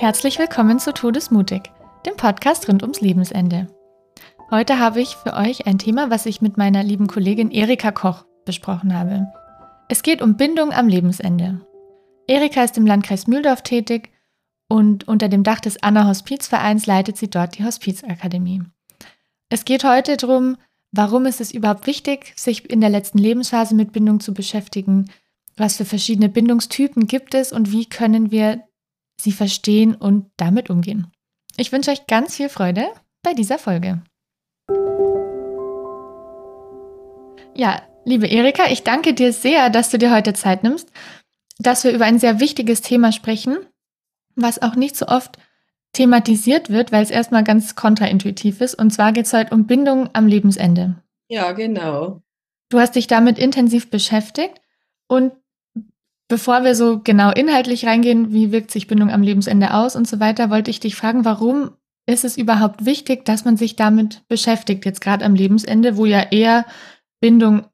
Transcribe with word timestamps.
Herzlich 0.00 0.38
willkommen 0.38 0.78
zu 0.78 0.94
Todesmutig, 0.94 1.72
dem 2.06 2.16
Podcast 2.16 2.68
rund 2.68 2.82
ums 2.82 3.00
Lebensende. 3.00 3.66
Heute 4.48 4.78
habe 4.78 5.00
ich 5.00 5.16
für 5.16 5.34
euch 5.34 5.66
ein 5.66 5.80
Thema, 5.80 6.08
was 6.08 6.24
ich 6.24 6.40
mit 6.40 6.56
meiner 6.56 6.84
lieben 6.84 7.08
Kollegin 7.08 7.50
Erika 7.50 7.90
Koch 7.90 8.24
besprochen 8.44 8.96
habe. 8.96 9.26
Es 9.88 10.04
geht 10.04 10.22
um 10.22 10.36
Bindung 10.36 10.70
am 10.70 10.86
Lebensende. 10.86 11.62
Erika 12.28 12.62
ist 12.62 12.78
im 12.78 12.86
Landkreis 12.86 13.26
Mühldorf 13.26 13.62
tätig 13.62 14.12
und 14.68 15.08
unter 15.08 15.28
dem 15.28 15.42
Dach 15.42 15.58
des 15.58 15.82
Anna 15.82 16.06
Hospizvereins 16.06 16.86
leitet 16.86 17.16
sie 17.16 17.28
dort 17.28 17.58
die 17.58 17.64
Hospizakademie. 17.64 18.62
Es 19.48 19.64
geht 19.64 19.82
heute 19.82 20.16
darum, 20.16 20.58
warum 20.92 21.26
ist 21.26 21.40
es 21.40 21.50
überhaupt 21.50 21.88
wichtig, 21.88 22.34
sich 22.36 22.70
in 22.70 22.80
der 22.80 22.90
letzten 22.90 23.18
Lebensphase 23.18 23.74
mit 23.74 23.90
Bindung 23.90 24.20
zu 24.20 24.32
beschäftigen, 24.32 25.10
was 25.56 25.76
für 25.76 25.84
verschiedene 25.84 26.28
Bindungstypen 26.28 27.08
gibt 27.08 27.34
es 27.34 27.52
und 27.52 27.72
wie 27.72 27.86
können 27.86 28.30
wir 28.30 28.62
sie 29.20 29.32
verstehen 29.32 29.94
und 29.94 30.30
damit 30.36 30.70
umgehen. 30.70 31.08
Ich 31.56 31.72
wünsche 31.72 31.90
euch 31.90 32.06
ganz 32.06 32.36
viel 32.36 32.48
Freude 32.48 32.86
bei 33.22 33.34
dieser 33.34 33.58
Folge. 33.58 34.02
Ja, 37.54 37.82
liebe 38.04 38.28
Erika, 38.28 38.70
ich 38.70 38.84
danke 38.84 39.14
dir 39.14 39.32
sehr, 39.32 39.70
dass 39.70 39.90
du 39.90 39.98
dir 39.98 40.14
heute 40.14 40.32
Zeit 40.32 40.62
nimmst, 40.62 40.92
dass 41.58 41.82
wir 41.82 41.90
über 41.92 42.04
ein 42.04 42.20
sehr 42.20 42.38
wichtiges 42.38 42.80
Thema 42.80 43.10
sprechen, 43.10 43.58
was 44.36 44.62
auch 44.62 44.76
nicht 44.76 44.96
so 44.96 45.06
oft 45.06 45.38
thematisiert 45.92 46.70
wird, 46.70 46.92
weil 46.92 47.02
es 47.02 47.10
erstmal 47.10 47.42
ganz 47.42 47.74
kontraintuitiv 47.74 48.60
ist. 48.60 48.74
Und 48.74 48.92
zwar 48.92 49.12
geht 49.12 49.26
es 49.26 49.32
heute 49.32 49.52
um 49.52 49.66
Bindung 49.66 50.10
am 50.12 50.28
Lebensende. 50.28 51.02
Ja, 51.28 51.52
genau. 51.52 52.22
Du 52.68 52.78
hast 52.78 52.94
dich 52.94 53.06
damit 53.06 53.38
intensiv 53.38 53.90
beschäftigt 53.90 54.60
und 55.08 55.32
Bevor 56.28 56.62
wir 56.62 56.74
so 56.74 57.00
genau 57.02 57.30
inhaltlich 57.30 57.86
reingehen, 57.86 58.32
wie 58.32 58.52
wirkt 58.52 58.70
sich 58.70 58.86
Bindung 58.86 59.10
am 59.10 59.22
Lebensende 59.22 59.72
aus 59.72 59.96
und 59.96 60.06
so 60.06 60.20
weiter, 60.20 60.50
wollte 60.50 60.70
ich 60.70 60.78
dich 60.78 60.94
fragen, 60.94 61.24
warum 61.24 61.70
ist 62.06 62.24
es 62.24 62.36
überhaupt 62.36 62.84
wichtig, 62.84 63.24
dass 63.24 63.46
man 63.46 63.56
sich 63.56 63.76
damit 63.76 64.26
beschäftigt, 64.28 64.84
jetzt 64.84 65.00
gerade 65.00 65.24
am 65.24 65.34
Lebensende, 65.34 65.96
wo 65.96 66.04
ja 66.04 66.20
eher 66.30 66.66
Bindung 67.20 67.66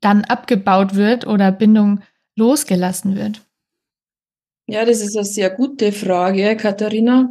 dann 0.00 0.24
abgebaut 0.24 0.94
wird 0.94 1.26
oder 1.26 1.52
Bindung 1.52 2.00
losgelassen 2.36 3.14
wird? 3.16 3.42
Ja, 4.66 4.84
das 4.84 5.00
ist 5.00 5.16
eine 5.16 5.24
sehr 5.24 5.50
gute 5.50 5.92
Frage, 5.92 6.56
Katharina. 6.56 7.30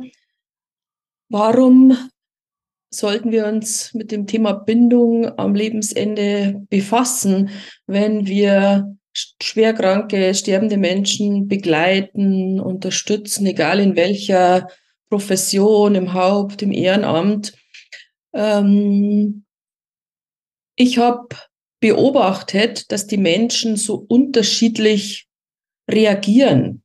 Warum 1.29 1.97
sollten 2.91 3.31
wir 3.31 3.47
uns 3.47 3.93
mit 3.93 4.11
dem 4.11 4.27
Thema 4.27 4.53
Bindung 4.53 5.37
am 5.37 5.53
Lebensende 5.55 6.65
befassen, 6.69 7.49
wenn 7.85 8.27
wir 8.27 8.97
schwerkranke, 9.41 10.33
sterbende 10.33 10.77
Menschen 10.77 11.47
begleiten, 11.47 12.59
unterstützen, 12.59 13.45
egal 13.45 13.79
in 13.79 13.95
welcher 13.95 14.67
Profession, 15.09 15.95
im 15.95 16.13
Haupt, 16.13 16.61
im 16.61 16.71
Ehrenamt. 16.71 17.53
Ähm, 18.33 19.45
ich 20.75 20.97
habe 20.97 21.29
beobachtet, 21.79 22.91
dass 22.91 23.07
die 23.07 23.17
Menschen 23.17 23.77
so 23.77 24.05
unterschiedlich 24.07 25.27
reagieren 25.89 26.83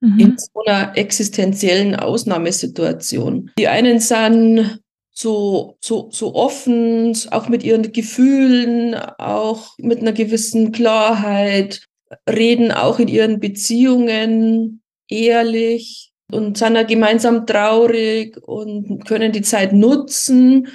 mhm. 0.00 0.18
in 0.18 0.38
so 0.38 0.62
einer 0.64 0.96
existenziellen 0.96 1.96
Ausnahmesituation. 1.96 3.50
Die 3.58 3.68
einen 3.68 4.00
sind 4.00 4.80
so, 5.16 5.78
so, 5.80 6.10
so 6.12 6.34
offen, 6.34 7.16
auch 7.30 7.48
mit 7.48 7.64
ihren 7.64 7.90
Gefühlen, 7.92 8.94
auch 8.94 9.74
mit 9.78 10.00
einer 10.00 10.12
gewissen 10.12 10.72
Klarheit, 10.72 11.86
reden 12.28 12.70
auch 12.70 12.98
in 12.98 13.08
ihren 13.08 13.40
Beziehungen 13.40 14.82
ehrlich 15.08 16.12
und 16.30 16.58
sind 16.58 16.76
auch 16.76 16.86
gemeinsam 16.86 17.46
traurig 17.46 18.36
und 18.46 19.06
können 19.06 19.32
die 19.32 19.42
Zeit 19.42 19.72
nutzen. 19.72 20.68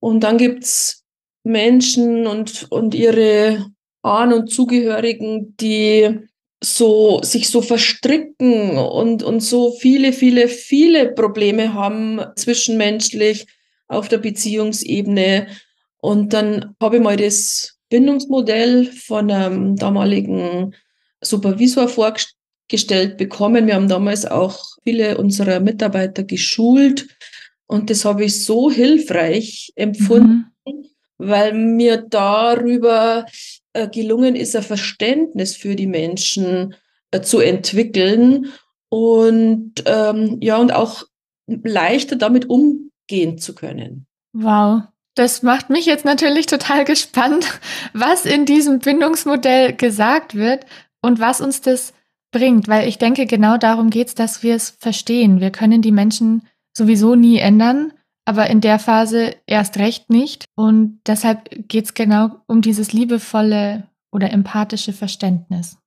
Und 0.00 0.20
dann 0.24 0.38
gibt's 0.38 1.04
Menschen 1.44 2.26
und, 2.26 2.66
und 2.70 2.94
ihre 2.94 3.66
Ahnen 4.02 4.40
und 4.40 4.50
Zugehörigen, 4.50 5.56
die 5.60 6.26
so, 6.62 7.20
sich 7.22 7.50
so 7.50 7.60
verstricken 7.62 8.78
und, 8.78 9.22
und 9.22 9.40
so 9.40 9.72
viele, 9.72 10.12
viele, 10.12 10.48
viele 10.48 11.12
Probleme 11.12 11.74
haben 11.74 12.20
zwischenmenschlich, 12.34 13.46
auf 13.88 14.08
der 14.08 14.18
Beziehungsebene. 14.18 15.48
Und 15.98 16.32
dann 16.32 16.74
habe 16.80 16.96
ich 16.96 17.02
mal 17.02 17.16
das 17.16 17.76
Bindungsmodell 17.88 18.86
von 18.86 19.30
einem 19.30 19.76
damaligen 19.76 20.74
Supervisor 21.20 21.88
vorgestellt 21.88 23.16
bekommen. 23.16 23.66
Wir 23.66 23.74
haben 23.74 23.88
damals 23.88 24.26
auch 24.26 24.58
viele 24.82 25.18
unserer 25.18 25.60
Mitarbeiter 25.60 26.24
geschult 26.24 27.06
und 27.66 27.90
das 27.90 28.04
habe 28.04 28.24
ich 28.24 28.44
so 28.44 28.70
hilfreich 28.70 29.72
empfunden, 29.74 30.52
mhm. 30.64 30.86
weil 31.18 31.52
mir 31.52 31.98
darüber 32.08 33.26
äh, 33.72 33.88
gelungen 33.88 34.36
ist, 34.36 34.54
ein 34.54 34.62
Verständnis 34.62 35.56
für 35.56 35.74
die 35.74 35.86
Menschen 35.86 36.74
äh, 37.10 37.20
zu 37.20 37.40
entwickeln 37.40 38.52
und 38.88 39.82
ähm, 39.86 40.38
ja 40.40 40.58
und 40.58 40.72
auch 40.72 41.04
leichter 41.46 42.16
damit 42.16 42.48
umzugehen 42.48 42.85
gehen 43.06 43.38
zu 43.38 43.54
können. 43.54 44.06
Wow. 44.32 44.82
Das 45.14 45.42
macht 45.42 45.70
mich 45.70 45.86
jetzt 45.86 46.04
natürlich 46.04 46.46
total 46.46 46.84
gespannt, 46.84 47.58
was 47.94 48.26
in 48.26 48.44
diesem 48.44 48.80
Bindungsmodell 48.80 49.72
gesagt 49.72 50.34
wird 50.34 50.66
und 51.00 51.20
was 51.20 51.40
uns 51.40 51.62
das 51.62 51.94
bringt, 52.32 52.68
weil 52.68 52.86
ich 52.86 52.98
denke, 52.98 53.24
genau 53.24 53.56
darum 53.56 53.88
geht 53.88 54.08
es, 54.08 54.14
dass 54.14 54.42
wir 54.42 54.54
es 54.54 54.76
verstehen. 54.78 55.40
Wir 55.40 55.50
können 55.50 55.80
die 55.80 55.92
Menschen 55.92 56.46
sowieso 56.76 57.14
nie 57.14 57.38
ändern, 57.38 57.92
aber 58.26 58.50
in 58.50 58.60
der 58.60 58.78
Phase 58.78 59.36
erst 59.46 59.78
recht 59.78 60.10
nicht. 60.10 60.44
Und 60.54 61.00
deshalb 61.06 61.48
geht 61.68 61.86
es 61.86 61.94
genau 61.94 62.42
um 62.46 62.60
dieses 62.60 62.92
liebevolle 62.92 63.84
oder 64.12 64.30
empathische 64.32 64.92
Verständnis. 64.92 65.78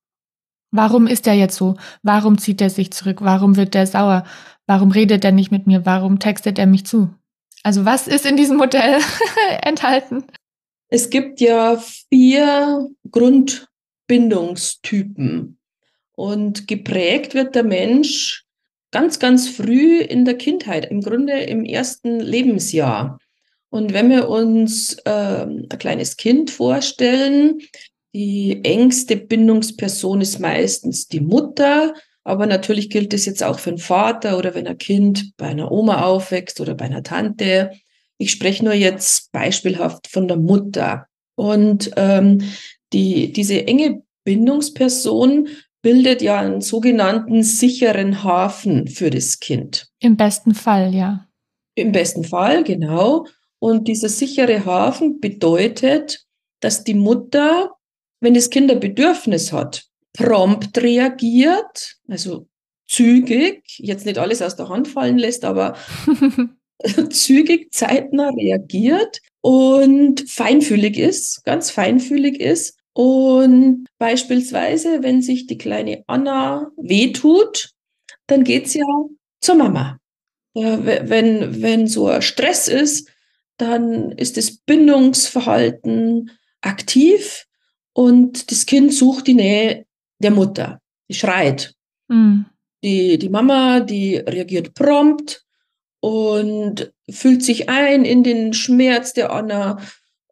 Warum 0.72 1.06
ist 1.06 1.26
er 1.26 1.34
jetzt 1.34 1.56
so? 1.56 1.76
Warum 2.02 2.38
zieht 2.38 2.60
er 2.60 2.70
sich 2.70 2.92
zurück? 2.92 3.18
Warum 3.22 3.56
wird 3.56 3.74
er 3.74 3.86
sauer? 3.86 4.24
Warum 4.70 4.92
redet 4.92 5.24
er 5.24 5.32
nicht 5.32 5.50
mit 5.50 5.66
mir? 5.66 5.84
Warum 5.84 6.20
textet 6.20 6.56
er 6.56 6.66
mich 6.66 6.86
zu? 6.86 7.12
Also 7.64 7.84
was 7.84 8.06
ist 8.06 8.24
in 8.24 8.36
diesem 8.36 8.56
Modell 8.56 9.00
enthalten? 9.62 10.22
Es 10.86 11.10
gibt 11.10 11.40
ja 11.40 11.82
vier 12.08 12.88
Grundbindungstypen 13.10 15.58
und 16.14 16.68
geprägt 16.68 17.34
wird 17.34 17.56
der 17.56 17.64
Mensch 17.64 18.44
ganz, 18.92 19.18
ganz 19.18 19.48
früh 19.48 19.98
in 19.98 20.24
der 20.24 20.38
Kindheit, 20.38 20.88
im 20.88 21.00
Grunde 21.00 21.40
im 21.40 21.64
ersten 21.64 22.20
Lebensjahr. 22.20 23.18
Und 23.70 23.92
wenn 23.92 24.08
wir 24.08 24.28
uns 24.28 24.98
äh, 25.04 25.46
ein 25.46 25.68
kleines 25.80 26.16
Kind 26.16 26.48
vorstellen, 26.48 27.58
die 28.14 28.60
engste 28.62 29.16
Bindungsperson 29.16 30.20
ist 30.20 30.38
meistens 30.38 31.08
die 31.08 31.18
Mutter, 31.18 31.92
aber 32.24 32.46
natürlich 32.46 32.90
gilt 32.90 33.14
es 33.14 33.26
jetzt 33.26 33.42
auch 33.42 33.58
für 33.58 33.70
einen 33.70 33.78
Vater 33.78 34.38
oder 34.38 34.54
wenn 34.54 34.66
ein 34.66 34.78
Kind 34.78 35.36
bei 35.36 35.46
einer 35.46 35.70
Oma 35.72 36.02
aufwächst 36.02 36.60
oder 36.60 36.74
bei 36.74 36.84
einer 36.84 37.02
Tante. 37.02 37.72
Ich 38.18 38.30
spreche 38.30 38.64
nur 38.64 38.74
jetzt 38.74 39.32
beispielhaft 39.32 40.08
von 40.08 40.28
der 40.28 40.36
Mutter. 40.36 41.06
Und 41.34 41.90
ähm, 41.96 42.42
die, 42.92 43.32
diese 43.32 43.66
enge 43.66 44.02
Bindungsperson 44.24 45.48
bildet 45.82 46.20
ja 46.20 46.38
einen 46.38 46.60
sogenannten 46.60 47.42
sicheren 47.42 48.22
Hafen 48.22 48.86
für 48.86 49.08
das 49.08 49.40
Kind. 49.40 49.88
Im 50.00 50.16
besten 50.16 50.54
Fall, 50.54 50.94
ja. 50.94 51.26
Im 51.74 51.92
besten 51.92 52.24
Fall, 52.24 52.64
genau. 52.64 53.26
Und 53.58 53.88
dieser 53.88 54.10
sichere 54.10 54.64
Hafen 54.66 55.20
bedeutet, 55.20 56.26
dass 56.60 56.84
die 56.84 56.94
Mutter, 56.94 57.70
wenn 58.20 58.34
das 58.34 58.50
Kind 58.50 58.70
ein 58.70 58.80
Bedürfnis 58.80 59.52
hat, 59.52 59.89
prompt 60.12 60.76
reagiert, 60.78 61.96
also 62.08 62.46
zügig, 62.88 63.62
jetzt 63.78 64.04
nicht 64.04 64.18
alles 64.18 64.42
aus 64.42 64.56
der 64.56 64.68
Hand 64.68 64.88
fallen 64.88 65.18
lässt, 65.18 65.44
aber 65.44 65.76
zügig, 67.10 67.72
zeitnah 67.72 68.30
reagiert 68.30 69.20
und 69.40 70.28
feinfühlig 70.28 70.98
ist, 70.98 71.44
ganz 71.44 71.70
feinfühlig 71.70 72.40
ist. 72.40 72.78
Und 72.92 73.86
beispielsweise, 73.98 75.02
wenn 75.02 75.22
sich 75.22 75.46
die 75.46 75.58
kleine 75.58 76.02
Anna 76.06 76.70
wehtut, 76.76 77.70
dann 78.26 78.44
geht's 78.44 78.74
ja 78.74 78.84
zur 79.40 79.54
Mama. 79.54 79.98
Wenn, 80.54 81.62
wenn 81.62 81.86
so 81.86 82.08
ein 82.08 82.22
Stress 82.22 82.66
ist, 82.66 83.08
dann 83.56 84.10
ist 84.12 84.36
das 84.36 84.56
Bindungsverhalten 84.56 86.30
aktiv 86.60 87.46
und 87.92 88.50
das 88.50 88.66
Kind 88.66 88.92
sucht 88.92 89.28
die 89.28 89.34
Nähe 89.34 89.86
der 90.20 90.30
Mutter. 90.30 90.80
Die 91.08 91.14
schreit. 91.14 91.74
Mhm. 92.08 92.46
Die, 92.82 93.18
die 93.18 93.28
Mama, 93.28 93.80
die 93.80 94.16
reagiert 94.16 94.74
prompt 94.74 95.44
und 96.00 96.92
fühlt 97.10 97.42
sich 97.42 97.68
ein 97.68 98.04
in 98.04 98.22
den 98.22 98.54
Schmerz 98.54 99.12
der 99.12 99.32
Anna, 99.32 99.78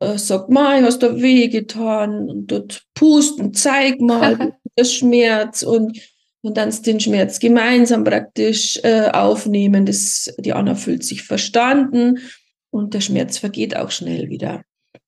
äh, 0.00 0.16
sagt, 0.16 0.48
Mai, 0.48 0.80
hast 0.82 1.02
du 1.02 1.20
weh 1.20 1.48
getan 1.48 2.28
und 2.28 2.46
dort 2.46 2.84
pust 2.94 3.38
und 3.40 3.58
zeig 3.58 4.00
mal 4.00 4.54
das 4.76 4.94
Schmerz 4.94 5.62
und 5.62 5.98
und 6.40 6.56
dann 6.56 6.70
den 6.82 7.00
Schmerz 7.00 7.40
gemeinsam 7.40 8.04
praktisch 8.04 8.78
äh, 8.82 9.10
aufnehmen. 9.12 9.86
Das, 9.86 10.32
die 10.38 10.52
Anna 10.52 10.74
fühlt 10.74 11.04
sich 11.04 11.22
verstanden 11.22 12.20
und 12.70 12.94
der 12.94 13.00
Schmerz 13.00 13.38
vergeht 13.38 13.76
auch 13.76 13.90
schnell 13.90 14.28
wieder. 14.28 14.62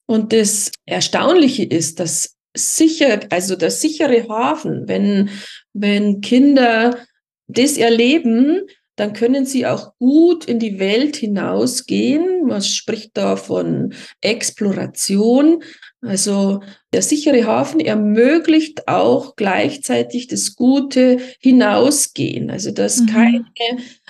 Und 0.07 0.33
das 0.33 0.73
Erstaunliche 0.87 1.65
ist, 1.65 2.01
dass 2.01 2.37
sicher, 2.55 3.21
also 3.31 3.57
der 3.57 3.71
sichere 3.71 4.29
Hafen, 4.29 4.89
wenn, 4.89 5.31
wenn 5.73 6.21
Kinder 6.21 6.99
das 7.47 7.77
erleben, 7.77 8.63
dann 9.01 9.15
können 9.15 9.47
sie 9.47 9.67
auch 9.67 9.97
gut 9.99 10.45
in 10.45 10.59
die 10.59 10.79
Welt 10.79 11.17
hinausgehen. 11.17 12.47
Man 12.47 12.61
spricht 12.61 13.17
da 13.17 13.37
von 13.37 13.95
Exploration. 14.21 15.63
Also 16.03 16.61
der 16.93 17.01
sichere 17.01 17.47
Hafen 17.47 17.81
ermöglicht 17.81 18.89
auch 18.89 19.37
gleichzeitig 19.37 20.27
das 20.27 20.55
gute 20.55 21.19
Hinausgehen. 21.41 22.51
Also 22.51 22.73
dass 22.73 23.01
mhm. 23.01 23.07
keine, 23.07 23.45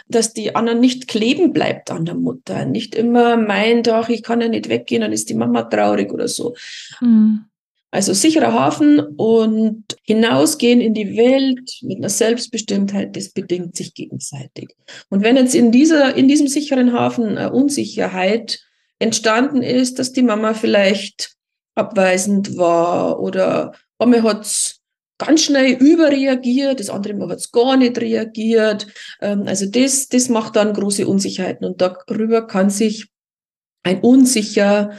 dass 0.08 0.32
die 0.32 0.56
anderen 0.56 0.80
nicht 0.80 1.06
kleben 1.06 1.52
bleibt 1.52 1.92
an 1.92 2.04
der 2.04 2.16
Mutter. 2.16 2.64
Nicht 2.64 2.96
immer 2.96 3.36
meint, 3.36 3.88
ach, 3.88 4.08
ich 4.08 4.24
kann 4.24 4.40
ja 4.40 4.48
nicht 4.48 4.68
weggehen, 4.68 5.02
dann 5.02 5.12
ist 5.12 5.30
die 5.30 5.34
Mama 5.34 5.62
traurig 5.62 6.12
oder 6.12 6.26
so. 6.26 6.56
Mhm. 7.00 7.44
Also 7.92 8.12
sicherer 8.14 8.52
Hafen 8.52 9.00
und 9.00 9.84
hinausgehen 10.04 10.80
in 10.80 10.94
die 10.94 11.16
Welt 11.16 11.78
mit 11.82 11.98
einer 11.98 12.08
Selbstbestimmtheit, 12.08 13.16
das 13.16 13.30
bedingt 13.30 13.76
sich 13.76 13.94
gegenseitig. 13.94 14.76
Und 15.08 15.22
wenn 15.22 15.36
jetzt 15.36 15.56
in 15.56 15.72
dieser, 15.72 16.14
in 16.14 16.28
diesem 16.28 16.46
sicheren 16.46 16.92
Hafen 16.92 17.36
eine 17.36 17.52
Unsicherheit 17.52 18.60
entstanden 19.00 19.62
ist, 19.62 19.98
dass 19.98 20.12
die 20.12 20.22
Mama 20.22 20.54
vielleicht 20.54 21.34
abweisend 21.74 22.56
war 22.56 23.18
oder 23.18 23.72
Mama 23.98 24.22
hat 24.22 24.76
ganz 25.18 25.42
schnell 25.42 25.72
überreagiert, 25.72 26.80
das 26.80 26.90
andere 26.90 27.14
Mal 27.14 27.30
hat 27.30 27.52
gar 27.52 27.76
nicht 27.76 27.98
reagiert. 27.98 28.86
Ähm, 29.20 29.44
also 29.46 29.66
das, 29.66 30.08
das 30.08 30.28
macht 30.28 30.56
dann 30.56 30.74
große 30.74 31.06
Unsicherheiten 31.06 31.66
und 31.66 31.80
darüber 31.80 32.46
kann 32.46 32.70
sich 32.70 33.08
ein 33.82 34.00
unsicher 34.00 34.92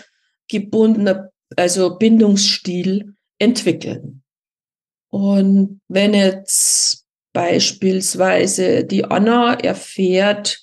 gebundener 0.48 1.31
also 1.56 1.98
Bindungsstil 1.98 3.14
entwickeln. 3.40 4.24
Und 5.10 5.82
wenn 5.88 6.14
jetzt 6.14 7.06
beispielsweise 7.34 8.84
die 8.84 9.06
Anna 9.06 9.54
erfährt, 9.56 10.62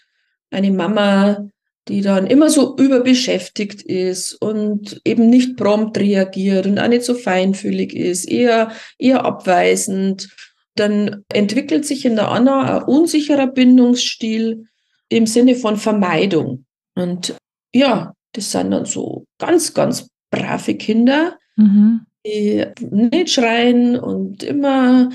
eine 0.51 0.71
Mama, 0.71 1.49
die 1.89 2.03
dann 2.03 2.27
immer 2.27 2.51
so 2.51 2.77
überbeschäftigt 2.77 3.83
ist 3.83 4.35
und 4.35 5.01
eben 5.05 5.31
nicht 5.31 5.57
prompt 5.57 5.99
reagiert 5.99 6.67
und 6.67 6.79
auch 6.79 6.89
nicht 6.89 7.05
so 7.05 7.15
feinfühlig 7.15 7.95
ist, 7.95 8.27
eher, 8.27 8.71
eher 8.99 9.25
abweisend, 9.25 10.29
dann 10.75 11.25
entwickelt 11.33 11.87
sich 11.87 12.05
in 12.05 12.17
der 12.17 12.29
Anna 12.29 12.79
ein 12.79 12.83
unsicherer 12.85 13.47
Bindungsstil 13.47 14.67
im 15.09 15.27
Sinne 15.27 15.55
von 15.55 15.77
Vermeidung. 15.77 16.67
Und 16.95 17.35
ja, 17.75 18.15
das 18.33 18.53
sind 18.53 18.71
dann 18.71 18.85
so 18.85 19.25
ganz, 19.39 19.75
ganz 19.75 20.09
brave 20.31 20.75
Kinder, 20.75 21.39
mhm. 21.57 22.01
die 22.25 22.65
nicht 22.91 23.31
schreien 23.31 23.99
und 23.99 24.43
immer 24.43 25.11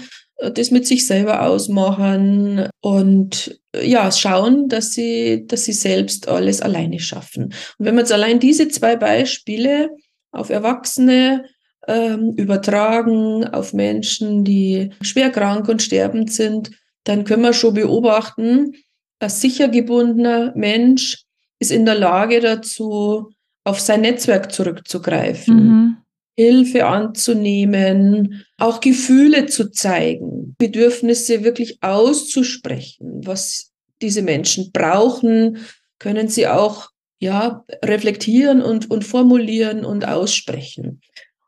das 0.51 0.71
mit 0.71 0.88
sich 0.88 1.07
selber 1.07 1.44
ausmachen 1.44 2.68
und 2.81 3.60
ja, 3.81 4.12
schauen, 4.12 4.68
dass 4.68 4.92
sie, 4.92 5.45
dass 5.48 5.65
sie 5.65 5.74
selbst 5.74 6.27
alles 6.27 6.62
alleine 6.62 7.00
schaffen. 7.00 7.45
Und 7.45 7.86
wenn 7.86 7.95
wir 7.95 8.01
jetzt 8.01 8.12
allein 8.12 8.39
diese 8.39 8.68
zwei 8.68 8.95
Beispiele 8.95 9.89
auf 10.31 10.50
Erwachsene 10.50 11.45
ähm, 11.88 12.33
übertragen, 12.36 13.48
auf 13.48 13.74
Menschen, 13.74 14.44
die 14.44 14.92
schwer 15.01 15.31
krank 15.31 15.69
und 15.69 15.81
sterbend 15.81 16.31
sind, 16.31 16.71
dann 17.04 17.24
können 17.24 17.44
wir 17.44 17.54
schon 17.54 17.74
beobachten, 17.74 18.74
ein 19.19 19.30
sicher 19.30 19.69
gebundener 19.69 20.54
Mensch 20.56 21.24
ist 21.59 21.71
in 21.71 21.86
der 21.86 21.95
Lage 21.95 22.39
dazu, 22.42 23.30
auf 23.63 23.80
sein 23.80 24.01
Netzwerk 24.01 24.51
zurückzugreifen, 24.51 25.56
mhm. 25.56 25.98
Hilfe 26.36 26.86
anzunehmen, 26.86 28.44
auch 28.57 28.80
Gefühle 28.80 29.45
zu 29.45 29.71
zeigen, 29.71 30.56
Bedürfnisse 30.57 31.44
wirklich 31.44 31.81
auszusprechen, 31.81 33.21
was 33.24 33.71
diese 34.01 34.21
Menschen 34.21 34.71
brauchen, 34.71 35.60
können 36.00 36.27
sie 36.27 36.48
auch 36.48 36.89
ja, 37.19 37.63
reflektieren 37.83 38.62
und, 38.62 38.92
und 38.92 39.06
formulieren 39.06 39.86
und 39.86 40.06
aussprechen. 40.06 41.01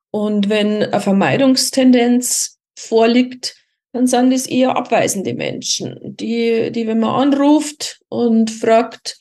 Und 0.09 0.47
wenn 0.47 0.83
eine 0.83 1.01
Vermeidungstendenz 1.01 2.59
vorliegt, 2.77 3.55
dann 3.91 4.07
sind 4.07 4.31
es 4.31 4.47
eher 4.47 4.77
abweisende 4.77 5.33
Menschen, 5.33 5.97
die, 6.03 6.71
die, 6.71 6.87
wenn 6.87 6.99
man 6.99 7.33
anruft 7.33 7.99
und 8.07 8.51
fragt, 8.51 9.17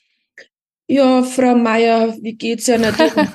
ja, 0.87 1.23
Frau 1.23 1.55
Meier, 1.55 2.17
wie 2.21 2.35
geht's 2.35 2.67
ja 2.67 2.79
natürlich? 2.79 3.31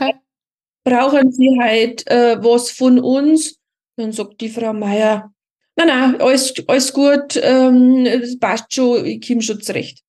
Brauchen 0.83 1.31
Sie 1.31 1.57
halt 1.59 2.07
äh, 2.07 2.37
was 2.41 2.71
von 2.71 2.99
uns? 2.99 3.57
Dann 3.95 4.11
sagt 4.11 4.41
die 4.41 4.49
Frau 4.49 4.73
Meier, 4.73 5.31
na 5.75 5.85
na, 5.85 6.15
alles, 6.17 6.53
alles 6.67 6.93
gut, 6.93 7.39
ähm, 7.41 8.05
das 8.05 8.37
passt 8.39 8.73
schon, 8.73 9.05
ich 9.05 9.25
komme 9.25 9.41
schon 9.41 9.61
zurecht. 9.61 10.03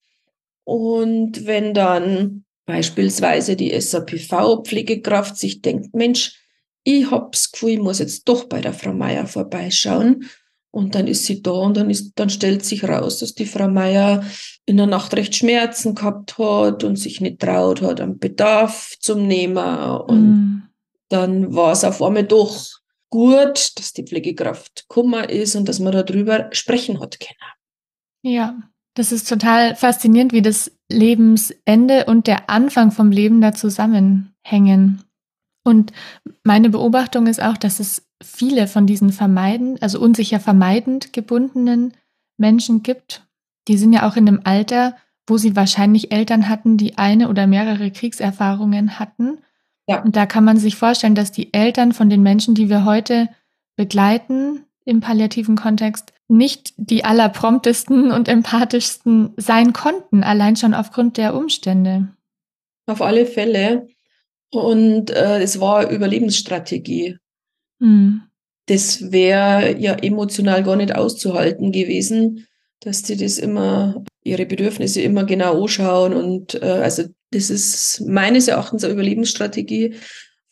Und 0.64 1.46
wenn 1.46 1.74
dann 1.74 2.44
beispielsweise 2.66 3.56
die 3.56 3.72
SAPV-Pflegekraft 3.72 5.36
sich 5.36 5.60
denkt, 5.62 5.94
Mensch, 5.94 6.40
ich 6.84 7.10
hab's 7.10 7.50
Gefühl, 7.50 7.70
ich 7.70 7.78
muss 7.80 7.98
jetzt 7.98 8.28
doch 8.28 8.44
bei 8.44 8.60
der 8.60 8.72
Frau 8.72 8.92
Meier 8.92 9.26
vorbeischauen, 9.26 10.28
und 10.72 10.94
dann 10.94 11.06
ist 11.06 11.24
sie 11.24 11.42
da 11.42 11.50
und 11.50 11.76
dann, 11.76 11.90
ist, 11.90 12.12
dann 12.14 12.30
stellt 12.30 12.64
sich 12.64 12.84
raus, 12.84 13.18
dass 13.18 13.34
die 13.34 13.46
Frau 13.46 13.68
Meier 13.68 14.24
in 14.66 14.76
der 14.76 14.86
Nacht 14.86 15.14
recht 15.14 15.34
Schmerzen 15.34 15.94
gehabt 15.94 16.38
hat 16.38 16.84
und 16.84 16.96
sich 16.96 17.20
nicht 17.20 17.40
traut 17.40 17.82
hat, 17.82 18.00
am 18.00 18.18
Bedarf 18.18 18.94
zum 19.00 19.26
Nehmen. 19.26 19.58
Und 20.02 20.30
mm. 20.30 20.62
dann 21.08 21.54
war 21.54 21.72
es 21.72 21.82
auf 21.82 22.00
einmal 22.00 22.24
doch 22.24 22.68
gut, 23.10 23.72
dass 23.76 23.92
die 23.92 24.04
Pflegekraft 24.04 24.84
Kummer 24.86 25.28
ist 25.28 25.56
und 25.56 25.68
dass 25.68 25.80
man 25.80 25.92
darüber 25.92 26.48
sprechen 26.52 27.00
hat 27.00 27.18
können. 27.18 27.52
Ja, 28.22 28.60
das 28.94 29.10
ist 29.10 29.28
total 29.28 29.74
faszinierend, 29.74 30.32
wie 30.32 30.42
das 30.42 30.70
Lebensende 30.88 32.04
und 32.06 32.28
der 32.28 32.48
Anfang 32.48 32.92
vom 32.92 33.10
Leben 33.10 33.40
da 33.40 33.52
zusammenhängen. 33.52 35.02
Und 35.64 35.92
meine 36.44 36.70
Beobachtung 36.70 37.26
ist 37.26 37.42
auch, 37.42 37.56
dass 37.56 37.80
es 37.80 38.06
viele 38.22 38.66
von 38.66 38.86
diesen 38.86 39.12
vermeiden, 39.12 39.78
also 39.80 40.00
unsicher 40.00 40.40
vermeidend 40.40 41.12
gebundenen 41.12 41.94
Menschen 42.36 42.82
gibt. 42.82 43.26
Die 43.68 43.76
sind 43.76 43.92
ja 43.92 44.08
auch 44.08 44.16
in 44.16 44.28
einem 44.28 44.40
Alter, 44.44 44.96
wo 45.26 45.36
sie 45.36 45.56
wahrscheinlich 45.56 46.12
Eltern 46.12 46.48
hatten, 46.48 46.76
die 46.76 46.98
eine 46.98 47.28
oder 47.28 47.46
mehrere 47.46 47.90
Kriegserfahrungen 47.90 48.98
hatten. 48.98 49.38
Ja. 49.86 50.02
Und 50.02 50.16
da 50.16 50.26
kann 50.26 50.44
man 50.44 50.56
sich 50.56 50.76
vorstellen, 50.76 51.14
dass 51.14 51.32
die 51.32 51.54
Eltern 51.54 51.92
von 51.92 52.10
den 52.10 52.22
Menschen, 52.22 52.54
die 52.54 52.68
wir 52.68 52.84
heute 52.84 53.28
begleiten 53.76 54.64
im 54.84 55.00
palliativen 55.00 55.56
Kontext, 55.56 56.12
nicht 56.26 56.72
die 56.76 57.04
allerpromptesten 57.04 58.10
und 58.10 58.28
empathischsten 58.28 59.34
sein 59.36 59.72
konnten, 59.72 60.22
allein 60.22 60.56
schon 60.56 60.74
aufgrund 60.74 61.16
der 61.16 61.34
Umstände. 61.34 62.08
Auf 62.86 63.02
alle 63.02 63.26
Fälle. 63.26 63.88
Und 64.50 65.10
äh, 65.10 65.40
es 65.40 65.60
war 65.60 65.88
Überlebensstrategie. 65.90 67.19
Mhm. 67.80 68.22
Das 68.66 69.10
wäre 69.10 69.76
ja 69.78 69.94
emotional 69.94 70.62
gar 70.62 70.76
nicht 70.76 70.94
auszuhalten 70.94 71.72
gewesen, 71.72 72.46
dass 72.80 73.02
die 73.02 73.16
das 73.16 73.38
immer, 73.38 74.04
ihre 74.22 74.46
Bedürfnisse 74.46 75.02
immer 75.02 75.24
genau 75.24 75.62
anschauen. 75.62 76.14
Und 76.14 76.54
äh, 76.62 76.66
also 76.66 77.04
das 77.32 77.50
ist 77.50 78.02
meines 78.06 78.48
Erachtens 78.48 78.84
eine 78.84 78.92
Überlebensstrategie 78.92 79.96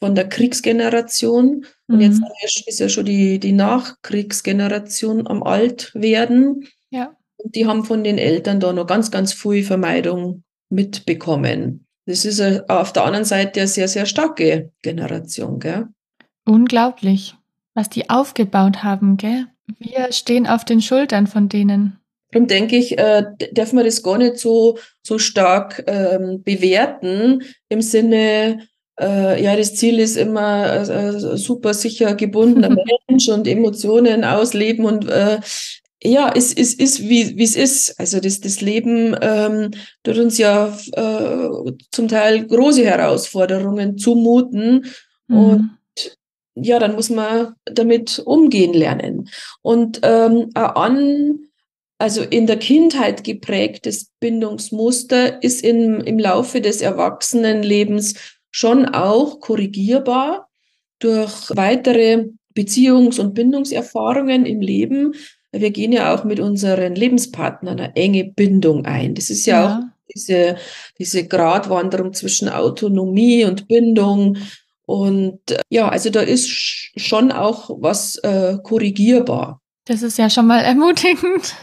von 0.00 0.14
der 0.14 0.28
Kriegsgeneration. 0.28 1.64
Und 1.86 1.96
mhm. 1.96 2.00
jetzt 2.00 2.20
ist 2.66 2.80
ja 2.80 2.88
schon 2.88 3.04
die, 3.06 3.38
die 3.38 3.52
Nachkriegsgeneration 3.52 5.26
am 5.26 5.42
Altwerden. 5.42 6.66
Ja. 6.90 7.16
Und 7.36 7.54
die 7.54 7.66
haben 7.66 7.84
von 7.84 8.04
den 8.04 8.18
Eltern 8.18 8.60
da 8.60 8.72
noch 8.72 8.86
ganz, 8.86 9.10
ganz 9.10 9.32
viel 9.32 9.62
Vermeidung 9.62 10.42
mitbekommen. 10.70 11.86
Das 12.06 12.24
ist 12.24 12.40
auf 12.68 12.92
der 12.92 13.04
anderen 13.04 13.24
Seite 13.24 13.60
eine 13.60 13.68
sehr, 13.68 13.88
sehr 13.88 14.06
starke 14.06 14.72
Generation, 14.82 15.58
gell? 15.58 15.86
Unglaublich, 16.48 17.34
was 17.74 17.90
die 17.90 18.08
aufgebaut 18.08 18.82
haben, 18.82 19.18
gell? 19.18 19.46
Wir 19.78 20.12
stehen 20.12 20.46
auf 20.46 20.64
den 20.64 20.80
Schultern 20.80 21.26
von 21.26 21.50
denen. 21.50 22.00
Darum 22.32 22.48
denke 22.48 22.76
ich, 22.76 22.98
äh, 22.98 23.24
darf 23.52 23.74
man 23.74 23.84
das 23.84 24.02
gar 24.02 24.16
nicht 24.16 24.38
so, 24.38 24.78
so 25.02 25.18
stark 25.18 25.84
ähm, 25.86 26.42
bewerten 26.42 27.42
im 27.68 27.82
Sinne, 27.82 28.66
äh, 28.98 29.42
ja, 29.42 29.56
das 29.56 29.74
Ziel 29.74 29.98
ist 29.98 30.16
immer 30.16 30.88
äh, 30.88 31.36
super 31.36 31.74
sicher 31.74 32.14
gebundener 32.14 32.74
Mensch 33.08 33.28
und 33.28 33.46
Emotionen 33.46 34.24
ausleben 34.24 34.86
und 34.86 35.06
äh, 35.08 35.40
ja, 36.02 36.32
es, 36.34 36.52
ist, 36.52 37.08
wie, 37.08 37.36
wie 37.36 37.44
es 37.44 37.56
ist. 37.56 37.98
Also 38.00 38.20
das, 38.20 38.40
das 38.40 38.60
Leben 38.60 39.16
ähm, 39.20 39.72
tut 40.02 40.16
uns 40.16 40.38
ja 40.38 40.74
äh, 40.92 41.72
zum 41.90 42.08
Teil 42.08 42.46
große 42.46 42.84
Herausforderungen 42.84 43.98
zumuten. 43.98 44.86
Mhm. 45.26 45.36
Und 45.36 45.77
ja, 46.62 46.78
dann 46.78 46.94
muss 46.94 47.10
man 47.10 47.54
damit 47.64 48.20
umgehen 48.24 48.72
lernen. 48.72 49.28
Und 49.62 50.00
ähm, 50.02 50.50
an 50.54 51.48
also 51.98 52.22
in 52.22 52.46
der 52.46 52.58
Kindheit 52.58 53.24
geprägtes 53.24 54.12
Bindungsmuster 54.20 55.42
ist 55.42 55.64
im, 55.64 56.00
im 56.00 56.18
Laufe 56.18 56.60
des 56.60 56.80
Erwachsenenlebens 56.80 58.14
schon 58.52 58.86
auch 58.86 59.40
korrigierbar 59.40 60.48
durch 61.00 61.50
weitere 61.50 62.26
Beziehungs- 62.54 63.20
und 63.20 63.34
Bindungserfahrungen 63.34 64.46
im 64.46 64.60
Leben. 64.60 65.14
Wir 65.50 65.70
gehen 65.70 65.92
ja 65.92 66.14
auch 66.14 66.24
mit 66.24 66.38
unseren 66.38 66.94
Lebenspartnern 66.94 67.80
eine 67.80 67.96
enge 67.96 68.24
Bindung 68.24 68.84
ein. 68.84 69.14
Das 69.14 69.28
ist 69.28 69.46
ja, 69.46 69.60
ja. 69.60 69.78
auch 69.78 69.82
diese, 70.14 70.56
diese 70.98 71.26
Gratwanderung 71.26 72.12
zwischen 72.14 72.48
Autonomie 72.48 73.44
und 73.44 73.66
Bindung. 73.66 74.38
Und 74.88 75.40
ja, 75.68 75.90
also 75.90 76.08
da 76.08 76.22
ist 76.22 76.48
schon 76.48 77.30
auch 77.30 77.68
was 77.78 78.16
äh, 78.16 78.56
korrigierbar. 78.62 79.60
Das 79.84 80.00
ist 80.00 80.16
ja 80.16 80.30
schon 80.30 80.46
mal 80.46 80.60
ermutigend. 80.60 81.54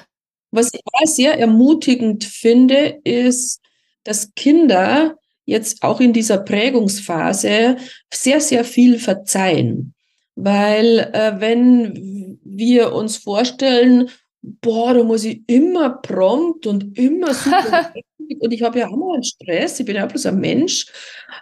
Was 0.51 0.71
ich 0.71 0.81
sehr 1.05 1.39
ermutigend 1.39 2.23
finde, 2.23 2.99
ist, 3.03 3.61
dass 4.03 4.31
Kinder 4.35 5.17
jetzt 5.45 5.81
auch 5.81 6.01
in 6.01 6.13
dieser 6.13 6.37
Prägungsphase 6.37 7.77
sehr, 8.13 8.41
sehr 8.41 8.63
viel 8.63 8.99
verzeihen. 8.99 9.95
Weil 10.35 10.99
äh, 11.11 11.39
wenn 11.39 12.37
wir 12.43 12.93
uns 12.93 13.17
vorstellen, 13.17 14.11
boah, 14.43 14.93
da 14.93 15.03
muss 15.03 15.23
ich 15.23 15.41
immer 15.47 15.89
prompt 15.89 16.67
und 16.67 16.95
immer 16.95 17.33
super 17.33 17.91
und 18.39 18.51
ich 18.51 18.61
habe 18.61 18.79
ja 18.79 18.87
auch 18.87 18.95
mal 18.95 19.15
einen 19.15 19.23
Stress, 19.23 19.79
ich 19.79 19.85
bin 19.85 19.95
ja 19.95 20.05
bloß 20.05 20.25
ein 20.27 20.39
Mensch. 20.39 20.87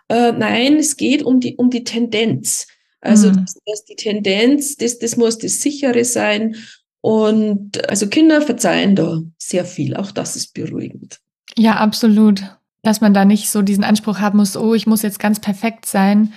Äh, 0.10 0.32
nein, 0.34 0.78
es 0.78 0.98
geht 0.98 1.24
um 1.24 1.40
die, 1.40 1.56
um 1.56 1.70
die 1.70 1.84
Tendenz. 1.84 2.68
Also 3.02 3.30
mhm. 3.30 3.46
das, 3.46 3.58
das, 3.66 3.86
die 3.86 3.96
Tendenz, 3.96 4.78
das, 4.78 5.00
das 5.00 5.18
muss 5.18 5.38
das 5.38 5.62
sichere 5.62 6.06
sein 6.06 6.56
und 7.02 7.90
also 7.90 8.08
Kinder 8.08 8.42
verzeihen 8.42 8.96
da 8.96 9.22
sehr 9.38 9.66
viel. 9.66 9.96
Auch 9.98 10.12
das 10.12 10.38
ist 10.38 10.54
beruhigend. 10.54 11.20
Ja, 11.58 11.75
absolut. 11.75 12.42
Dass 12.82 13.02
man 13.02 13.13
da 13.13 13.25
nicht 13.25 13.50
so 13.50 13.62
diesen 13.62 13.84
Anspruch 13.84 14.20
haben 14.20 14.38
muss, 14.38 14.56
oh, 14.56 14.74
ich 14.74 14.88
muss 14.88 15.02
jetzt 15.02 15.20
ganz 15.20 15.42
perfekt 15.42 15.86
sein, 15.86 16.32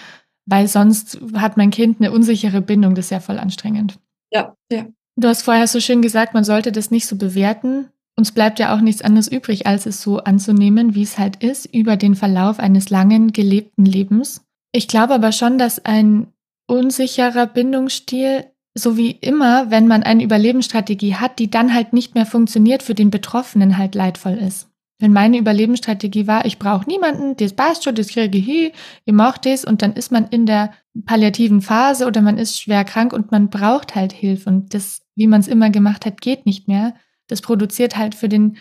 weil 0.45 0.67
sonst 0.67 1.21
hat 1.35 1.57
mein 1.57 1.71
Kind 1.71 2.01
eine 2.01 2.11
unsichere 2.11 2.63
Bindung. 2.63 2.97
Das 2.97 3.07
ist 3.07 3.11
ja 3.11 3.21
voll 3.21 3.39
anstrengend. 3.39 4.01
Ja, 4.33 4.57
ja. 4.71 4.87
Du 5.15 5.29
hast 5.29 5.43
vorher 5.43 5.69
so 5.69 5.81
schön 5.81 6.03
gesagt, 6.03 6.35
man 6.35 6.45
sollte 6.45 6.73
das 6.73 6.91
nicht 6.91 7.07
so 7.07 7.17
bewerten. 7.17 7.89
Uns 8.19 8.33
bleibt 8.33 8.59
ja 8.59 8.75
auch 8.75 8.81
nichts 8.81 9.03
anderes 9.03 9.29
übrig, 9.29 9.67
als 9.67 9.85
es 9.85 10.01
so 10.01 10.19
anzunehmen, 10.19 10.95
wie 10.95 11.03
es 11.03 11.19
halt 11.19 11.43
ist, 11.43 11.67
über 11.67 11.97
den 11.97 12.15
Verlauf 12.15 12.59
eines 12.59 12.89
langen 12.89 13.33
gelebten 13.33 13.85
Lebens. 13.85 14.43
Ich 14.73 14.89
glaube 14.89 15.15
aber 15.15 15.33
schon, 15.33 15.59
dass 15.59 15.85
ein 15.85 16.29
unsicherer 16.67 17.47
Bindungsstil 17.47 18.47
so 18.75 18.97
wie 18.97 19.11
immer, 19.11 19.71
wenn 19.71 19.87
man 19.87 20.03
eine 20.03 20.23
Überlebensstrategie 20.23 21.15
hat, 21.15 21.39
die 21.39 21.51
dann 21.51 21.73
halt 21.73 21.93
nicht 21.93 22.15
mehr 22.15 22.27
funktioniert, 22.27 22.83
für 22.83 22.95
den 22.95 23.11
Betroffenen 23.11 23.79
halt 23.79 23.95
leidvoll 23.95 24.35
ist. 24.35 24.69
Wenn 24.99 25.13
meine 25.13 25.39
Überlebensstrategie 25.39 26.27
war, 26.27 26.47
ich 26.47 26.59
brauche 26.59 26.87
niemanden, 26.87 27.37
das 27.37 27.53
passt 27.53 27.85
schon, 27.85 27.95
das 27.95 28.09
kriege 28.09 28.39
ich 28.39 28.45
hin, 28.45 28.71
ihr 29.05 29.13
macht 29.13 29.45
das 29.45 29.65
und 29.65 29.83
dann 29.83 29.93
ist 29.93 30.11
man 30.11 30.27
in 30.29 30.47
der 30.47 30.73
palliativen 31.05 31.61
Phase 31.61 32.07
oder 32.07 32.23
man 32.23 32.39
ist 32.39 32.61
schwer 32.61 32.85
krank 32.85 33.13
und 33.13 33.31
man 33.31 33.51
braucht 33.51 33.95
halt 33.95 34.13
Hilfe 34.13 34.49
und 34.49 34.73
das, 34.73 35.03
wie 35.15 35.27
man 35.27 35.41
es 35.41 35.49
immer 35.49 35.71
gemacht 35.71 36.07
hat, 36.07 36.21
geht 36.21 36.47
nicht 36.47 36.69
mehr. 36.69 36.95
Das 37.29 37.43
produziert 37.43 37.97
halt 37.97 38.15
für 38.15 38.29
den 38.29 38.59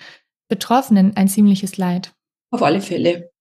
Betroffenen 0.48 1.16
ein 1.16 1.28
ziemliches 1.28 1.78
Leid. 1.78 2.14
Auf 2.52 2.62
alle 2.62 2.82
Fälle. 2.82 3.32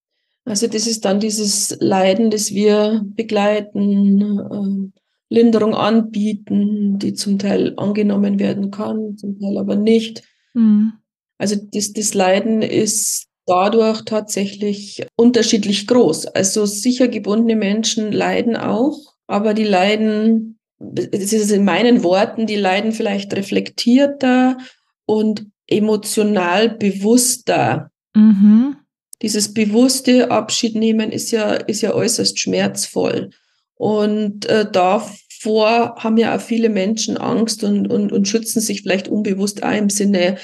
Also 0.45 0.67
das 0.67 0.87
ist 0.87 1.05
dann 1.05 1.21
dieses 1.21 1.77
Leiden, 1.81 2.31
das 2.31 2.53
wir 2.53 3.03
begleiten, 3.05 4.21
äh, 4.21 5.01
Linderung 5.31 5.75
anbieten, 5.75 6.99
die 6.99 7.15
zum 7.15 7.39
Teil 7.39 7.75
angenommen 7.77 8.39
werden 8.39 8.71
kann, 8.71 9.17
zum 9.17 9.39
Teil 9.41 9.59
aber 9.59 9.77
nicht. 9.77 10.23
Mhm. 10.53 10.93
Also 11.39 11.57
das, 11.73 11.93
das 11.93 12.15
Leiden 12.15 12.63
ist 12.63 13.27
dadurch 13.47 14.03
tatsächlich 14.03 15.07
unterschiedlich 15.17 15.87
groß. 15.87 16.27
Also 16.27 16.67
sicher 16.67 17.09
gebundene 17.09 17.57
Menschen 17.57 18.13
leiden 18.13 18.57
auch, 18.57 18.99
aber 19.27 19.55
die 19.55 19.65
leiden, 19.65 20.59
das 20.79 21.33
ist 21.33 21.51
in 21.51 21.65
meinen 21.65 22.03
Worten, 22.03 22.47
die 22.47 22.57
leiden 22.57 22.93
vielleicht 22.93 23.35
reflektierter 23.35 24.59
und 25.07 25.47
emotional 25.67 26.69
bewusster. 26.71 27.91
Mhm. 28.15 28.77
Dieses 29.23 29.55
bewusste 29.55 30.31
Abschiednehmen 30.31 31.11
ist 31.11 31.31
ja, 31.31 31.55
ist 31.55 31.81
ja 31.81 31.95
äußerst 31.95 32.39
schmerzvoll. 32.39 33.31
Und 33.77 34.47
äh, 34.47 34.71
davor 34.71 35.97
haben 35.99 36.17
ja 36.17 36.37
auch 36.37 36.41
viele 36.41 36.69
Menschen 36.69 37.17
Angst 37.17 37.65
und, 37.65 37.89
und, 37.89 38.13
und 38.13 38.29
schützen 38.29 38.61
sich 38.61 38.83
vielleicht 38.83 39.09
unbewusst 39.09 39.63
auch 39.63 39.73
im 39.73 39.91
Sinne 39.91 40.37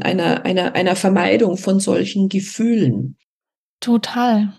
einer, 0.00 0.44
einer, 0.44 0.74
einer 0.74 0.96
Vermeidung 0.96 1.56
von 1.56 1.80
solchen 1.80 2.28
Gefühlen. 2.28 3.16
Total. 3.80 4.54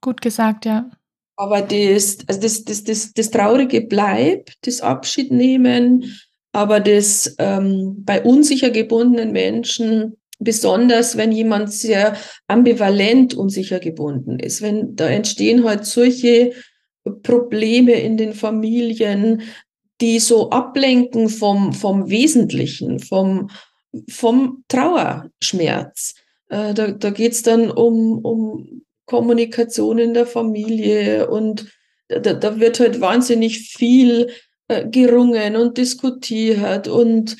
Gut 0.00 0.20
gesagt, 0.20 0.66
ja. 0.66 0.90
Aber 1.36 1.60
das, 1.60 2.18
also 2.26 2.40
das, 2.40 2.64
das, 2.64 2.84
das, 2.84 3.12
das 3.12 3.30
Traurige 3.30 3.82
bleibt, 3.82 4.56
das 4.62 4.80
Abschiednehmen, 4.80 6.18
aber 6.56 6.80
das 6.80 7.36
ähm, 7.38 8.02
bei 8.06 8.22
unsicher 8.22 8.70
gebundenen 8.70 9.30
Menschen, 9.30 10.16
besonders 10.38 11.18
wenn 11.18 11.30
jemand 11.30 11.70
sehr 11.70 12.16
ambivalent 12.46 13.34
unsicher 13.34 13.78
gebunden 13.78 14.38
ist, 14.38 14.62
wenn 14.62 14.96
da 14.96 15.06
entstehen 15.06 15.64
halt 15.64 15.84
solche 15.84 16.52
Probleme 17.22 17.92
in 17.92 18.16
den 18.16 18.32
Familien, 18.32 19.42
die 20.00 20.18
so 20.18 20.48
ablenken 20.48 21.28
vom, 21.28 21.74
vom 21.74 22.08
Wesentlichen, 22.08 23.00
vom, 23.00 23.50
vom 24.08 24.64
Trauerschmerz. 24.68 26.14
Äh, 26.48 26.72
da 26.72 26.90
da 26.92 27.10
geht 27.10 27.32
es 27.32 27.42
dann 27.42 27.70
um, 27.70 28.24
um 28.24 28.82
Kommunikation 29.04 29.98
in 29.98 30.14
der 30.14 30.26
Familie 30.26 31.28
und 31.28 31.66
da, 32.08 32.32
da 32.32 32.58
wird 32.58 32.80
halt 32.80 33.02
wahnsinnig 33.02 33.58
viel 33.76 34.30
äh, 34.68 34.86
gerungen 34.88 35.56
und 35.56 35.78
diskutiert 35.78 36.88
und 36.88 37.36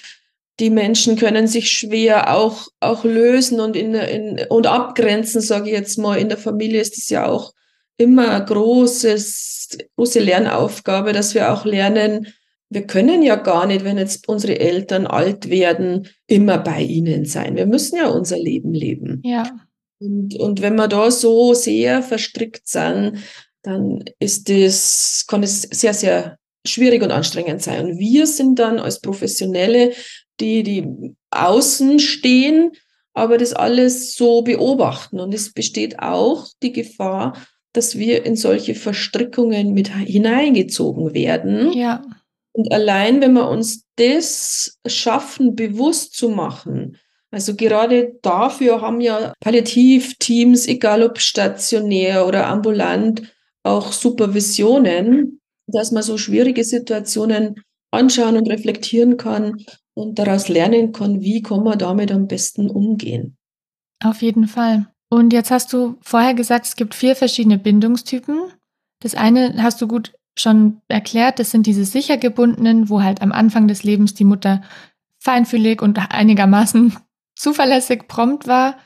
die 0.59 0.71
Menschen 0.71 1.17
können 1.17 1.47
sich 1.47 1.71
schwer 1.71 2.35
auch, 2.35 2.69
auch 2.81 3.05
lösen 3.05 3.61
und, 3.61 3.77
in, 3.77 3.95
in, 3.95 4.41
und 4.49 4.67
abgrenzen, 4.67 5.41
sage 5.43 5.67
ich 5.67 5.77
jetzt 5.77 5.99
mal. 5.99 6.19
In 6.19 6.29
der 6.29 6.39
Familie 6.39 6.81
ist 6.81 6.97
es 6.97 7.11
ja 7.11 7.27
auch 7.27 7.53
immer 7.99 8.41
großes, 8.41 9.79
große 9.97 10.21
Lernaufgabe, 10.21 11.13
dass 11.13 11.35
wir 11.35 11.53
auch 11.53 11.65
lernen, 11.65 12.29
wir 12.69 12.87
können 12.87 13.23
ja 13.23 13.37
gar 13.37 13.67
nicht, 13.67 13.85
wenn 13.85 13.99
jetzt 13.99 14.29
unsere 14.29 14.59
Eltern 14.59 15.07
alt 15.07 15.51
werden, 15.51 16.09
immer 16.27 16.59
bei 16.59 16.83
ihnen 16.83 17.25
sein. 17.25 17.57
Wir 17.57 17.67
müssen 17.67 17.97
ja 17.97 18.09
unser 18.09 18.39
Leben 18.39 18.73
leben. 18.73 19.21
Ja. 19.25 19.51
Und, 19.99 20.35
und 20.37 20.63
wenn 20.63 20.75
wir 20.75 20.89
da 20.89 21.11
so 21.11 21.55
sehr 21.55 22.03
verstrickt 22.03 22.67
sind, 22.69 23.19
dann 23.63 24.05
ist 24.19 24.49
das, 24.49 25.25
kann 25.29 25.43
es 25.43 25.63
sehr, 25.63 25.95
sehr 25.95 26.39
schwierig 26.67 27.03
und 27.03 27.11
anstrengend 27.11 27.63
sein. 27.63 27.85
Und 27.85 27.99
wir 27.99 28.27
sind 28.27 28.59
dann 28.59 28.79
als 28.79 29.01
Professionelle, 29.01 29.93
die, 30.41 30.63
die 30.63 31.15
außen 31.31 31.99
stehen, 31.99 32.73
aber 33.15 33.39
das 33.39 33.53
alles 33.55 34.15
so 34.15 34.43
beobachten. 34.43 35.21
Und 35.21 35.33
es 35.33 35.53
besteht 35.53 35.99
auch 36.01 36.47
die 36.63 36.73
Gefahr, 36.73 37.35
dass 37.73 37.99
wir 37.99 38.25
in 38.25 38.37
solche 38.37 38.75
Verstrickungen 38.75 39.73
mit 39.73 39.95
hineingezogen 39.95 41.15
werden. 41.15 41.73
Ja. 41.73 42.03
Und 42.53 42.73
allein, 42.73 43.21
wenn 43.21 43.35
wir 43.35 43.49
uns 43.49 43.85
das 43.97 44.79
schaffen, 44.87 45.55
bewusst 45.55 46.15
zu 46.15 46.31
machen, 46.31 46.97
also 47.31 47.55
gerade 47.55 48.15
dafür 48.23 48.81
haben 48.81 49.01
ja 49.01 49.35
Palliativteams, 49.41 50.67
egal 50.69 51.03
ob 51.03 51.21
stationär 51.21 52.27
oder 52.27 52.47
ambulant, 52.47 53.23
auch 53.63 53.93
Supervisionen, 53.93 55.41
dass 55.67 55.93
man 55.93 56.03
so 56.03 56.19
schwierige 56.19 56.65
Situationen 56.65 57.63
anschauen 57.91 58.37
und 58.37 58.49
reflektieren 58.49 59.17
kann 59.17 59.65
und 59.95 60.19
daraus 60.19 60.49
lernen 60.49 60.93
kann, 60.93 61.21
wie 61.21 61.43
kann 61.43 61.63
man 61.63 61.79
damit 61.79 62.13
am 62.13 62.27
besten 62.27 62.69
umgehen. 62.71 63.37
Auf 64.05 64.23
jeden 64.23 64.47
Fall. 64.47 64.87
Und 65.09 65.33
jetzt 65.33 65.51
hast 65.51 65.73
du 65.73 65.97
vorher 66.03 66.35
gesagt, 66.35 66.67
es 66.67 66.77
gibt 66.77 66.95
vier 66.95 67.17
verschiedene 67.17 67.59
Bindungstypen. 67.59 68.53
Das 69.01 69.15
eine 69.15 69.63
hast 69.63 69.81
du 69.81 69.89
gut 69.89 70.13
schon 70.39 70.83
erklärt, 70.89 71.39
das 71.39 71.51
sind 71.51 71.67
diese 71.67 71.85
sicher 71.85 72.19
gebundenen, 72.19 72.91
wo 72.91 73.03
halt 73.03 73.23
am 73.23 73.33
Anfang 73.33 73.69
des 73.69 73.85
Lebens 73.85 74.13
die 74.13 74.25
Mutter 74.25 74.63
feinfühlig 75.19 75.81
und 75.81 75.99
einigermaßen 75.99 76.95
zuverlässig 77.35 78.07
prompt 78.09 78.47
war. 78.47 78.77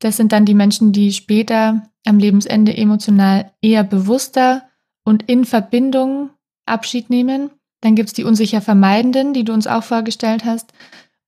Das 0.00 0.16
sind 0.16 0.32
dann 0.32 0.44
die 0.44 0.54
Menschen, 0.54 0.92
die 0.92 1.12
später 1.12 1.82
am 2.04 2.18
Lebensende 2.18 2.76
emotional 2.76 3.52
eher 3.62 3.84
bewusster 3.84 4.67
und 5.08 5.22
in 5.26 5.46
Verbindung 5.46 6.30
Abschied 6.66 7.08
nehmen. 7.08 7.50
Dann 7.80 7.94
gibt 7.94 8.08
es 8.08 8.12
die 8.12 8.24
unsicher 8.24 8.60
Vermeidenden, 8.60 9.32
die 9.32 9.42
du 9.42 9.54
uns 9.54 9.66
auch 9.66 9.82
vorgestellt 9.82 10.44
hast, 10.44 10.72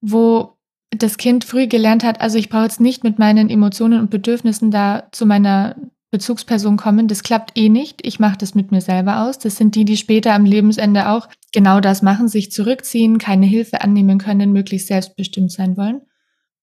wo 0.01 0.57
das 0.95 1.17
Kind 1.17 1.45
früh 1.45 1.65
gelernt 1.65 2.03
hat, 2.03 2.21
also 2.21 2.37
ich 2.37 2.49
brauche 2.49 2.65
jetzt 2.65 2.79
nicht 2.79 3.03
mit 3.03 3.17
meinen 3.17 3.49
Emotionen 3.49 3.99
und 3.99 4.11
Bedürfnissen 4.11 4.69
da 4.69 5.07
zu 5.11 5.25
meiner 5.25 5.75
Bezugsperson 6.11 6.77
kommen, 6.77 7.07
das 7.07 7.23
klappt 7.23 7.57
eh 7.57 7.69
nicht, 7.69 8.05
ich 8.05 8.19
mache 8.19 8.37
das 8.37 8.53
mit 8.53 8.71
mir 8.71 8.81
selber 8.81 9.21
aus. 9.23 9.39
Das 9.39 9.55
sind 9.55 9.73
die, 9.73 9.85
die 9.85 9.97
später 9.97 10.33
am 10.33 10.45
Lebensende 10.45 11.09
auch 11.09 11.27
genau 11.51 11.79
das 11.79 12.03
machen, 12.03 12.27
sich 12.27 12.51
zurückziehen, 12.51 13.17
keine 13.17 13.47
Hilfe 13.47 13.81
annehmen 13.81 14.19
können, 14.19 14.51
möglichst 14.51 14.89
selbstbestimmt 14.89 15.51
sein 15.51 15.75
wollen. 15.75 16.01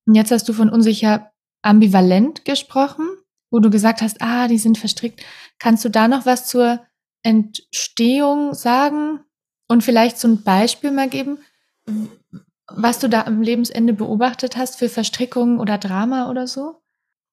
Und 0.06 0.14
jetzt 0.14 0.30
hast 0.30 0.48
du 0.48 0.52
von 0.52 0.68
unsicher 0.68 1.32
ambivalent 1.62 2.44
gesprochen, 2.44 3.06
wo 3.50 3.58
du 3.58 3.70
gesagt 3.70 4.02
hast, 4.02 4.20
ah, 4.20 4.46
die 4.46 4.58
sind 4.58 4.78
verstrickt. 4.78 5.22
Kannst 5.58 5.84
du 5.84 5.88
da 5.88 6.06
noch 6.06 6.26
was 6.26 6.46
zur 6.46 6.80
Entstehung 7.22 8.54
sagen 8.54 9.20
und 9.68 9.82
vielleicht 9.82 10.18
so 10.18 10.28
ein 10.28 10.42
Beispiel 10.42 10.90
mal 10.90 11.08
geben, 11.08 11.38
was 12.66 12.98
du 12.98 13.08
da 13.08 13.24
am 13.24 13.42
Lebensende 13.42 13.92
beobachtet 13.92 14.56
hast 14.56 14.78
für 14.78 14.88
Verstrickungen 14.88 15.58
oder 15.58 15.78
Drama 15.78 16.30
oder 16.30 16.46
so? 16.46 16.82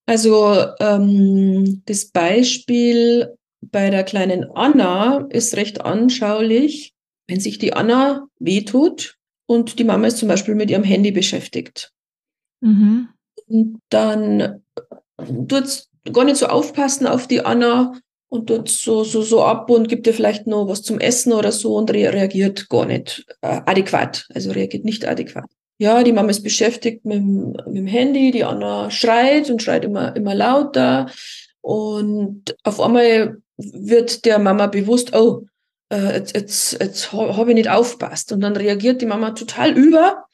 Also 0.05 0.55
ähm, 0.79 1.81
das 1.85 2.11
Beispiel 2.11 3.35
bei 3.61 3.89
der 3.89 4.03
kleinen 4.03 4.45
Anna 4.55 5.25
ist 5.29 5.55
recht 5.55 5.81
anschaulich, 5.81 6.93
wenn 7.27 7.39
sich 7.39 7.57
die 7.57 7.73
Anna 7.73 8.27
wehtut 8.39 9.17
und 9.47 9.79
die 9.79 9.83
Mama 9.83 10.07
ist 10.07 10.17
zum 10.17 10.27
Beispiel 10.27 10.55
mit 10.55 10.69
ihrem 10.69 10.83
Handy 10.83 11.11
beschäftigt. 11.11 11.91
Mhm. 12.61 13.09
Und 13.47 13.79
dann 13.89 14.63
tut 15.47 15.87
gar 16.13 16.23
nicht 16.23 16.37
so 16.37 16.47
aufpassen 16.47 17.07
auf 17.07 17.27
die 17.27 17.43
Anna 17.43 17.99
und 18.29 18.47
tut 18.47 18.69
so, 18.69 19.03
so, 19.03 19.21
so 19.21 19.43
ab 19.43 19.69
und 19.69 19.87
gibt 19.87 20.07
ihr 20.07 20.13
vielleicht 20.13 20.47
noch 20.47 20.67
was 20.67 20.81
zum 20.81 20.99
Essen 20.99 21.33
oder 21.33 21.51
so 21.51 21.75
und 21.75 21.91
re 21.91 22.11
reagiert 22.11 22.69
gar 22.69 22.85
nicht 22.85 23.25
äh, 23.41 23.61
adäquat, 23.65 24.27
also 24.33 24.51
reagiert 24.51 24.85
nicht 24.85 25.05
adäquat. 25.07 25.45
Ja, 25.77 26.03
die 26.03 26.13
Mama 26.13 26.29
ist 26.29 26.43
beschäftigt 26.43 27.05
mit, 27.05 27.21
mit 27.21 27.75
dem 27.75 27.87
Handy, 27.87 28.31
die 28.31 28.43
Anna 28.43 28.89
schreit 28.89 29.49
und 29.49 29.61
schreit 29.61 29.83
immer, 29.83 30.15
immer 30.15 30.33
lauter 30.33 31.07
und 31.61 32.55
auf 32.63 32.79
einmal 32.79 33.37
wird 33.57 34.25
der 34.25 34.39
Mama 34.39 34.67
bewusst, 34.67 35.15
oh, 35.15 35.45
äh, 35.89 36.17
jetzt, 36.17 36.35
jetzt, 36.35 36.77
jetzt 36.79 37.11
habe 37.11 37.51
ich 37.51 37.55
nicht 37.55 37.69
aufpasst. 37.69 38.31
Und 38.31 38.41
dann 38.41 38.55
reagiert 38.55 39.01
die 39.01 39.05
Mama 39.05 39.31
total 39.31 39.71
über 39.71 40.25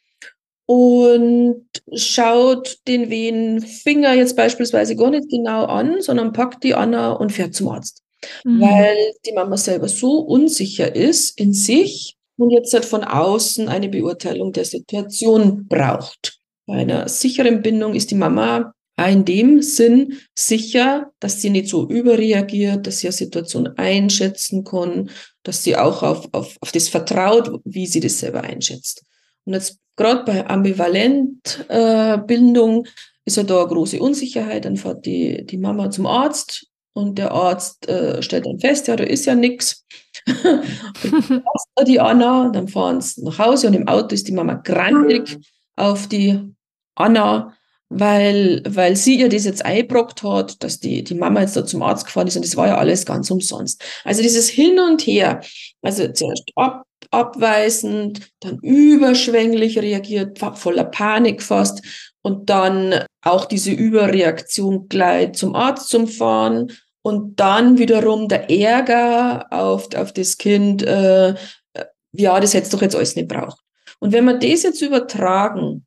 und 0.71 1.65
schaut 1.93 2.77
den 2.87 3.09
wehen 3.09 3.59
Finger 3.59 4.13
jetzt 4.13 4.37
beispielsweise 4.37 4.95
gar 4.95 5.09
nicht 5.09 5.29
genau 5.29 5.65
an, 5.65 6.01
sondern 6.01 6.31
packt 6.31 6.63
die 6.63 6.75
Anna 6.75 7.11
und 7.11 7.33
fährt 7.33 7.53
zum 7.53 7.67
Arzt. 7.67 8.01
Mhm. 8.45 8.61
Weil 8.61 8.95
die 9.25 9.33
Mama 9.33 9.57
selber 9.57 9.89
so 9.89 10.19
unsicher 10.19 10.95
ist 10.95 11.37
in 11.37 11.51
sich 11.51 12.15
und 12.37 12.51
jetzt 12.51 12.73
halt 12.73 12.85
von 12.85 13.03
außen 13.03 13.67
eine 13.67 13.89
Beurteilung 13.89 14.53
der 14.53 14.63
Situation 14.63 15.67
braucht. 15.67 16.39
Bei 16.67 16.75
einer 16.75 17.09
sicheren 17.09 17.61
Bindung 17.61 17.93
ist 17.93 18.09
die 18.09 18.15
Mama 18.15 18.73
in 18.97 19.25
dem 19.25 19.61
Sinn 19.61 20.19
sicher, 20.37 21.11
dass 21.19 21.41
sie 21.41 21.49
nicht 21.49 21.67
so 21.67 21.85
überreagiert, 21.85 22.87
dass 22.87 22.99
sie 22.99 23.07
eine 23.07 23.13
Situation 23.13 23.67
einschätzen 23.75 24.63
kann, 24.63 25.09
dass 25.43 25.65
sie 25.65 25.75
auch 25.75 26.01
auf, 26.01 26.29
auf, 26.31 26.55
auf 26.61 26.71
das 26.71 26.87
vertraut, 26.87 27.59
wie 27.65 27.87
sie 27.87 27.99
das 27.99 28.19
selber 28.19 28.41
einschätzt. 28.41 29.03
Und 29.43 29.53
jetzt 29.53 29.80
gerade 29.95 30.23
bei 30.25 30.47
Ambivalentbildung 30.47 32.85
äh, 32.85 32.89
ist 33.25 33.37
ja 33.37 33.43
da 33.43 33.59
eine 33.59 33.67
große 33.67 33.99
Unsicherheit. 33.99 34.65
Dann 34.65 34.77
fährt 34.77 35.05
die, 35.05 35.45
die 35.45 35.57
Mama 35.57 35.91
zum 35.91 36.05
Arzt 36.05 36.67
und 36.93 37.17
der 37.17 37.31
Arzt 37.31 37.87
äh, 37.87 38.21
stellt 38.21 38.45
dann 38.45 38.59
fest, 38.59 38.87
ja, 38.87 38.95
da 38.95 39.03
ist 39.03 39.25
ja 39.25 39.35
nichts. 39.35 39.85
die 41.87 41.99
Anna, 41.99 42.49
dann 42.49 42.67
fahren 42.67 43.01
sie 43.01 43.23
nach 43.23 43.39
Hause 43.39 43.67
und 43.67 43.73
im 43.73 43.87
Auto 43.87 44.13
ist 44.13 44.27
die 44.27 44.33
Mama 44.33 44.55
grantig 44.55 45.39
auf 45.75 46.07
die 46.07 46.39
Anna 46.95 47.55
weil, 47.93 48.63
weil 48.65 48.95
sie 48.95 49.19
ihr 49.19 49.27
das 49.27 49.43
jetzt 49.43 49.65
eingebrockt 49.65 50.23
hat, 50.23 50.63
dass 50.63 50.79
die, 50.79 51.03
die 51.03 51.13
Mama 51.13 51.41
jetzt 51.41 51.57
da 51.57 51.65
zum 51.65 51.83
Arzt 51.83 52.05
gefahren 52.05 52.27
ist 52.27 52.37
und 52.37 52.45
das 52.45 52.55
war 52.55 52.67
ja 52.67 52.77
alles 52.77 53.05
ganz 53.05 53.29
umsonst. 53.29 53.83
Also 54.05 54.21
dieses 54.21 54.47
Hin 54.47 54.79
und 54.79 55.01
Her, 55.01 55.41
also 55.81 56.07
zuerst 56.07 56.49
ab, 56.55 56.85
abweisend, 57.09 58.29
dann 58.39 58.59
überschwänglich 58.59 59.79
reagiert, 59.79 60.39
voller 60.39 60.85
Panik 60.85 61.41
fast 61.41 61.81
und 62.21 62.49
dann 62.49 63.03
auch 63.21 63.45
diese 63.45 63.71
Überreaktion 63.71 64.87
gleich 64.87 65.33
zum 65.33 65.55
Arzt 65.55 65.89
zum 65.89 66.07
Fahren 66.07 66.71
und 67.01 67.39
dann 67.39 67.77
wiederum 67.77 68.27
der 68.27 68.49
Ärger 68.49 69.47
auf, 69.51 69.93
auf 69.95 70.13
das 70.13 70.37
Kind, 70.37 70.83
äh, 70.83 71.35
ja, 72.13 72.39
das 72.39 72.53
hätte 72.53 72.69
doch 72.69 72.81
jetzt 72.81 72.95
alles 72.95 73.15
nicht 73.15 73.27
braucht. 73.27 73.59
Und 73.99 74.13
wenn 74.13 74.25
wir 74.25 74.37
das 74.37 74.63
jetzt 74.63 74.81
übertragen 74.81 75.85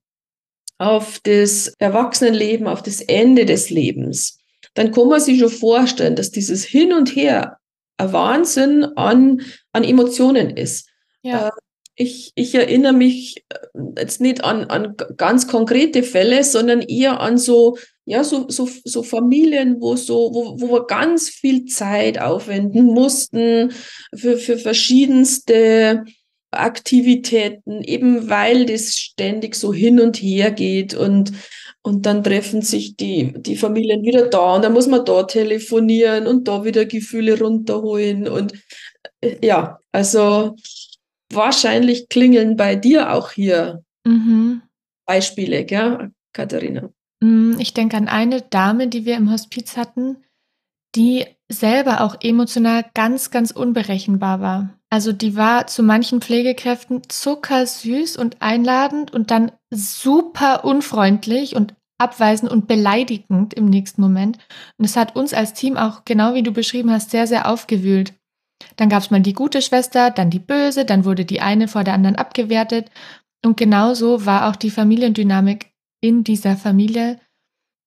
auf 0.78 1.20
das 1.22 1.72
Erwachsenenleben, 1.78 2.66
auf 2.66 2.82
das 2.82 3.00
Ende 3.00 3.44
des 3.44 3.70
Lebens, 3.70 4.38
dann 4.74 4.90
kann 4.90 5.08
man 5.08 5.20
sich 5.20 5.38
schon 5.38 5.50
vorstellen, 5.50 6.16
dass 6.16 6.30
dieses 6.30 6.64
Hin 6.64 6.92
und 6.92 7.14
Her 7.14 7.58
ein 7.96 8.12
Wahnsinn 8.12 8.84
an, 8.96 9.40
an 9.72 9.84
Emotionen 9.84 10.50
ist. 10.50 10.88
Ja. 11.24 11.48
Äh, 11.48 11.50
ich, 11.96 12.32
ich 12.34 12.54
erinnere 12.54 12.92
mich 12.92 13.44
äh, 13.48 13.80
jetzt 13.98 14.20
nicht 14.20 14.44
an, 14.44 14.64
an 14.64 14.96
ganz 15.16 15.46
konkrete 15.48 16.02
Fälle, 16.02 16.42
sondern 16.44 16.80
eher 16.82 17.20
an 17.20 17.38
so, 17.38 17.76
ja, 18.04 18.24
so, 18.24 18.46
so, 18.48 18.68
so 18.84 19.02
Familien, 19.02 19.80
wo 19.80 19.96
so, 19.96 20.30
wo, 20.34 20.60
wo 20.60 20.72
wir 20.72 20.86
ganz 20.86 21.28
viel 21.28 21.64
Zeit 21.66 22.20
aufwenden 22.20 22.86
mussten 22.86 23.72
für, 24.14 24.36
für 24.36 24.58
verschiedenste 24.58 26.04
Aktivitäten, 26.50 27.82
eben 27.82 28.28
weil 28.28 28.66
das 28.66 28.96
ständig 28.96 29.54
so 29.54 29.72
hin 29.72 30.00
und 30.00 30.16
her 30.16 30.50
geht 30.50 30.94
und, 30.94 31.32
und 31.82 32.06
dann 32.06 32.22
treffen 32.22 32.62
sich 32.62 32.96
die, 32.96 33.34
die 33.36 33.56
Familien 33.56 34.02
wieder 34.02 34.26
da 34.26 34.54
und 34.56 34.64
dann 34.64 34.72
muss 34.72 34.86
man 34.86 35.04
da 35.04 35.24
telefonieren 35.24 36.26
und 36.26 36.46
da 36.48 36.64
wieder 36.64 36.84
Gefühle 36.84 37.38
runterholen 37.38 38.28
und 38.28 38.52
äh, 39.20 39.36
ja, 39.44 39.78
also 39.92 40.54
wahrscheinlich 41.32 42.08
klingeln 42.08 42.56
bei 42.56 42.76
dir 42.76 43.12
auch 43.12 43.32
hier 43.32 43.82
mhm. 44.06 44.62
Beispiele, 45.06 45.64
gell, 45.64 46.12
Katharina? 46.32 46.90
Mm, 47.20 47.54
ich 47.58 47.74
denke 47.74 47.96
an 47.96 48.08
eine 48.08 48.42
Dame, 48.42 48.88
die 48.88 49.04
wir 49.04 49.16
im 49.16 49.30
Hospiz 49.30 49.76
hatten, 49.76 50.18
die 50.94 51.26
selber 51.48 52.00
auch 52.00 52.16
emotional 52.20 52.84
ganz, 52.94 53.30
ganz 53.30 53.50
unberechenbar 53.50 54.40
war. 54.40 54.78
Also 54.90 55.12
die 55.12 55.36
war 55.36 55.66
zu 55.66 55.82
manchen 55.82 56.20
Pflegekräften 56.20 57.02
zuckersüß 57.08 58.16
und 58.16 58.40
einladend 58.40 59.12
und 59.12 59.30
dann 59.30 59.52
super 59.70 60.64
unfreundlich 60.64 61.56
und 61.56 61.74
abweisend 61.98 62.50
und 62.50 62.68
beleidigend 62.68 63.54
im 63.54 63.66
nächsten 63.66 64.00
Moment. 64.00 64.38
Und 64.78 64.84
es 64.84 64.96
hat 64.96 65.16
uns 65.16 65.34
als 65.34 65.52
Team 65.52 65.76
auch, 65.76 66.04
genau 66.04 66.34
wie 66.34 66.42
du 66.42 66.52
beschrieben 66.52 66.90
hast, 66.90 67.10
sehr, 67.10 67.26
sehr 67.26 67.48
aufgewühlt. 67.48 68.14
Dann 68.76 68.88
gab 68.88 69.02
es 69.02 69.10
mal 69.10 69.20
die 69.20 69.32
gute 69.32 69.62
Schwester, 69.62 70.10
dann 70.10 70.30
die 70.30 70.38
böse, 70.38 70.84
dann 70.84 71.04
wurde 71.04 71.24
die 71.24 71.40
eine 71.40 71.68
vor 71.68 71.84
der 71.84 71.94
anderen 71.94 72.16
abgewertet. 72.16 72.90
Und 73.44 73.56
genauso 73.56 74.26
war 74.26 74.48
auch 74.48 74.56
die 74.56 74.70
Familiendynamik 74.70 75.72
in 76.00 76.24
dieser 76.24 76.56
Familie. 76.56 77.20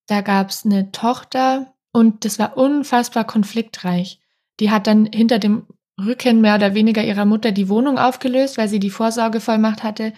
Da 0.06 0.20
gab 0.20 0.50
es 0.50 0.64
eine 0.64 0.92
Tochter 0.92 1.74
und 1.92 2.24
das 2.24 2.38
war 2.38 2.56
unfassbar 2.56 3.24
konfliktreich. 3.24 4.20
Die 4.60 4.70
hat 4.70 4.86
dann 4.86 5.06
hinter 5.06 5.38
dem 5.38 5.66
Rücken 6.00 6.40
mehr 6.40 6.54
oder 6.54 6.74
weniger 6.74 7.02
ihrer 7.02 7.24
Mutter 7.24 7.52
die 7.52 7.68
Wohnung 7.68 7.98
aufgelöst, 7.98 8.56
weil 8.56 8.68
sie 8.68 8.78
die 8.78 8.90
Vorsorgevollmacht 8.90 9.82
hatte. 9.82 10.12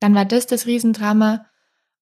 Dann 0.00 0.14
war 0.14 0.24
das 0.24 0.46
das 0.46 0.66
Riesendrama. 0.66 1.46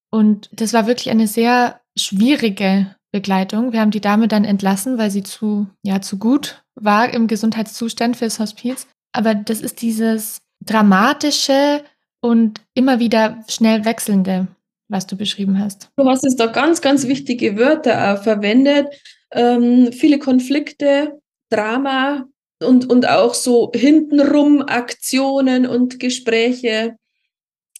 Und 0.09 0.49
das 0.51 0.73
war 0.73 0.85
wirklich 0.85 1.09
eine 1.09 1.27
sehr 1.27 1.81
schwierige 1.97 2.95
Begleitung. 3.13 3.71
Wir 3.71 3.79
haben 3.79 3.91
die 3.91 4.01
Dame 4.01 4.27
dann 4.27 4.43
entlassen, 4.43 4.97
weil 4.97 5.11
sie 5.11 5.23
zu, 5.23 5.67
ja, 5.83 6.01
zu 6.01 6.17
gut 6.17 6.63
war 6.75 7.13
im 7.13 7.27
Gesundheitszustand 7.27 8.17
fürs 8.17 8.39
Hospiz. 8.39 8.87
Aber 9.13 9.35
das 9.35 9.61
ist 9.61 9.81
dieses 9.81 10.41
dramatische 10.59 11.83
und 12.19 12.61
immer 12.73 12.99
wieder 12.99 13.43
schnell 13.47 13.85
wechselnde, 13.85 14.47
was 14.89 15.05
du 15.05 15.15
beschrieben 15.15 15.59
hast. 15.59 15.89
Du 15.95 16.09
hast 16.09 16.23
jetzt 16.23 16.39
da 16.39 16.47
ganz, 16.47 16.81
ganz 16.81 17.07
wichtige 17.07 17.57
Wörter 17.57 18.17
verwendet. 18.17 18.87
Ähm, 19.31 19.93
viele 19.93 20.17
Konflikte, 20.17 21.21
Drama, 21.49 22.25
und, 22.63 22.89
und 22.89 23.07
auch 23.07 23.33
so 23.33 23.71
hintenrum 23.73 24.61
Aktionen 24.61 25.67
und 25.67 25.99
Gespräche, 25.99 26.95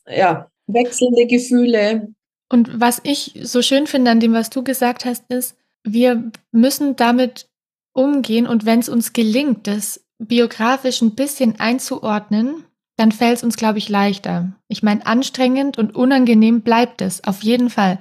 ja, 0.07 0.51
wechselnde 0.67 1.25
Gefühle. 1.25 2.13
Und 2.53 2.79
was 2.79 3.01
ich 3.01 3.39
so 3.41 3.63
schön 3.63 3.87
finde 3.87 4.11
an 4.11 4.19
dem, 4.19 4.33
was 4.33 4.51
du 4.51 4.63
gesagt 4.63 5.05
hast, 5.05 5.27
ist, 5.31 5.57
wir 5.83 6.31
müssen 6.51 6.95
damit 6.95 7.49
umgehen 7.93 8.45
und 8.45 8.63
wenn 8.63 8.77
es 8.77 8.89
uns 8.89 9.11
gelingt, 9.11 9.65
das 9.65 10.05
biografisch 10.19 11.01
ein 11.01 11.15
bisschen 11.15 11.59
einzuordnen, 11.59 12.63
dann 12.95 13.11
fällt 13.11 13.37
es 13.37 13.43
uns, 13.43 13.57
glaube 13.57 13.79
ich, 13.79 13.89
leichter. 13.89 14.53
Ich 14.67 14.83
meine, 14.83 15.03
anstrengend 15.07 15.79
und 15.79 15.95
unangenehm 15.95 16.61
bleibt 16.61 17.01
es, 17.01 17.23
auf 17.23 17.41
jeden 17.41 17.71
Fall. 17.71 17.97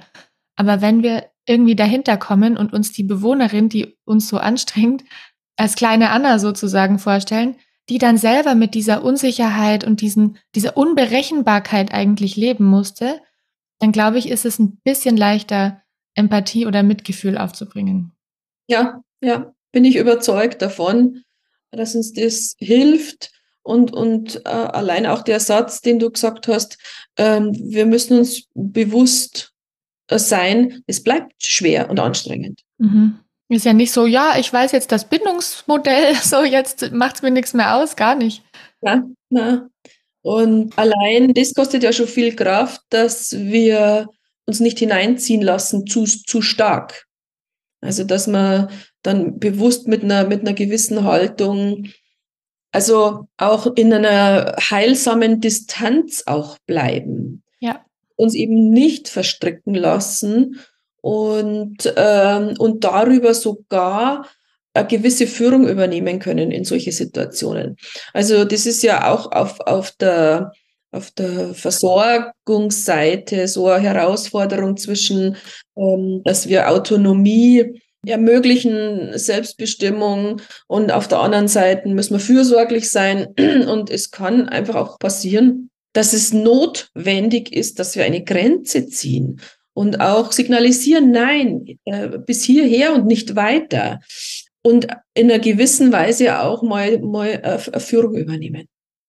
Aber 0.55 0.81
wenn 0.81 1.01
wir 1.01 1.31
irgendwie 1.47 1.75
dahinter 1.75 2.17
kommen 2.17 2.55
und 2.55 2.73
uns 2.73 2.91
die 2.91 3.03
Bewohnerin, 3.03 3.69
die 3.69 3.97
uns 4.05 4.29
so 4.29 4.37
anstrengt, 4.37 5.03
als 5.57 5.73
kleine 5.73 6.11
Anna 6.11 6.37
sozusagen 6.37 6.99
vorstellen, 6.99 7.55
die 7.89 7.97
dann 7.97 8.19
selber 8.19 8.53
mit 8.53 8.75
dieser 8.75 9.03
Unsicherheit 9.03 9.83
und 9.83 9.99
diesen, 10.01 10.37
dieser 10.53 10.77
Unberechenbarkeit 10.77 11.91
eigentlich 11.91 12.35
leben 12.35 12.65
musste, 12.65 13.19
dann 13.83 13.91
glaube 13.91 14.17
ich, 14.17 14.29
ist 14.29 14.45
es 14.45 14.59
ein 14.59 14.77
bisschen 14.85 15.17
leichter, 15.17 15.81
Empathie 16.15 16.65
oder 16.65 16.83
Mitgefühl 16.83 17.37
aufzubringen. 17.37 18.13
Ja, 18.67 19.03
ja, 19.21 19.53
bin 19.73 19.83
ich 19.83 19.97
überzeugt 19.97 20.61
davon, 20.61 21.23
dass 21.71 21.93
uns 21.93 22.13
das 22.13 22.55
hilft. 22.59 23.31
Und, 23.61 23.91
und 23.91 24.45
äh, 24.45 24.49
allein 24.49 25.05
auch 25.05 25.21
der 25.21 25.41
Satz, 25.41 25.81
den 25.81 25.99
du 25.99 26.09
gesagt 26.09 26.47
hast, 26.47 26.77
ähm, 27.17 27.51
wir 27.53 27.85
müssen 27.85 28.19
uns 28.19 28.47
bewusst 28.53 29.51
sein, 30.09 30.81
es 30.87 31.03
bleibt 31.03 31.33
schwer 31.45 31.89
und 31.89 31.99
anstrengend. 31.99 32.61
Mhm. 32.77 33.19
Ist 33.49 33.65
ja 33.65 33.73
nicht 33.73 33.91
so, 33.91 34.05
ja, 34.05 34.37
ich 34.37 34.51
weiß 34.51 34.71
jetzt 34.71 34.93
das 34.93 35.09
Bindungsmodell, 35.09 36.15
so 36.21 36.43
jetzt 36.43 36.93
macht 36.93 37.17
es 37.17 37.21
mir 37.21 37.31
nichts 37.31 37.53
mehr 37.53 37.75
aus, 37.75 37.97
gar 37.97 38.15
nicht. 38.15 38.43
Ja, 38.81 39.03
na. 39.29 39.67
Und 40.23 40.77
allein 40.79 41.33
das 41.33 41.53
kostet 41.53 41.83
ja 41.83 41.91
schon 41.93 42.07
viel 42.07 42.35
Kraft, 42.35 42.81
dass 42.89 43.33
wir 43.33 44.07
uns 44.45 44.59
nicht 44.59 44.79
hineinziehen 44.79 45.41
lassen 45.41 45.85
zu, 45.85 46.05
zu 46.05 46.41
stark. 46.41 47.05
Also, 47.81 48.05
dass 48.05 48.27
man 48.27 48.69
dann 49.01 49.37
bewusst 49.39 49.87
mit 49.87 50.03
einer, 50.03 50.25
mit 50.25 50.41
einer 50.41 50.53
gewissen 50.53 51.03
Haltung, 51.03 51.89
also 52.71 53.27
auch 53.37 53.67
in 53.75 53.93
einer 53.93 54.55
heilsamen 54.57 55.41
Distanz 55.41 56.23
auch 56.25 56.57
bleiben. 56.65 57.43
Ja. 57.59 57.85
Uns 58.15 58.33
eben 58.33 58.69
nicht 58.69 59.09
verstricken 59.09 59.75
lassen 59.75 60.59
und, 61.01 61.93
ähm, 61.97 62.55
und 62.57 62.85
darüber 62.85 63.33
sogar 63.33 64.29
eine 64.73 64.87
gewisse 64.87 65.27
Führung 65.27 65.67
übernehmen 65.67 66.19
können 66.19 66.51
in 66.51 66.63
solche 66.63 66.91
Situationen. 66.91 67.77
Also 68.13 68.45
das 68.45 68.65
ist 68.65 68.83
ja 68.83 69.11
auch 69.11 69.31
auf, 69.31 69.59
auf 69.61 69.91
der 69.91 70.51
auf 70.91 71.09
der 71.09 71.55
Versorgungsseite 71.55 73.47
so 73.47 73.67
eine 73.67 73.83
Herausforderung 73.83 74.77
zwischen, 74.77 75.35
ähm, 75.75 76.21
dass 76.23 76.47
wir 76.47 76.69
Autonomie 76.69 77.81
ermöglichen, 78.05 79.17
Selbstbestimmung 79.17 80.41
und 80.67 80.91
auf 80.91 81.07
der 81.07 81.19
anderen 81.19 81.47
Seite 81.47 81.89
müssen 81.89 82.13
wir 82.13 82.19
fürsorglich 82.19 82.91
sein 82.91 83.27
und 83.67 83.89
es 83.89 84.11
kann 84.11 84.49
einfach 84.49 84.75
auch 84.75 84.99
passieren, 84.99 85.69
dass 85.93 86.13
es 86.13 86.31
notwendig 86.31 87.51
ist, 87.53 87.79
dass 87.79 87.95
wir 87.95 88.03
eine 88.03 88.23
Grenze 88.23 88.87
ziehen 88.87 89.41
und 89.73 89.99
auch 89.99 90.31
signalisieren, 90.31 91.11
nein, 91.11 91.79
äh, 91.85 92.19
bis 92.19 92.43
hierher 92.43 92.93
und 92.93 93.05
nicht 93.05 93.35
weiter 93.35 93.99
und 94.63 94.87
in 95.13 95.29
einer 95.29 95.39
gewissen 95.39 95.91
Weise 95.91 96.39
auch 96.41 96.63
mal, 96.63 96.99
mal 96.99 97.29
äh, 97.29 97.79
Führung 97.79 98.15
übernehmen. 98.15 98.67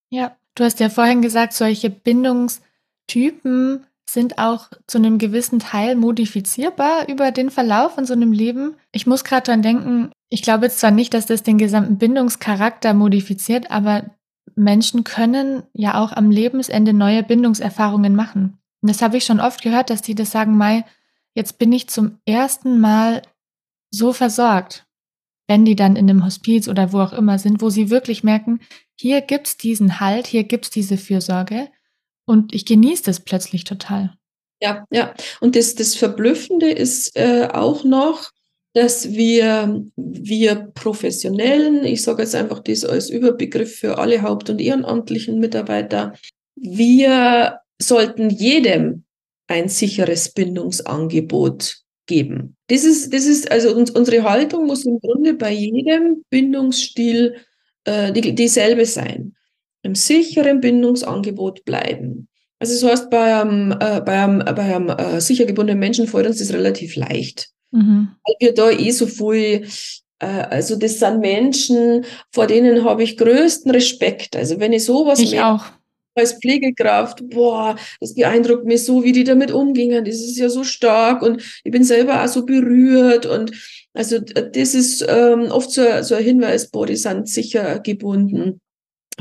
Ja, 0.09 0.37
Du 0.55 0.63
hast 0.63 0.79
ja 0.79 0.89
vorhin 0.89 1.21
gesagt, 1.21 1.53
solche 1.53 1.89
Bindungstypen 1.89 3.85
sind 4.09 4.37
auch 4.37 4.69
zu 4.87 4.97
einem 4.97 5.17
gewissen 5.17 5.59
Teil 5.59 5.95
modifizierbar 5.95 7.09
über 7.09 7.31
den 7.31 7.49
Verlauf 7.51 7.95
von 7.95 8.05
so 8.05 8.13
einem 8.13 8.31
Leben. 8.31 8.75
Ich 8.93 9.05
muss 9.05 9.25
gerade 9.25 9.43
dran 9.43 9.61
denken, 9.61 10.11
ich 10.29 10.41
glaube 10.41 10.65
jetzt 10.65 10.79
zwar 10.79 10.91
nicht, 10.91 11.13
dass 11.13 11.25
das 11.25 11.43
den 11.43 11.57
gesamten 11.57 11.97
Bindungscharakter 11.97 12.93
modifiziert, 12.93 13.69
aber 13.69 14.05
Menschen 14.55 15.03
können 15.03 15.63
ja 15.73 16.01
auch 16.01 16.13
am 16.13 16.31
Lebensende 16.31 16.93
neue 16.93 17.23
Bindungserfahrungen 17.23 18.15
machen. 18.15 18.57
Und 18.81 18.89
das 18.89 19.01
habe 19.01 19.17
ich 19.17 19.25
schon 19.25 19.41
oft 19.41 19.61
gehört, 19.61 19.89
dass 19.89 20.01
die 20.01 20.15
das 20.15 20.31
sagen, 20.31 20.55
Mai, 20.57 20.85
jetzt 21.33 21.57
bin 21.57 21.73
ich 21.73 21.89
zum 21.89 22.19
ersten 22.25 22.79
Mal 22.79 23.23
so 23.91 24.13
versorgt 24.13 24.84
wenn 25.47 25.65
die 25.65 25.75
dann 25.75 25.95
in 25.95 26.09
einem 26.09 26.25
Hospiz 26.25 26.67
oder 26.67 26.91
wo 26.91 26.99
auch 26.99 27.13
immer 27.13 27.37
sind, 27.39 27.61
wo 27.61 27.69
sie 27.69 27.89
wirklich 27.89 28.23
merken, 28.23 28.59
hier 28.95 29.21
gibt's 29.21 29.57
diesen 29.57 29.99
Halt, 29.99 30.27
hier 30.27 30.43
gibt's 30.43 30.69
diese 30.69 30.97
Fürsorge 30.97 31.67
und 32.25 32.53
ich 32.53 32.65
genieße 32.65 33.03
das 33.03 33.19
plötzlich 33.19 33.63
total. 33.63 34.15
Ja, 34.61 34.85
ja. 34.89 35.13
Und 35.41 35.55
das, 35.55 35.75
das 35.75 35.95
Verblüffende 35.95 36.71
ist 36.71 37.15
äh, 37.15 37.47
auch 37.51 37.83
noch, 37.83 38.31
dass 38.73 39.11
wir, 39.11 39.85
wir 39.95 40.55
Professionellen, 40.73 41.85
ich 41.85 42.01
sage 42.03 42.23
jetzt 42.23 42.35
einfach 42.35 42.59
das 42.59 42.83
als 42.83 43.09
Überbegriff 43.09 43.77
für 43.77 43.97
alle 43.97 44.21
haupt- 44.21 44.49
und 44.49 44.59
ehrenamtlichen 44.59 45.39
Mitarbeiter, 45.39 46.13
wir 46.55 47.59
sollten 47.81 48.29
jedem 48.29 49.05
ein 49.47 49.69
sicheres 49.69 50.33
Bindungsangebot 50.33 51.84
geben. 52.05 52.55
Das 52.67 52.83
ist, 52.83 53.13
das 53.13 53.25
ist 53.25 53.51
also 53.51 53.75
uns, 53.75 53.91
unsere 53.91 54.23
Haltung 54.23 54.65
muss 54.65 54.85
im 54.85 54.99
Grunde 54.99 55.33
bei 55.33 55.51
jedem 55.51 56.23
Bindungsstil 56.29 57.35
äh, 57.85 58.11
die, 58.11 58.33
dieselbe 58.33 58.85
sein. 58.85 59.35
Im 59.83 59.95
sicheren 59.95 60.61
Bindungsangebot 60.61 61.65
bleiben. 61.65 62.27
Also 62.59 62.73
das 62.73 62.91
heißt, 62.91 63.09
bei 63.09 63.41
einem, 63.41 63.71
äh, 63.73 64.01
bei 64.01 64.23
einem, 64.23 64.39
bei 64.39 64.75
einem 64.75 64.89
äh, 64.89 65.21
sicher 65.21 65.45
gebundenen 65.45 65.79
Menschen 65.79 66.07
fällt 66.07 66.27
uns 66.27 66.39
das 66.39 66.53
relativ 66.53 66.95
leicht. 66.95 67.49
Mhm. 67.71 68.09
Weil 68.23 68.35
wir 68.39 68.53
da 68.53 68.71
eh 68.71 68.91
so 68.91 69.05
viel 69.05 69.67
äh, 70.19 70.25
also 70.25 70.75
das 70.75 70.99
sind 70.99 71.19
Menschen, 71.19 72.05
vor 72.31 72.47
denen 72.47 72.83
habe 72.83 73.03
ich 73.03 73.17
größten 73.17 73.71
Respekt. 73.71 74.35
Also 74.35 74.59
wenn 74.59 74.73
ich 74.73 74.85
sowas 74.85 75.19
ich 75.19 75.39
auch 75.39 75.65
als 76.15 76.33
Pflegekraft, 76.33 77.21
boah, 77.29 77.75
das 77.99 78.13
beeindruckt 78.13 78.65
mich 78.65 78.85
so, 78.85 79.03
wie 79.03 79.11
die 79.11 79.23
damit 79.23 79.51
umgingen. 79.51 80.05
Das 80.05 80.15
ist 80.15 80.37
ja 80.37 80.49
so 80.49 80.63
stark 80.63 81.21
und 81.21 81.41
ich 81.63 81.71
bin 81.71 81.83
selber 81.83 82.23
auch 82.23 82.27
so 82.27 82.45
berührt 82.45 83.25
und 83.25 83.51
also 83.93 84.19
das 84.19 84.75
ist 84.75 85.05
ähm, 85.07 85.51
oft 85.51 85.71
so, 85.71 85.83
so 86.01 86.15
ein 86.15 86.23
Hinweis, 86.23 86.69
boah, 86.69 86.85
die 86.85 86.95
sind 86.95 87.29
sicher 87.29 87.79
gebunden. 87.79 88.59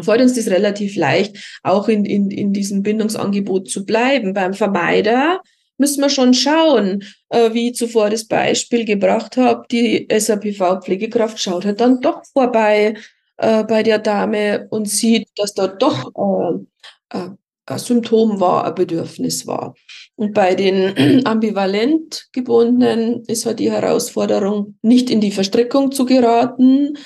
Fällt 0.03 0.21
uns 0.21 0.35
das 0.35 0.49
relativ 0.49 0.97
leicht, 0.97 1.61
auch 1.63 1.89
in, 1.89 2.05
in, 2.05 2.31
in 2.31 2.53
diesem 2.53 2.83
Bindungsangebot 2.83 3.71
zu 3.71 3.85
bleiben. 3.85 4.33
Beim 4.33 4.53
Vermeider 4.53 5.41
müssen 5.79 6.01
wir 6.01 6.09
schon 6.09 6.35
schauen, 6.35 7.05
äh, 7.29 7.53
wie 7.53 7.71
ich 7.71 7.77
zuvor 7.77 8.11
das 8.11 8.27
Beispiel 8.27 8.85
gebracht 8.85 9.37
habe, 9.37 9.65
die 9.71 10.09
SAPV-Pflegekraft 10.11 11.41
schaut 11.41 11.65
halt 11.65 11.81
dann 11.81 12.01
doch 12.01 12.23
vorbei 12.33 12.95
äh, 13.37 13.65
bei 13.65 13.83
der 13.83 13.99
Dame 13.99 14.67
und 14.71 14.89
sieht, 14.89 15.29
dass 15.37 15.55
da 15.55 15.69
doch 15.69 16.09
äh, 16.09 16.65
ein 17.15 17.79
Symptom 17.79 18.41
war, 18.41 18.67
ein 18.67 18.75
Bedürfnis 18.75 19.47
war. 19.47 19.75
Und 20.17 20.35
bei 20.35 20.55
den 20.55 21.25
ambivalent 21.27 22.29
gebundenen 22.33 23.23
ist 23.27 23.47
halt 23.47 23.59
die 23.59 23.71
Herausforderung, 23.71 24.77
nicht 24.83 25.11
in 25.11 25.21
die 25.21 25.33
Verstrickung 25.33 25.93
zu 25.93 26.05
geraten, 26.05 26.99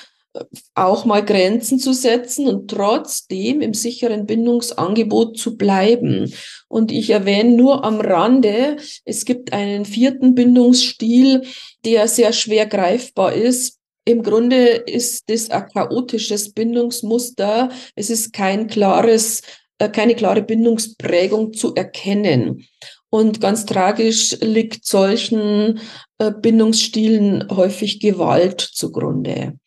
auch 0.75 1.05
mal 1.05 1.25
Grenzen 1.25 1.79
zu 1.79 1.91
setzen 1.91 2.47
und 2.47 2.69
trotzdem 2.69 3.61
im 3.61 3.73
sicheren 3.73 4.25
Bindungsangebot 4.25 5.37
zu 5.37 5.57
bleiben. 5.57 6.31
Und 6.67 6.91
ich 6.91 7.09
erwähne 7.09 7.55
nur 7.55 7.83
am 7.83 7.99
Rande, 7.99 8.77
es 9.05 9.25
gibt 9.25 9.53
einen 9.53 9.85
vierten 9.85 10.35
Bindungsstil, 10.35 11.43
der 11.83 12.07
sehr 12.07 12.31
schwer 12.31 12.67
greifbar 12.67 13.33
ist. 13.33 13.79
Im 14.05 14.23
Grunde 14.23 14.67
ist 14.67 15.29
das 15.29 15.49
ein 15.49 15.67
chaotisches 15.67 16.53
Bindungsmuster. 16.53 17.69
Es 17.95 18.09
ist 18.09 18.31
kein 18.31 18.67
klares 18.67 19.41
äh, 19.41 19.68
keine 19.87 20.15
klare 20.15 20.41
Bindungsprägung 20.41 21.53
zu 21.53 21.73
erkennen. 21.73 22.65
Und 23.09 23.41
ganz 23.41 23.65
tragisch 23.65 24.37
liegt 24.41 24.85
solchen 24.85 25.79
äh, 26.19 26.31
Bindungsstilen 26.31 27.47
häufig 27.49 27.99
Gewalt 27.99 28.61
zugrunde. 28.61 29.57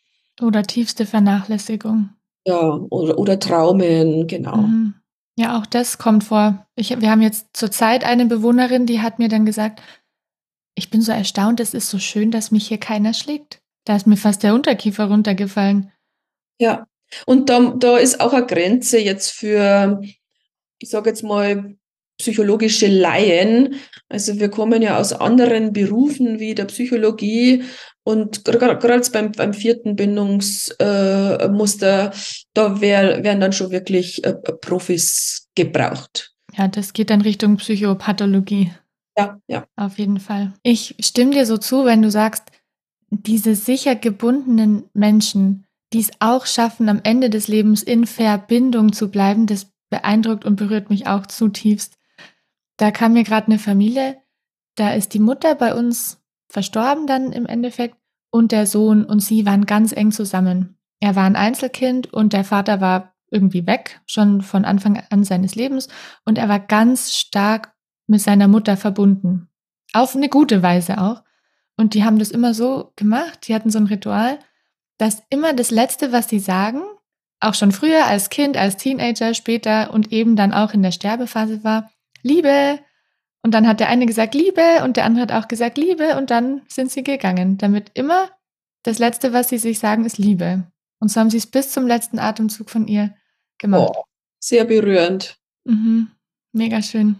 Oder 0.40 0.62
tiefste 0.62 1.06
Vernachlässigung. 1.06 2.10
Ja, 2.46 2.74
oder, 2.90 3.18
oder 3.18 3.38
Traumen, 3.38 4.26
genau. 4.26 4.56
Mhm. 4.56 4.94
Ja, 5.36 5.58
auch 5.58 5.66
das 5.66 5.98
kommt 5.98 6.24
vor. 6.24 6.66
Ich, 6.76 7.00
wir 7.00 7.10
haben 7.10 7.22
jetzt 7.22 7.56
zurzeit 7.56 8.04
eine 8.04 8.26
Bewohnerin, 8.26 8.86
die 8.86 9.00
hat 9.00 9.18
mir 9.18 9.28
dann 9.28 9.46
gesagt, 9.46 9.80
ich 10.74 10.90
bin 10.90 11.00
so 11.00 11.12
erstaunt, 11.12 11.60
es 11.60 11.74
ist 11.74 11.88
so 11.88 11.98
schön, 11.98 12.30
dass 12.30 12.50
mich 12.50 12.68
hier 12.68 12.78
keiner 12.78 13.14
schlägt. 13.14 13.60
Da 13.84 13.96
ist 13.96 14.06
mir 14.06 14.16
fast 14.16 14.42
der 14.42 14.54
Unterkiefer 14.54 15.06
runtergefallen. 15.06 15.90
Ja, 16.58 16.86
und 17.26 17.48
da, 17.48 17.74
da 17.78 17.98
ist 17.98 18.20
auch 18.20 18.32
eine 18.32 18.46
Grenze 18.46 18.98
jetzt 18.98 19.30
für, 19.30 20.00
ich 20.78 20.90
sage 20.90 21.10
jetzt 21.10 21.22
mal, 21.22 21.76
psychologische 22.18 22.86
Laien. 22.86 23.76
Also 24.08 24.38
wir 24.38 24.48
kommen 24.48 24.82
ja 24.82 24.98
aus 24.98 25.12
anderen 25.12 25.72
Berufen 25.72 26.38
wie 26.38 26.54
der 26.54 26.66
Psychologie 26.66 27.64
und 28.04 28.44
gerade 28.44 29.10
beim, 29.12 29.32
beim 29.32 29.54
vierten 29.54 29.96
Bindungsmuster, 29.96 32.06
äh, 32.06 32.10
da 32.54 32.80
wär, 32.80 33.24
werden 33.24 33.40
dann 33.40 33.52
schon 33.52 33.70
wirklich 33.70 34.24
äh, 34.24 34.34
Profis 34.34 35.48
gebraucht. 35.54 36.32
Ja, 36.56 36.68
das 36.68 36.92
geht 36.92 37.10
dann 37.10 37.22
Richtung 37.22 37.56
Psychopathologie. 37.56 38.72
Ja, 39.16 39.38
ja. 39.46 39.66
Auf 39.76 39.98
jeden 39.98 40.20
Fall. 40.20 40.52
Ich 40.62 40.94
stimme 41.00 41.32
dir 41.32 41.46
so 41.46 41.58
zu, 41.58 41.84
wenn 41.84 42.02
du 42.02 42.10
sagst, 42.10 42.44
diese 43.10 43.54
sicher 43.54 43.94
gebundenen 43.94 44.84
Menschen, 44.94 45.66
die 45.92 46.00
es 46.00 46.10
auch 46.20 46.46
schaffen, 46.46 46.88
am 46.88 47.00
Ende 47.02 47.30
des 47.30 47.48
Lebens 47.48 47.82
in 47.82 48.06
Verbindung 48.06 48.92
zu 48.92 49.10
bleiben, 49.10 49.46
das 49.46 49.72
beeindruckt 49.90 50.44
und 50.44 50.56
berührt 50.56 50.90
mich 50.90 51.06
auch 51.06 51.26
zutiefst. 51.26 51.98
Da 52.76 52.90
kam 52.90 53.12
mir 53.12 53.24
gerade 53.24 53.48
eine 53.48 53.58
Familie, 53.58 54.16
da 54.74 54.94
ist 54.94 55.14
die 55.14 55.18
Mutter 55.18 55.54
bei 55.54 55.74
uns 55.74 56.22
verstorben 56.48 57.06
dann 57.06 57.32
im 57.32 57.46
Endeffekt 57.46 57.96
und 58.30 58.52
der 58.52 58.66
Sohn 58.66 59.04
und 59.04 59.20
sie 59.20 59.46
waren 59.46 59.66
ganz 59.66 59.92
eng 59.92 60.12
zusammen. 60.12 60.78
Er 61.00 61.16
war 61.16 61.24
ein 61.24 61.36
Einzelkind 61.36 62.12
und 62.12 62.32
der 62.32 62.44
Vater 62.44 62.80
war 62.80 63.14
irgendwie 63.30 63.66
weg, 63.66 64.00
schon 64.06 64.42
von 64.42 64.64
Anfang 64.64 65.02
an 65.10 65.24
seines 65.24 65.54
Lebens 65.54 65.88
und 66.24 66.38
er 66.38 66.48
war 66.48 66.60
ganz 66.60 67.14
stark 67.14 67.72
mit 68.06 68.20
seiner 68.20 68.48
Mutter 68.48 68.76
verbunden. 68.76 69.48
Auf 69.92 70.14
eine 70.16 70.28
gute 70.28 70.62
Weise 70.62 71.00
auch. 71.00 71.22
Und 71.76 71.94
die 71.94 72.04
haben 72.04 72.18
das 72.18 72.30
immer 72.30 72.54
so 72.54 72.92
gemacht, 72.96 73.48
die 73.48 73.54
hatten 73.54 73.70
so 73.70 73.78
ein 73.78 73.86
Ritual, 73.86 74.38
dass 75.02 75.24
immer 75.30 75.52
das 75.52 75.72
Letzte, 75.72 76.12
was 76.12 76.28
sie 76.28 76.38
sagen, 76.38 76.80
auch 77.40 77.54
schon 77.54 77.72
früher 77.72 78.06
als 78.06 78.30
Kind, 78.30 78.56
als 78.56 78.76
Teenager, 78.76 79.34
später 79.34 79.92
und 79.92 80.12
eben 80.12 80.36
dann 80.36 80.54
auch 80.54 80.74
in 80.74 80.82
der 80.84 80.92
Sterbephase 80.92 81.64
war, 81.64 81.90
Liebe. 82.22 82.78
Und 83.42 83.52
dann 83.52 83.66
hat 83.66 83.80
der 83.80 83.88
eine 83.88 84.06
gesagt 84.06 84.32
Liebe 84.32 84.84
und 84.84 84.96
der 84.96 85.04
andere 85.04 85.22
hat 85.22 85.32
auch 85.32 85.48
gesagt 85.48 85.76
Liebe 85.76 86.16
und 86.16 86.30
dann 86.30 86.62
sind 86.68 86.92
sie 86.92 87.02
gegangen, 87.02 87.58
damit 87.58 87.90
immer 87.94 88.30
das 88.84 89.00
Letzte, 89.00 89.32
was 89.32 89.48
sie 89.48 89.58
sich 89.58 89.80
sagen, 89.80 90.04
ist 90.04 90.18
Liebe. 90.18 90.68
Und 91.00 91.08
so 91.08 91.18
haben 91.18 91.30
sie 91.30 91.38
es 91.38 91.48
bis 91.48 91.72
zum 91.72 91.88
letzten 91.88 92.20
Atemzug 92.20 92.70
von 92.70 92.86
ihr 92.86 93.12
gemacht. 93.58 93.92
Oh, 93.96 94.04
sehr 94.38 94.64
berührend. 94.64 95.36
Mhm. 95.64 96.12
Mega 96.52 96.80
schön. 96.80 97.16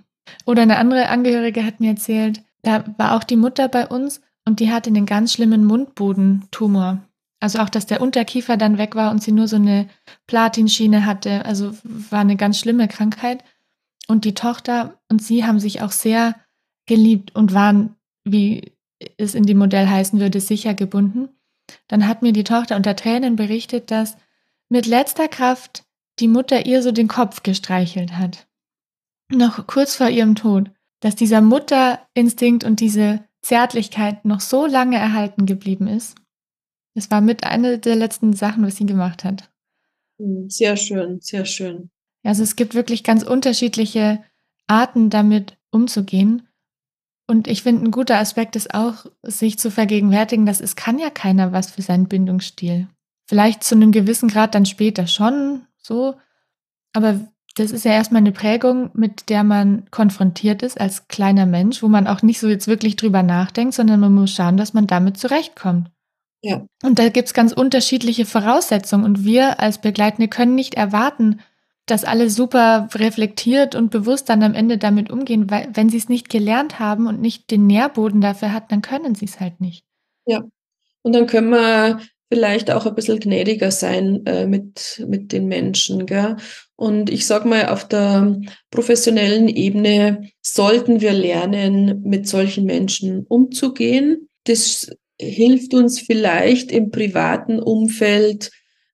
Oder 0.46 0.62
eine 0.62 0.78
andere 0.78 1.08
Angehörige 1.08 1.64
hat 1.64 1.80
mir 1.80 1.90
erzählt, 1.90 2.44
da 2.62 2.84
war 2.96 3.16
auch 3.16 3.24
die 3.24 3.34
Mutter 3.34 3.66
bei 3.66 3.88
uns 3.88 4.20
und 4.44 4.60
die 4.60 4.70
hatte 4.70 4.90
einen 4.90 5.04
ganz 5.04 5.32
schlimmen 5.32 5.64
Mundbodentumor. 5.64 7.02
Also 7.42 7.58
auch, 7.58 7.68
dass 7.68 7.86
der 7.86 8.00
Unterkiefer 8.00 8.56
dann 8.56 8.78
weg 8.78 8.94
war 8.94 9.10
und 9.10 9.20
sie 9.20 9.32
nur 9.32 9.48
so 9.48 9.56
eine 9.56 9.88
Platinschiene 10.28 11.04
hatte. 11.04 11.44
Also 11.44 11.74
war 11.82 12.20
eine 12.20 12.36
ganz 12.36 12.56
schlimme 12.56 12.86
Krankheit. 12.86 13.42
Und 14.06 14.24
die 14.24 14.34
Tochter 14.34 15.00
und 15.08 15.20
sie 15.20 15.44
haben 15.44 15.58
sich 15.58 15.82
auch 15.82 15.90
sehr 15.90 16.36
geliebt 16.86 17.34
und 17.34 17.52
waren, 17.52 17.96
wie 18.22 18.72
es 19.16 19.34
in 19.34 19.42
dem 19.42 19.58
Modell 19.58 19.88
heißen 19.88 20.20
würde, 20.20 20.40
sicher 20.40 20.74
gebunden. 20.74 21.30
Dann 21.88 22.06
hat 22.06 22.22
mir 22.22 22.32
die 22.32 22.44
Tochter 22.44 22.76
unter 22.76 22.94
Tränen 22.94 23.34
berichtet, 23.34 23.90
dass 23.90 24.16
mit 24.68 24.86
letzter 24.86 25.26
Kraft 25.26 25.84
die 26.20 26.28
Mutter 26.28 26.64
ihr 26.64 26.80
so 26.80 26.92
den 26.92 27.08
Kopf 27.08 27.42
gestreichelt 27.42 28.12
hat. 28.12 28.46
Noch 29.32 29.66
kurz 29.66 29.96
vor 29.96 30.08
ihrem 30.08 30.36
Tod. 30.36 30.70
Dass 31.00 31.16
dieser 31.16 31.40
Mutterinstinkt 31.40 32.62
und 32.62 32.78
diese 32.78 33.24
Zärtlichkeit 33.40 34.24
noch 34.24 34.38
so 34.38 34.64
lange 34.64 34.96
erhalten 34.96 35.44
geblieben 35.44 35.88
ist. 35.88 36.21
Das 36.94 37.10
war 37.10 37.20
mit 37.20 37.44
einer 37.44 37.78
der 37.78 37.96
letzten 37.96 38.32
Sachen, 38.32 38.64
was 38.64 38.76
sie 38.76 38.86
gemacht 38.86 39.24
hat. 39.24 39.50
Hm, 40.18 40.48
sehr 40.48 40.76
schön, 40.76 41.20
sehr 41.20 41.44
schön. 41.44 41.90
Also 42.22 42.42
es 42.42 42.56
gibt 42.56 42.74
wirklich 42.74 43.02
ganz 43.04 43.22
unterschiedliche 43.22 44.22
Arten, 44.66 45.10
damit 45.10 45.56
umzugehen. 45.70 46.48
Und 47.26 47.48
ich 47.48 47.62
finde, 47.62 47.84
ein 47.84 47.90
guter 47.90 48.18
Aspekt 48.18 48.56
ist 48.56 48.74
auch, 48.74 49.06
sich 49.22 49.58
zu 49.58 49.70
vergegenwärtigen, 49.70 50.46
dass 50.46 50.60
es 50.60 50.76
kann 50.76 50.98
ja 50.98 51.10
keiner 51.10 51.52
was 51.52 51.70
für 51.70 51.82
seinen 51.82 52.08
Bindungsstil. 52.08 52.88
Vielleicht 53.26 53.64
zu 53.64 53.74
einem 53.74 53.92
gewissen 53.92 54.28
Grad 54.28 54.54
dann 54.54 54.66
später 54.66 55.06
schon 55.06 55.62
so, 55.78 56.16
aber 56.92 57.20
das 57.54 57.70
ist 57.70 57.84
ja 57.84 57.92
erstmal 57.92 58.20
eine 58.20 58.32
Prägung, 58.32 58.90
mit 58.94 59.28
der 59.28 59.44
man 59.44 59.90
konfrontiert 59.90 60.62
ist 60.62 60.80
als 60.80 61.08
kleiner 61.08 61.46
Mensch, 61.46 61.82
wo 61.82 61.88
man 61.88 62.06
auch 62.06 62.22
nicht 62.22 62.40
so 62.40 62.48
jetzt 62.48 62.66
wirklich 62.66 62.96
drüber 62.96 63.22
nachdenkt, 63.22 63.74
sondern 63.74 64.00
man 64.00 64.14
muss 64.14 64.32
schauen, 64.32 64.56
dass 64.56 64.74
man 64.74 64.86
damit 64.86 65.18
zurechtkommt. 65.18 65.90
Ja. 66.42 66.66
Und 66.82 66.98
da 66.98 67.08
gibt 67.08 67.28
es 67.28 67.34
ganz 67.34 67.52
unterschiedliche 67.52 68.26
Voraussetzungen 68.26 69.04
und 69.04 69.24
wir 69.24 69.60
als 69.60 69.80
Begleitende 69.80 70.28
können 70.28 70.54
nicht 70.54 70.74
erwarten, 70.74 71.40
dass 71.86 72.04
alle 72.04 72.30
super 72.30 72.88
reflektiert 72.94 73.74
und 73.74 73.90
bewusst 73.90 74.28
dann 74.28 74.42
am 74.42 74.54
Ende 74.54 74.78
damit 74.78 75.10
umgehen, 75.10 75.50
weil 75.50 75.68
wenn 75.74 75.88
sie 75.88 75.96
es 75.96 76.08
nicht 76.08 76.28
gelernt 76.28 76.78
haben 76.78 77.06
und 77.06 77.20
nicht 77.20 77.50
den 77.50 77.66
Nährboden 77.66 78.20
dafür 78.20 78.52
hat, 78.52 78.70
dann 78.70 78.82
können 78.82 79.14
sie 79.14 79.24
es 79.24 79.40
halt 79.40 79.60
nicht. 79.60 79.84
Ja. 80.26 80.44
Und 81.02 81.14
dann 81.14 81.26
können 81.26 81.50
wir 81.50 82.00
vielleicht 82.32 82.70
auch 82.70 82.86
ein 82.86 82.94
bisschen 82.94 83.20
gnädiger 83.20 83.70
sein 83.70 84.24
äh, 84.26 84.46
mit, 84.46 85.04
mit 85.06 85.32
den 85.32 85.48
Menschen. 85.48 86.06
Gell? 86.06 86.36
Und 86.76 87.10
ich 87.10 87.26
sage 87.26 87.48
mal, 87.48 87.68
auf 87.68 87.86
der 87.86 88.40
professionellen 88.70 89.48
Ebene 89.48 90.30
sollten 90.40 91.00
wir 91.00 91.12
lernen, 91.12 92.02
mit 92.04 92.26
solchen 92.26 92.64
Menschen 92.64 93.26
umzugehen. 93.26 94.28
Das 94.44 94.88
hilft 95.22 95.74
uns 95.74 96.00
vielleicht 96.00 96.72
im 96.72 96.90
privaten 96.90 97.58
Umfeld 97.58 98.50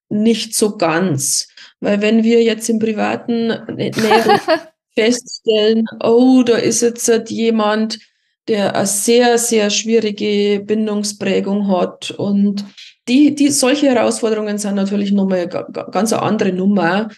nicht 0.09 0.55
so 0.55 0.77
ganz. 0.77 1.47
Weil 1.79 2.01
wenn 2.01 2.23
wir 2.23 2.43
jetzt 2.43 2.69
im 2.69 2.79
privaten 2.79 3.51
feststellen, 4.95 5.85
oh, 6.03 6.43
da 6.43 6.57
ist 6.57 6.81
jetzt 6.81 7.29
jemand, 7.29 7.99
der 8.47 8.75
eine 8.75 8.87
sehr, 8.87 9.37
sehr 9.37 9.69
schwierige 9.69 10.61
Bindungsprägung 10.65 11.67
hat. 11.67 12.11
Und 12.11 12.65
die, 13.07 13.35
die, 13.35 13.49
solche 13.49 13.87
Herausforderungen 13.87 14.57
sind 14.57 14.75
natürlich 14.75 15.11
nochmal 15.11 15.39
eine 15.39 15.89
ganz 15.91 16.11
andere 16.13 16.51
Nummer. 16.51 17.09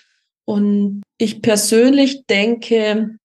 Und 0.45 1.01
ich 1.17 1.41
persönlich 1.41 2.25
denke, 2.25 3.15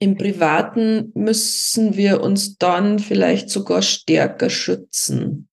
im 0.00 0.16
Privaten 0.16 1.12
müssen 1.14 1.96
wir 1.96 2.22
uns 2.22 2.56
dann 2.56 2.98
vielleicht 2.98 3.50
sogar 3.50 3.82
stärker 3.82 4.50
schützen. 4.50 5.48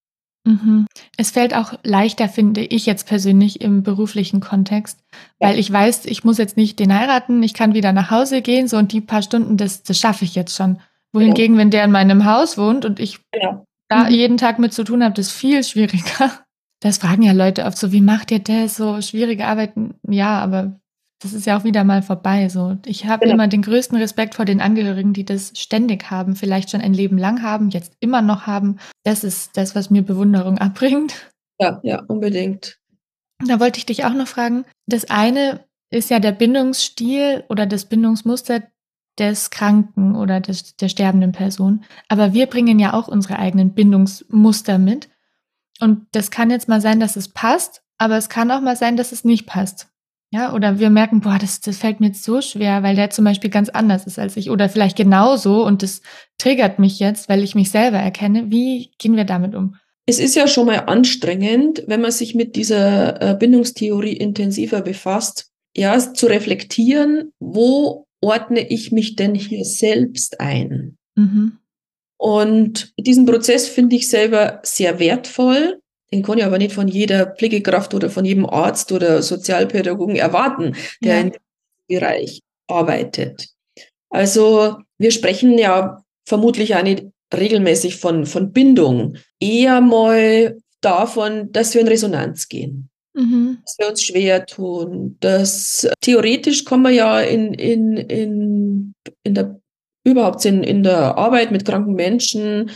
Mhm. 0.45 0.87
Es 1.17 1.31
fällt 1.31 1.53
auch 1.53 1.73
leichter, 1.83 2.29
finde 2.29 2.61
ich 2.61 2.85
jetzt 2.85 3.05
persönlich 3.05 3.59
im 3.59 3.83
beruflichen 3.83 4.39
Kontext, 4.39 4.99
ja. 5.41 5.49
weil 5.49 5.59
ich 5.59 5.71
weiß, 5.71 6.05
ich 6.05 6.23
muss 6.23 6.37
jetzt 6.37 6.55
nicht 6.55 6.79
den 6.79 6.97
heiraten, 6.97 7.43
ich 7.43 7.53
kann 7.53 7.73
wieder 7.73 7.91
nach 7.91 8.09
Hause 8.09 8.41
gehen, 8.41 8.69
so 8.69 8.77
und 8.77 8.93
die 8.93 9.01
paar 9.01 9.21
Stunden, 9.21 9.57
das, 9.57 9.83
das 9.83 9.99
schaffe 9.99 10.23
ich 10.23 10.35
jetzt 10.35 10.55
schon. 10.55 10.79
Wohingegen, 11.11 11.55
ja. 11.55 11.61
wenn 11.61 11.71
der 11.71 11.83
in 11.83 11.91
meinem 11.91 12.25
Haus 12.25 12.57
wohnt 12.57 12.85
und 12.85 13.01
ich 13.01 13.19
ja. 13.35 13.65
da 13.89 14.05
mhm. 14.05 14.11
jeden 14.11 14.37
Tag 14.37 14.59
mit 14.59 14.73
zu 14.73 14.85
tun 14.85 15.03
habe, 15.03 15.13
das 15.13 15.27
ist 15.27 15.33
viel 15.33 15.63
schwieriger. 15.63 16.31
Das 16.79 16.99
fragen 16.99 17.23
ja 17.23 17.31
Leute 17.31 17.65
oft 17.65 17.77
so, 17.77 17.91
wie 17.91 18.01
macht 18.01 18.29
ihr 18.29 18.37
das? 18.37 18.75
So 18.75 19.01
schwierige 19.01 19.47
Arbeiten. 19.47 19.95
Ja, 20.07 20.39
aber 20.39 20.79
das 21.19 21.33
ist 21.33 21.45
ja 21.45 21.57
auch 21.57 21.63
wieder 21.63 21.83
mal 21.83 22.01
vorbei. 22.01 22.49
So, 22.49 22.77
ich 22.85 23.05
habe 23.05 23.21
genau. 23.21 23.33
immer 23.33 23.47
den 23.47 23.61
größten 23.61 23.97
Respekt 23.97 24.35
vor 24.35 24.45
den 24.45 24.61
Angehörigen, 24.61 25.13
die 25.13 25.25
das 25.25 25.51
ständig 25.55 26.11
haben, 26.11 26.35
vielleicht 26.35 26.69
schon 26.69 26.81
ein 26.81 26.93
Leben 26.93 27.17
lang 27.17 27.41
haben, 27.41 27.69
jetzt 27.69 27.93
immer 27.99 28.21
noch 28.21 28.45
haben. 28.45 28.77
Das 29.03 29.23
ist 29.23 29.57
das, 29.57 29.75
was 29.75 29.89
mir 29.89 30.03
Bewunderung 30.03 30.57
abbringt. 30.59 31.31
Ja, 31.59 31.79
ja, 31.83 32.03
unbedingt. 32.03 32.77
Da 33.45 33.59
wollte 33.59 33.79
ich 33.79 33.85
dich 33.85 34.05
auch 34.05 34.13
noch 34.13 34.27
fragen. 34.27 34.65
Das 34.85 35.09
eine 35.09 35.65
ist 35.89 36.09
ja 36.09 36.19
der 36.19 36.31
Bindungsstil 36.31 37.43
oder 37.49 37.65
das 37.65 37.85
Bindungsmuster 37.85 38.63
des 39.17 39.49
Kranken 39.49 40.15
oder 40.15 40.39
des, 40.39 40.75
der 40.75 40.89
sterbenden 40.89 41.31
Person. 41.31 41.83
Aber 42.07 42.33
wir 42.33 42.47
bringen 42.47 42.79
ja 42.79 42.93
auch 42.93 43.07
unsere 43.07 43.39
eigenen 43.39 43.73
Bindungsmuster 43.73 44.77
mit. 44.77 45.09
Und 45.79 46.07
das 46.11 46.29
kann 46.29 46.51
jetzt 46.51 46.67
mal 46.67 46.81
sein, 46.81 46.99
dass 46.99 47.15
es 47.15 47.29
passt, 47.29 47.83
aber 47.97 48.17
es 48.17 48.29
kann 48.29 48.51
auch 48.51 48.61
mal 48.61 48.75
sein, 48.75 48.97
dass 48.97 49.11
es 49.11 49.23
nicht 49.23 49.47
passt. 49.47 49.89
Ja, 50.31 50.53
oder 50.53 50.77
wir 50.79 50.89
merken, 50.89 51.21
boah, 51.21 51.37
das, 51.39 51.61
das 51.61 51.77
fällt 51.77 52.01
mir 52.01 52.07
jetzt 52.07 52.23
so 52.23 52.41
schwer, 52.41 52.83
weil 52.83 52.95
der 52.95 53.09
zum 53.09 53.23
Beispiel 53.23 53.49
ganz 53.49 53.69
anders 53.69 54.05
ist 54.05 54.19
als 54.19 54.35
ich. 54.35 54.49
Oder 54.49 54.67
vielleicht 54.67 54.97
genauso 54.97 55.65
und 55.65 55.83
das 55.83 56.01
triggert 56.37 56.79
mich 56.79 56.99
jetzt, 56.99 57.29
weil 57.29 57.43
ich 57.43 57.55
mich 57.55 57.71
selber 57.71 57.97
erkenne. 57.97 58.51
Wie 58.51 58.91
gehen 58.97 59.15
wir 59.15 59.23
damit 59.23 59.55
um? 59.55 59.75
Es 60.05 60.19
ist 60.19 60.35
ja 60.35 60.47
schon 60.47 60.67
mal 60.67 60.79
anstrengend, 60.87 61.83
wenn 61.87 62.01
man 62.01 62.11
sich 62.11 62.35
mit 62.35 62.55
dieser 62.55 63.21
äh, 63.21 63.35
Bindungstheorie 63.35 64.15
intensiver 64.15 64.81
befasst, 64.81 65.51
ja, 65.75 65.97
zu 66.13 66.27
reflektieren, 66.27 67.31
wo 67.39 68.07
ordne 68.21 68.67
ich 68.67 68.91
mich 68.91 69.15
denn 69.15 69.35
hier 69.35 69.63
selbst 69.63 70.39
ein? 70.39 70.97
Mhm. 71.15 71.59
Und 72.17 72.93
diesen 72.97 73.25
Prozess 73.25 73.67
finde 73.67 73.95
ich 73.95 74.09
selber 74.09 74.59
sehr 74.63 74.99
wertvoll, 74.99 75.81
den 76.11 76.23
kann 76.23 76.37
ich 76.37 76.45
aber 76.45 76.57
nicht 76.57 76.73
von 76.73 76.87
jeder 76.87 77.25
Pflegekraft 77.25 77.93
oder 77.93 78.09
von 78.09 78.25
jedem 78.25 78.45
Arzt 78.45 78.91
oder 78.91 79.21
Sozialpädagogen 79.21 80.15
erwarten, 80.15 80.75
der 81.01 81.15
ja. 81.15 81.21
in 81.21 81.31
dem 81.31 81.41
Bereich 81.87 82.41
arbeitet. 82.67 83.49
Also 84.09 84.77
wir 84.97 85.11
sprechen 85.11 85.57
ja 85.57 86.03
vermutlich 86.25 86.75
auch 86.75 86.83
nicht 86.83 87.05
regelmäßig 87.33 87.97
von, 87.97 88.25
von 88.25 88.53
Bindung, 88.53 89.17
eher 89.39 89.81
mal 89.81 90.57
davon, 90.81 91.51
dass 91.51 91.73
wir 91.73 91.81
in 91.81 91.87
Resonanz 91.87 92.47
gehen. 92.47 92.89
Mhm. 93.13 93.59
Dass 93.63 93.75
wir 93.79 93.89
uns 93.89 94.03
schwer 94.03 94.45
tun. 94.45 95.17
Dass 95.19 95.87
theoretisch 96.01 96.65
kann 96.65 96.81
man 96.81 96.93
ja 96.93 97.19
in, 97.19 97.53
in, 97.53 97.97
in, 97.97 98.93
in 99.23 99.33
der 99.33 99.59
überhaupt 100.03 100.45
in, 100.45 100.63
in 100.63 100.83
der 100.83 101.17
Arbeit 101.17 101.51
mit 101.51 101.65
kranken 101.65 101.93
Menschen 101.93 102.71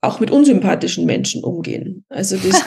auch 0.00 0.20
mit 0.20 0.30
unsympathischen 0.30 1.06
Menschen 1.06 1.42
umgehen. 1.44 2.04
Also 2.08 2.36
das 2.36 2.62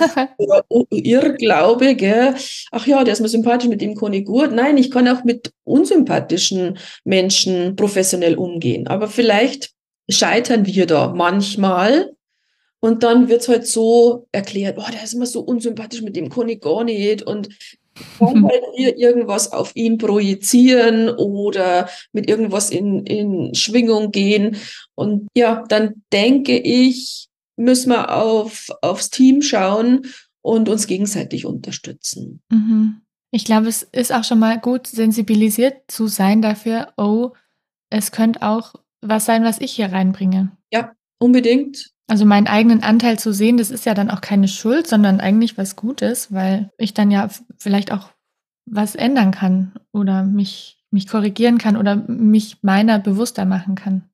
Irrglaube, 0.90 1.96
gell? 1.96 2.36
ach 2.72 2.88
ja, 2.88 3.04
der 3.04 3.14
ist 3.14 3.22
mir 3.22 3.30
sympathisch, 3.30 3.70
mit 3.70 3.82
dem 3.82 3.96
kann 3.96 4.14
ich 4.14 4.26
gut. 4.26 4.52
Nein, 4.52 4.78
ich 4.78 4.92
kann 4.92 5.08
auch 5.08 5.24
mit 5.24 5.52
unsympathischen 5.64 6.78
Menschen 7.04 7.76
professionell 7.76 8.36
umgehen. 8.36 8.88
Aber 8.88 9.08
vielleicht 9.08 9.72
scheitern 10.10 10.66
wir 10.66 10.86
da 10.86 11.14
manchmal. 11.14 12.14
Und 12.82 13.04
dann 13.04 13.28
wird 13.28 13.42
es 13.42 13.50
halt 13.50 13.68
so 13.68 14.28
erklärt, 14.32 14.78
boah, 14.78 14.90
der 14.92 15.04
ist 15.04 15.14
immer 15.14 15.26
so 15.26 15.42
unsympathisch, 15.42 16.02
mit 16.02 16.16
dem 16.16 16.30
kann 16.30 16.48
ich 16.48 16.62
gar 16.62 16.84
nicht. 16.84 17.24
Und 17.24 17.50
kann 18.18 18.46
halt 18.46 18.64
hier 18.76 18.98
irgendwas 18.98 19.52
auf 19.52 19.76
ihn 19.76 19.98
projizieren 19.98 21.10
oder 21.10 21.90
mit 22.12 22.30
irgendwas 22.30 22.70
in, 22.70 23.06
in 23.06 23.56
Schwingung 23.56 24.12
gehen. 24.12 24.58
Und 24.96 25.28
ja, 25.36 25.64
dann 25.68 26.04
denke 26.12 26.58
ich, 26.58 27.28
müssen 27.56 27.90
wir 27.90 28.16
auf, 28.16 28.68
aufs 28.82 29.10
Team 29.10 29.42
schauen 29.42 30.08
und 30.42 30.70
uns 30.70 30.88
gegenseitig 30.88 31.46
unterstützen. 31.46 32.42
Mhm. 32.50 33.02
Ich 33.32 33.46
glaube, 33.46 33.68
es 33.68 33.84
ist 33.84 34.12
auch 34.12 34.24
schon 34.24 34.40
mal 34.40 34.60
gut, 34.60 34.88
sensibilisiert 34.88 35.84
zu 35.88 36.08
sein 36.08 36.42
dafür, 36.42 36.94
oh, 36.98 37.32
es 37.92 38.12
könnte 38.12 38.42
auch 38.42 38.76
was 39.02 39.26
sein, 39.26 39.44
was 39.44 39.60
ich 39.60 39.72
hier 39.72 39.92
reinbringe. 39.92 40.52
Ja, 40.72 40.94
unbedingt. 41.20 41.92
Also 42.10 42.26
meinen 42.26 42.48
eigenen 42.48 42.82
Anteil 42.82 43.20
zu 43.20 43.32
sehen, 43.32 43.58
das 43.58 43.70
ist 43.70 43.86
ja 43.86 43.94
dann 43.94 44.10
auch 44.10 44.22
keine 44.22 44.48
Schuld, 44.48 44.88
sondern 44.88 45.20
eigentlich 45.20 45.60
was 45.60 45.76
Gutes, 45.76 46.34
weil 46.34 46.72
ich 46.80 46.96
dann 46.96 47.12
ja 47.12 47.30
vielleicht 47.60 47.92
auch 47.92 48.10
was 48.66 48.96
ändern 48.96 49.30
kann 49.32 49.74
oder 49.92 50.24
mich, 50.24 50.80
mich 50.90 51.08
korrigieren 51.08 51.60
kann 51.60 51.78
oder 51.78 51.96
mich 51.96 52.58
meiner 52.64 52.98
bewusster 52.98 53.46
machen 53.46 53.76
kann. 53.76 54.10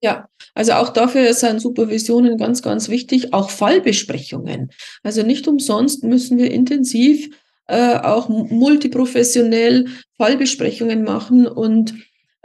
Ja, 0.00 0.28
also 0.54 0.74
auch 0.74 0.90
dafür 0.90 1.34
sind 1.34 1.60
Supervisionen 1.60 2.38
ganz, 2.38 2.62
ganz 2.62 2.88
wichtig, 2.88 3.34
auch 3.34 3.50
Fallbesprechungen. 3.50 4.70
Also 5.02 5.24
nicht 5.24 5.48
umsonst 5.48 6.04
müssen 6.04 6.38
wir 6.38 6.52
intensiv 6.52 7.36
äh, 7.66 7.96
auch 7.96 8.28
multiprofessionell 8.28 9.88
Fallbesprechungen 10.16 11.02
machen 11.02 11.48
und 11.48 11.94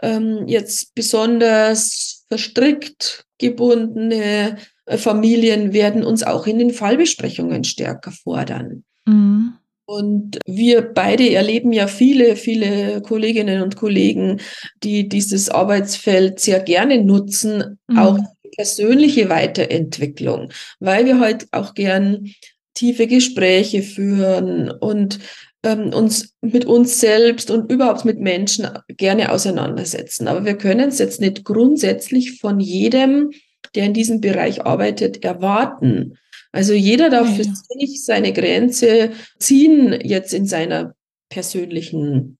ähm, 0.01 0.47
jetzt 0.47 0.95
besonders 0.95 2.25
verstrickt 2.27 3.25
gebundene 3.37 4.57
Familien 4.87 5.73
werden 5.73 6.03
uns 6.03 6.23
auch 6.23 6.47
in 6.47 6.59
den 6.59 6.71
Fallbesprechungen 6.71 7.63
stärker 7.63 8.11
fordern. 8.11 8.83
Mhm. 9.05 9.53
Und 9.87 10.39
wir 10.47 10.81
beide 10.81 11.31
erleben 11.31 11.71
ja 11.71 11.85
viele, 11.85 12.35
viele 12.35 13.01
Kolleginnen 13.01 13.61
und 13.61 13.75
Kollegen, 13.75 14.41
die 14.83 15.07
dieses 15.07 15.49
Arbeitsfeld 15.49 16.39
sehr 16.39 16.59
gerne 16.59 17.03
nutzen, 17.03 17.77
mhm. 17.87 17.97
auch 17.97 18.19
persönliche 18.55 19.29
Weiterentwicklung, 19.29 20.51
weil 20.79 21.05
wir 21.05 21.19
halt 21.19 21.47
auch 21.51 21.73
gern 21.75 22.31
tiefe 22.73 23.05
Gespräche 23.07 23.83
führen 23.83 24.71
und 24.71 25.19
ähm, 25.63 25.93
uns 25.93 26.33
mit 26.41 26.65
uns 26.65 26.99
selbst 26.99 27.51
und 27.51 27.71
überhaupt 27.71 28.05
mit 28.05 28.19
Menschen 28.19 28.67
gerne 28.87 29.31
auseinandersetzen. 29.31 30.27
Aber 30.27 30.45
wir 30.45 30.57
können 30.57 30.89
es 30.89 30.99
jetzt 30.99 31.21
nicht 31.21 31.43
grundsätzlich 31.43 32.39
von 32.39 32.59
jedem, 32.59 33.31
der 33.75 33.85
in 33.85 33.93
diesem 33.93 34.21
Bereich 34.21 34.65
arbeitet, 34.65 35.23
erwarten. 35.23 36.17
Also 36.51 36.73
jeder 36.73 37.09
darf 37.09 37.27
ja. 37.29 37.35
für 37.35 37.43
sich 37.43 38.05
seine 38.05 38.31
Grenze 38.31 39.11
ziehen 39.39 39.99
jetzt 40.01 40.33
in 40.33 40.45
seiner 40.45 40.95
persönlichen 41.29 42.37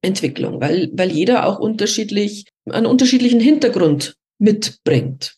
Entwicklung, 0.00 0.60
weil, 0.60 0.90
weil 0.92 1.10
jeder 1.10 1.46
auch 1.46 1.58
unterschiedlich, 1.58 2.46
einen 2.70 2.86
unterschiedlichen 2.86 3.40
Hintergrund 3.40 4.16
mitbringt. 4.38 5.36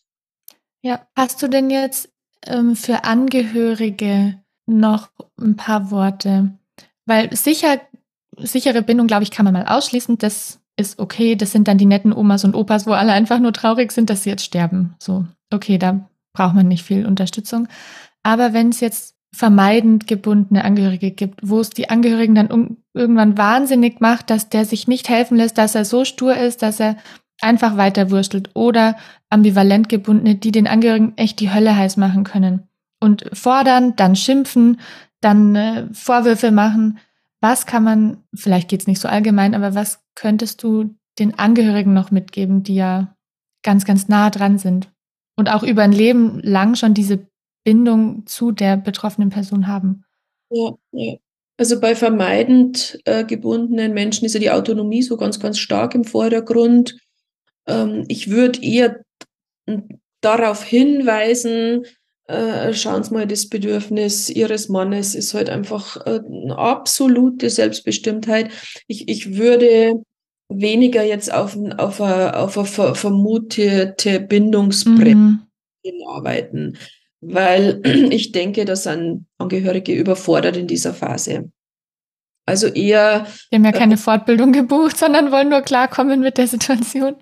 Ja, 0.83 1.07
hast 1.15 1.41
du 1.41 1.47
denn 1.47 1.69
jetzt 1.69 2.09
ähm, 2.45 2.75
für 2.75 3.03
Angehörige 3.03 4.39
noch 4.67 5.09
ein 5.39 5.55
paar 5.55 5.91
Worte? 5.91 6.57
Weil 7.05 7.35
sicher, 7.35 7.81
sichere 8.37 8.83
Bindung, 8.83 9.07
glaube 9.07 9.23
ich, 9.23 9.31
kann 9.31 9.45
man 9.45 9.53
mal 9.53 9.65
ausschließen. 9.65 10.17
Das 10.17 10.60
ist 10.81 10.99
okay. 10.99 11.35
Das 11.35 11.51
sind 11.51 11.67
dann 11.67 11.77
die 11.77 11.85
netten 11.85 12.13
Omas 12.13 12.43
und 12.43 12.55
Opas, 12.55 12.85
wo 12.85 12.91
alle 12.91 13.13
einfach 13.13 13.39
nur 13.39 13.53
traurig 13.53 13.91
sind, 13.91 14.09
dass 14.09 14.23
sie 14.23 14.29
jetzt 14.29 14.45
sterben. 14.45 14.95
So, 14.99 15.25
okay, 15.51 15.77
da 15.77 16.09
braucht 16.33 16.55
man 16.55 16.67
nicht 16.67 16.83
viel 16.83 17.05
Unterstützung. 17.05 17.67
Aber 18.23 18.53
wenn 18.53 18.69
es 18.69 18.79
jetzt 18.79 19.15
vermeidend 19.33 20.07
gebundene 20.07 20.65
Angehörige 20.65 21.11
gibt, 21.11 21.39
wo 21.41 21.59
es 21.59 21.69
die 21.69 21.89
Angehörigen 21.89 22.35
dann 22.35 22.77
irgendwann 22.93 23.37
wahnsinnig 23.37 24.01
macht, 24.01 24.29
dass 24.29 24.49
der 24.49 24.65
sich 24.65 24.87
nicht 24.87 25.07
helfen 25.07 25.37
lässt, 25.37 25.57
dass 25.57 25.75
er 25.75 25.85
so 25.85 26.03
stur 26.03 26.35
ist, 26.35 26.61
dass 26.61 26.79
er 26.79 26.97
einfach 27.41 27.77
weiter 27.77 28.11
wurstelt 28.11 28.49
oder 28.53 28.97
ambivalent 29.29 29.89
gebundene, 29.89 30.35
die 30.35 30.51
den 30.51 30.67
Angehörigen 30.67 31.13
echt 31.15 31.39
die 31.39 31.53
Hölle 31.53 31.75
heiß 31.75 31.97
machen 31.97 32.25
können 32.25 32.67
und 32.99 33.25
fordern, 33.33 33.95
dann 33.95 34.15
schimpfen, 34.15 34.79
dann 35.21 35.55
äh, 35.55 35.87
Vorwürfe 35.93 36.51
machen. 36.51 36.99
Was 37.41 37.65
kann 37.65 37.83
man, 37.83 38.23
vielleicht 38.33 38.69
geht 38.69 38.81
es 38.81 38.87
nicht 38.87 39.01
so 39.01 39.07
allgemein, 39.07 39.55
aber 39.55 39.75
was 39.75 40.03
könntest 40.15 40.63
du 40.63 40.95
den 41.19 41.37
Angehörigen 41.37 41.93
noch 41.93 42.11
mitgeben, 42.11 42.63
die 42.63 42.75
ja 42.75 43.15
ganz, 43.63 43.85
ganz 43.85 44.07
nah 44.07 44.29
dran 44.29 44.57
sind 44.57 44.91
und 45.35 45.49
auch 45.49 45.63
über 45.63 45.81
ein 45.81 45.91
Leben 45.91 46.39
lang 46.41 46.75
schon 46.75 46.93
diese 46.93 47.27
Bindung 47.63 48.25
zu 48.25 48.51
der 48.51 48.77
betroffenen 48.77 49.29
Person 49.29 49.67
haben. 49.67 50.03
Ja, 50.49 50.71
ja. 50.91 51.15
Also 51.57 51.79
bei 51.79 51.95
vermeidend 51.95 52.99
äh, 53.05 53.23
gebundenen 53.23 53.93
Menschen 53.93 54.25
ist 54.25 54.33
ja 54.33 54.39
die 54.39 54.49
Autonomie 54.49 55.03
so 55.03 55.15
ganz, 55.15 55.39
ganz 55.39 55.59
stark 55.59 55.93
im 55.93 56.05
Vordergrund. 56.05 56.97
Ähm, 57.67 58.05
ich 58.07 58.31
würde 58.31 58.63
eher 58.63 59.03
darauf 60.21 60.63
hinweisen, 60.63 61.85
äh, 62.31 62.73
schauen 62.73 63.03
Sie 63.03 63.13
mal, 63.13 63.27
das 63.27 63.47
Bedürfnis 63.47 64.29
Ihres 64.29 64.69
Mannes 64.69 65.15
ist 65.15 65.33
halt 65.33 65.49
einfach 65.49 65.97
äh, 66.05 66.19
eine 66.25 66.57
absolute 66.57 67.49
Selbstbestimmtheit. 67.49 68.49
Ich, 68.87 69.07
ich 69.07 69.37
würde 69.37 70.01
weniger 70.49 71.03
jetzt 71.03 71.33
auf, 71.33 71.57
auf 71.77 72.01
eine, 72.01 72.37
auf 72.37 72.57
eine 72.57 72.95
vermutete 72.95 74.19
Bindungsbremse 74.19 75.39
mhm. 75.83 76.07
arbeiten 76.07 76.77
weil 77.21 77.81
ich 78.11 78.31
denke, 78.31 78.65
dass 78.65 78.83
sind 78.83 79.27
Angehörige 79.37 79.93
überfordert 79.93 80.57
in 80.57 80.67
dieser 80.67 80.93
Phase. 80.93 81.51
Also 82.47 82.67
eher. 82.67 83.27
Die 83.51 83.55
haben 83.55 83.65
ja 83.65 83.71
keine 83.71 83.93
äh, 83.93 83.97
Fortbildung 83.97 84.51
gebucht, 84.51 84.97
sondern 84.97 85.31
wollen 85.31 85.49
nur 85.49 85.61
klarkommen 85.61 86.19
mit 86.19 86.37
der 86.37 86.47
Situation. 86.47 87.15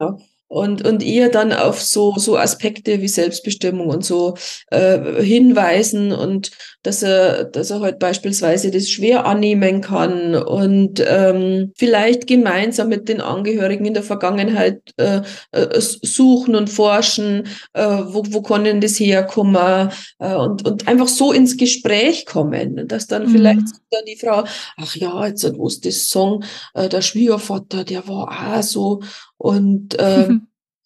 Ja 0.00 0.16
und, 0.48 0.84
und 0.86 1.02
eher 1.02 1.28
dann 1.28 1.52
auf 1.52 1.80
so, 1.80 2.14
so 2.16 2.36
Aspekte 2.36 3.00
wie 3.00 3.08
Selbstbestimmung 3.08 3.88
und 3.88 4.04
so 4.04 4.34
äh, 4.70 5.22
hinweisen 5.22 6.12
und 6.12 6.50
dass 6.82 7.02
er, 7.02 7.44
dass 7.44 7.70
er 7.70 7.80
halt 7.80 7.98
beispielsweise 7.98 8.70
das 8.70 8.88
schwer 8.88 9.26
annehmen 9.26 9.82
kann 9.82 10.34
und 10.34 11.04
ähm, 11.06 11.72
vielleicht 11.76 12.26
gemeinsam 12.26 12.88
mit 12.88 13.08
den 13.08 13.20
Angehörigen 13.20 13.84
in 13.84 13.94
der 13.94 14.02
Vergangenheit 14.02 14.80
äh, 14.96 15.20
äh, 15.52 15.80
suchen 15.80 16.56
und 16.56 16.70
forschen, 16.70 17.46
äh, 17.74 17.82
wo, 17.82 18.22
wo 18.30 18.40
kann 18.40 18.64
denn 18.64 18.80
das 18.80 18.98
herkommen 18.98 19.90
äh, 20.18 20.34
und, 20.34 20.66
und 20.66 20.88
einfach 20.88 21.08
so 21.08 21.32
ins 21.32 21.58
Gespräch 21.58 22.24
kommen, 22.24 22.88
dass 22.88 23.06
dann 23.06 23.26
mhm. 23.26 23.30
vielleicht 23.30 23.66
dann 23.90 24.04
die 24.06 24.16
Frau, 24.16 24.44
ach 24.76 24.96
ja, 24.96 25.26
jetzt 25.26 25.44
wo 25.56 25.66
ist 25.66 25.84
das 25.84 26.08
Song, 26.08 26.44
äh, 26.74 26.88
der 26.88 27.02
Schwiegervater, 27.02 27.84
der 27.84 28.06
war 28.08 28.56
auch 28.56 28.62
so 28.62 29.00
und 29.38 29.94
äh, 29.98 30.28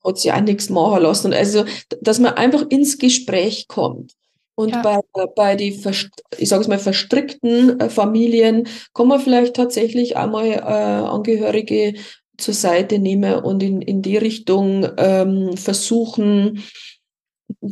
hat 0.05 0.19
sich 0.19 0.33
auch 0.33 0.41
nichts 0.41 0.71
machen 0.71 1.03
lassen. 1.03 1.33
Also, 1.33 1.65
dass 2.01 2.19
man 2.19 2.35
einfach 2.35 2.65
ins 2.69 2.99
Gespräch 2.99 3.69
kommt. 3.69 4.13
Und 4.55 4.71
ja. 4.71 4.83
bei, 4.83 5.27
bei 5.35 5.57
die, 5.57 5.81
ich 6.37 6.49
sage 6.49 6.63
es 6.63 6.69
mal, 6.69 6.79
verstrickten 6.79 7.81
äh, 7.81 7.89
Familien 7.89 8.69
kann 8.95 9.09
man 9.09 9.21
vielleicht 9.21 9.57
tatsächlich 9.57 10.17
einmal 10.17 10.47
äh, 10.47 10.59
Angehörige 10.61 11.95
zur 12.37 12.55
Seite 12.55 12.99
nehmen 12.99 13.35
und 13.43 13.63
in, 13.63 13.81
in 13.81 14.03
die 14.03 14.17
Richtung 14.17 14.87
ähm, 14.99 15.57
versuchen, 15.57 16.63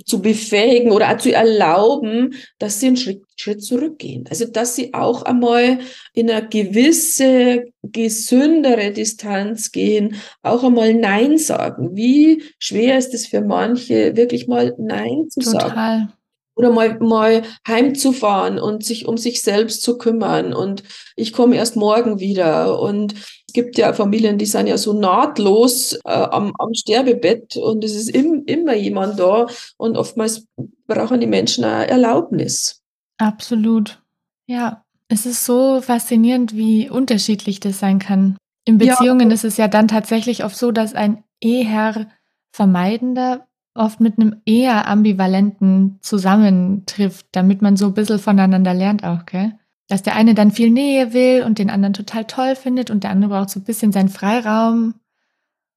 zu 0.04 0.22
befähigen 0.22 0.92
oder 0.92 1.10
auch 1.10 1.18
zu 1.18 1.32
erlauben, 1.32 2.34
dass 2.58 2.80
sie 2.80 2.88
einen 2.88 2.96
Schritt, 2.96 3.22
Schritt 3.36 3.62
zurückgehen. 3.62 4.24
Also 4.28 4.46
dass 4.46 4.76
sie 4.76 4.94
auch 4.94 5.22
einmal 5.22 5.78
in 6.12 6.30
eine 6.30 6.48
gewisse 6.48 7.64
gesündere 7.82 8.92
Distanz 8.92 9.72
gehen, 9.72 10.16
auch 10.42 10.64
einmal 10.64 10.94
Nein 10.94 11.38
sagen. 11.38 11.96
Wie 11.96 12.42
schwer 12.58 12.98
ist 12.98 13.14
es 13.14 13.26
für 13.26 13.40
manche, 13.40 14.16
wirklich 14.16 14.48
mal 14.48 14.74
Nein 14.78 15.28
zu 15.30 15.40
Total. 15.40 15.68
sagen? 15.68 16.12
Oder 16.56 16.70
mal, 16.70 16.98
mal 16.98 17.42
heimzufahren 17.66 18.58
und 18.58 18.84
sich 18.84 19.08
um 19.08 19.16
sich 19.16 19.40
selbst 19.40 19.82
zu 19.82 19.96
kümmern. 19.96 20.52
Und 20.52 20.82
ich 21.16 21.32
komme 21.32 21.56
erst 21.56 21.76
morgen 21.76 22.20
wieder. 22.20 22.78
Und 22.80 23.14
es 23.50 23.54
gibt 23.54 23.78
ja 23.78 23.92
Familien, 23.92 24.38
die 24.38 24.46
sind 24.46 24.68
ja 24.68 24.78
so 24.78 24.92
nahtlos 24.92 25.98
äh, 26.04 26.12
am, 26.12 26.52
am 26.60 26.72
Sterbebett 26.72 27.56
und 27.56 27.82
es 27.82 27.96
ist 27.96 28.08
im, 28.08 28.44
immer 28.46 28.76
jemand 28.76 29.18
da 29.18 29.48
und 29.76 29.96
oftmals 29.96 30.46
brauchen 30.86 31.20
die 31.20 31.26
Menschen 31.26 31.64
auch 31.64 31.80
Erlaubnis. 31.80 32.80
Absolut. 33.18 34.00
Ja, 34.46 34.84
es 35.08 35.26
ist 35.26 35.44
so 35.44 35.80
faszinierend, 35.80 36.54
wie 36.54 36.88
unterschiedlich 36.88 37.58
das 37.58 37.80
sein 37.80 37.98
kann. 37.98 38.36
In 38.64 38.78
Beziehungen 38.78 39.30
ja. 39.30 39.34
ist 39.34 39.44
es 39.44 39.56
ja 39.56 39.66
dann 39.66 39.88
tatsächlich 39.88 40.44
oft 40.44 40.56
so, 40.56 40.70
dass 40.70 40.94
ein 40.94 41.24
eher 41.40 42.06
vermeidender 42.52 43.48
oft 43.74 43.98
mit 43.98 44.16
einem 44.16 44.42
eher 44.46 44.86
ambivalenten 44.86 45.98
zusammentrifft, 46.02 47.26
damit 47.32 47.62
man 47.62 47.76
so 47.76 47.86
ein 47.86 47.94
bisschen 47.94 48.20
voneinander 48.20 48.74
lernt 48.74 49.02
auch, 49.02 49.26
gell? 49.26 49.54
Dass 49.90 50.02
der 50.02 50.14
eine 50.14 50.34
dann 50.34 50.52
viel 50.52 50.70
Nähe 50.70 51.12
will 51.12 51.42
und 51.42 51.58
den 51.58 51.68
anderen 51.68 51.94
total 51.94 52.24
toll 52.24 52.54
findet 52.54 52.90
und 52.90 53.02
der 53.02 53.10
andere 53.10 53.30
braucht 53.30 53.50
so 53.50 53.58
ein 53.58 53.64
bisschen 53.64 53.90
seinen 53.90 54.08
Freiraum. 54.08 54.94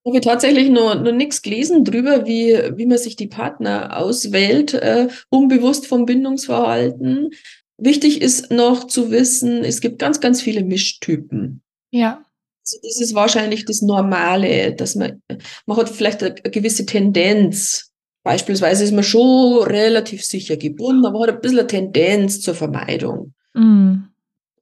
Ich 0.04 0.12
habe 0.12 0.20
tatsächlich 0.20 0.70
noch, 0.70 0.94
noch 1.00 1.12
nichts 1.12 1.42
gelesen 1.42 1.84
drüber, 1.84 2.24
wie, 2.26 2.56
wie 2.76 2.86
man 2.86 2.98
sich 2.98 3.16
die 3.16 3.26
Partner 3.26 3.96
auswählt, 3.96 4.74
äh, 4.74 5.08
unbewusst 5.30 5.86
vom 5.86 6.06
Bindungsverhalten. 6.06 7.30
Wichtig 7.76 8.22
ist 8.22 8.52
noch 8.52 8.86
zu 8.86 9.10
wissen, 9.10 9.64
es 9.64 9.80
gibt 9.80 9.98
ganz, 9.98 10.20
ganz 10.20 10.40
viele 10.40 10.62
Mischtypen. 10.62 11.62
Ja. 11.90 12.22
Also 12.64 12.78
das 12.82 13.00
ist 13.00 13.14
wahrscheinlich 13.14 13.64
das 13.64 13.82
Normale, 13.82 14.74
dass 14.74 14.94
man, 14.94 15.22
man 15.66 15.76
hat 15.76 15.88
vielleicht 15.88 16.22
eine, 16.22 16.34
gewisse 16.34 16.86
Tendenz. 16.86 17.90
Beispielsweise 18.22 18.84
ist 18.84 18.92
man 18.92 19.04
schon 19.04 19.62
relativ 19.64 20.24
sicher 20.24 20.56
gebunden, 20.56 21.04
aber 21.04 21.22
hat 21.22 21.30
ein 21.30 21.40
bisschen 21.40 21.58
eine 21.58 21.66
Tendenz 21.66 22.40
zur 22.40 22.54
Vermeidung. 22.54 23.34
Mhm. 23.54 24.13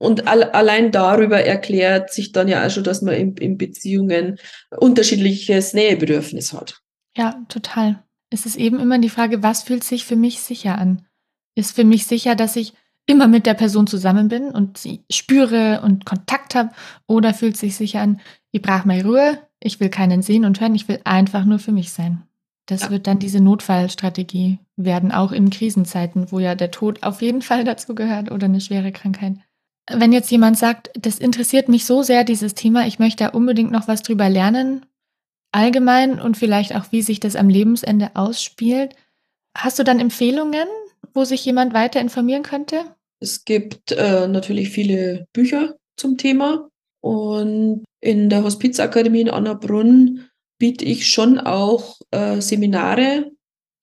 Und 0.03 0.27
all, 0.27 0.43
allein 0.43 0.91
darüber 0.91 1.45
erklärt 1.45 2.13
sich 2.13 2.33
dann 2.33 2.49
ja 2.49 2.67
auch 2.67 2.71
schon, 2.71 2.83
dass 2.83 3.03
man 3.03 3.15
in, 3.15 3.37
in 3.37 3.57
Beziehungen 3.57 4.37
unterschiedliches 4.77 5.75
Nähebedürfnis 5.75 6.53
hat. 6.53 6.83
Ja, 7.17 7.41
total. 7.49 8.03
Es 8.29 8.45
ist 8.45 8.57
eben 8.57 8.81
immer 8.81 8.99
die 8.99 9.11
Frage, 9.11 9.45
was 9.45 9.63
fühlt 9.63 9.85
sich 9.85 10.05
für 10.05 10.17
mich 10.17 10.41
sicher 10.41 10.77
an? 10.77 11.07
Ist 11.55 11.77
für 11.77 11.85
mich 11.85 12.09
sicher, 12.09 12.35
dass 12.35 12.57
ich 12.57 12.73
immer 13.07 13.29
mit 13.29 13.47
der 13.47 13.55
Person 13.55 13.87
zusammen 13.87 14.27
bin 14.27 14.51
und 14.51 14.77
sie 14.77 15.05
spüre 15.09 15.83
und 15.83 16.05
Kontakt 16.05 16.57
habe? 16.57 16.71
Oder 17.07 17.33
fühlt 17.33 17.57
sich 17.57 17.77
sicher 17.77 18.01
an, 18.01 18.21
ich 18.51 18.61
brauche 18.61 18.89
mal 18.89 19.03
Ruhe, 19.03 19.39
ich 19.61 19.79
will 19.79 19.89
keinen 19.89 20.23
sehen 20.23 20.45
und 20.45 20.61
hören, 20.61 20.75
ich 20.75 20.89
will 20.89 21.01
einfach 21.05 21.45
nur 21.45 21.61
für 21.61 21.71
mich 21.71 21.93
sein? 21.93 22.25
Das 22.67 22.83
ja. 22.83 22.91
wird 22.91 23.07
dann 23.07 23.21
diese 23.21 23.41
Notfallstrategie 23.41 24.59
werden, 24.77 25.13
auch 25.13 25.31
in 25.31 25.51
Krisenzeiten, 25.51 26.33
wo 26.33 26.41
ja 26.41 26.57
der 26.57 26.73
Tod 26.73 27.05
auf 27.05 27.23
jeden 27.23 27.43
Fall 27.43 27.63
dazu 27.63 27.95
gehört 27.95 28.33
oder 28.33 28.47
eine 28.47 28.61
schwere 28.61 28.91
Krankheit. 28.91 29.37
Wenn 29.91 30.13
jetzt 30.13 30.31
jemand 30.31 30.59
sagt, 30.59 30.91
das 30.95 31.19
interessiert 31.19 31.69
mich 31.69 31.85
so 31.85 32.03
sehr, 32.03 32.25
dieses 32.25 32.55
Thema, 32.55 32.87
ich 32.87 32.99
möchte 32.99 33.25
da 33.25 33.31
unbedingt 33.31 33.73
noch 33.73 33.89
was 33.89 34.03
drüber 34.03 34.29
lernen, 34.29 34.87
allgemein 35.53 36.21
und 36.21 36.37
vielleicht 36.37 36.75
auch, 36.75 36.87
wie 36.91 37.03
sich 37.03 37.21
das 37.21 37.37
am 37.37 37.49
Lebensende 37.49 38.11
ausspielt, 38.15 38.95
hast 39.57 39.79
du 39.79 39.85
dann 39.85 40.01
Empfehlungen, 40.01 40.69
wo 41.15 41.25
sich 41.25 41.45
jemand 41.45 41.75
weiter 41.75 42.01
informieren 42.01 42.43
könnte? 42.43 42.85
Es 43.21 43.45
gibt 43.45 43.93
äh, 43.93 44.27
natürlich 44.29 44.71
viele 44.71 45.27
Bücher 45.33 45.77
zum 45.97 46.17
Thema 46.17 46.69
und 47.01 47.85
in 48.01 48.29
der 48.31 48.45
Hospizakademie 48.45 49.23
in 49.23 49.31
Annabrunn 49.31 50.29
biete 50.59 50.85
ich 50.85 51.11
schon 51.11 51.39
auch 51.39 52.01
äh, 52.11 52.41
Seminare 52.41 53.31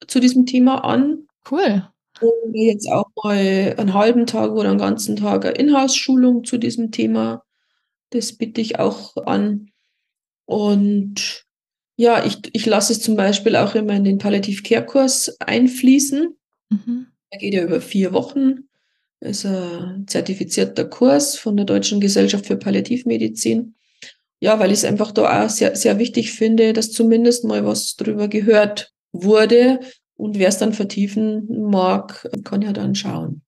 zu 0.08 0.20
diesem 0.20 0.46
Thema 0.46 0.84
an. 0.84 1.28
Cool. 1.50 1.88
Und 2.22 2.54
jetzt 2.54 2.90
auch 2.92 3.10
mal 3.24 3.76
einen 3.78 3.94
halben 3.94 4.26
Tag 4.26 4.52
oder 4.52 4.70
einen 4.70 4.80
ganzen 4.80 5.16
Tag 5.16 5.46
eine 5.46 5.56
Inhouse-Schulung 5.56 6.44
zu 6.44 6.58
diesem 6.58 6.92
Thema. 6.92 7.44
Das 8.10 8.34
bitte 8.34 8.62
ich 8.62 8.80
auch 8.80 9.16
an. 9.26 9.70
Und 10.46 11.46
ja, 11.96 12.26
ich, 12.26 12.38
ich 12.54 12.66
lasse 12.66 12.94
es 12.94 13.02
zum 13.02 13.16
Beispiel 13.16 13.56
auch 13.56 13.76
immer 13.76 13.94
in 13.94 14.04
den 14.04 14.18
Palliativ-Care-Kurs 14.18 15.38
einfließen. 15.40 16.36
Mhm. 16.70 17.08
Der 17.32 17.40
geht 17.40 17.54
ja 17.54 17.64
über 17.64 17.82
vier 17.82 18.14
Wochen. 18.14 18.70
Das 19.20 19.40
ist 19.40 19.46
ein 19.46 20.08
zertifizierter 20.08 20.86
Kurs 20.86 21.38
von 21.38 21.58
der 21.58 21.66
Deutschen 21.66 22.00
Gesellschaft 22.00 22.46
für 22.46 22.58
Palliativmedizin. 22.58 23.76
Ja, 24.40 24.60
weil 24.60 24.72
ich 24.72 24.80
es 24.80 24.86
einfach 24.86 25.12
da 25.12 25.46
auch 25.46 25.50
sehr, 25.50 25.76
sehr 25.76 26.00
wichtig 26.00 26.32
finde, 26.32 26.72
dass 26.72 26.92
zumindest 26.92 27.44
mal 27.44 27.66
was 27.66 27.98
drüber 27.98 28.30
gehört 28.30 28.94
wurde. 29.12 29.82
Und 30.20 30.38
wer 30.38 30.50
es 30.50 30.58
dann 30.58 30.74
vertiefen 30.74 31.70
mag, 31.70 32.30
kann 32.44 32.62
ja 32.62 32.74
dann 32.74 32.94
schauen. 32.94 33.42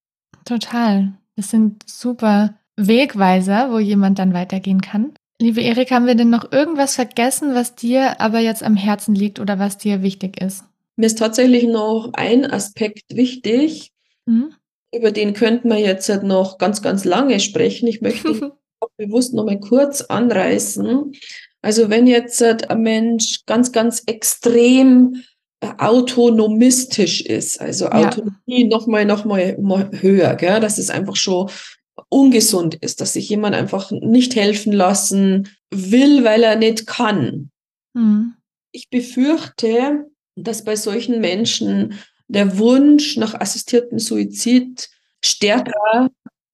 Total. 0.45 1.11
Das 1.35 1.49
sind 1.49 1.83
super 1.85 2.55
Wegweiser, 2.77 3.73
wo 3.73 3.79
jemand 3.79 4.19
dann 4.19 4.33
weitergehen 4.33 4.79
kann. 4.79 5.11
Liebe 5.37 5.59
Erik, 5.59 5.91
haben 5.91 6.07
wir 6.07 6.15
denn 6.15 6.29
noch 6.29 6.49
irgendwas 6.53 6.95
vergessen, 6.95 7.53
was 7.55 7.75
dir 7.75 8.21
aber 8.21 8.39
jetzt 8.39 8.63
am 8.63 8.77
Herzen 8.77 9.15
liegt 9.15 9.41
oder 9.41 9.59
was 9.59 9.77
dir 9.77 10.01
wichtig 10.01 10.41
ist? 10.41 10.63
Mir 10.95 11.07
ist 11.07 11.19
tatsächlich 11.19 11.65
noch 11.65 12.11
ein 12.13 12.49
Aspekt 12.49 13.17
wichtig, 13.17 13.91
mhm. 14.25 14.53
über 14.93 15.11
den 15.11 15.33
könnten 15.33 15.67
wir 15.67 15.79
jetzt 15.79 16.09
noch 16.23 16.57
ganz, 16.57 16.81
ganz 16.81 17.03
lange 17.03 17.41
sprechen. 17.41 17.87
Ich 17.87 17.99
möchte 17.99 18.53
auch 18.79 18.89
bewusst 18.95 19.33
noch 19.33 19.43
mal 19.43 19.59
kurz 19.59 19.99
anreißen. 19.99 21.11
Also 21.61 21.89
wenn 21.89 22.07
jetzt 22.07 22.41
ein 22.41 22.81
Mensch 22.81 23.45
ganz, 23.45 23.73
ganz 23.73 24.03
extrem 24.05 25.21
autonomistisch 25.77 27.21
ist, 27.21 27.61
also 27.61 27.85
ja. 27.85 28.07
Autonomie 28.07 28.63
noch 28.65 28.87
mal, 28.87 29.05
noch 29.05 29.25
mal, 29.25 29.57
mal 29.59 29.89
höher, 30.01 30.35
gell? 30.35 30.59
dass 30.59 30.77
es 30.77 30.89
einfach 30.89 31.15
schon 31.15 31.49
ungesund 32.09 32.75
ist, 32.75 32.99
dass 32.99 33.13
sich 33.13 33.29
jemand 33.29 33.55
einfach 33.55 33.91
nicht 33.91 34.35
helfen 34.35 34.73
lassen 34.73 35.49
will, 35.69 36.23
weil 36.23 36.43
er 36.43 36.55
nicht 36.55 36.87
kann. 36.87 37.51
Mhm. 37.93 38.33
Ich 38.71 38.89
befürchte, 38.89 40.07
dass 40.35 40.63
bei 40.63 40.75
solchen 40.75 41.21
Menschen 41.21 41.99
der 42.27 42.57
Wunsch 42.57 43.17
nach 43.17 43.33
assistiertem 43.39 43.99
Suizid 43.99 44.89
stärker 45.23 46.09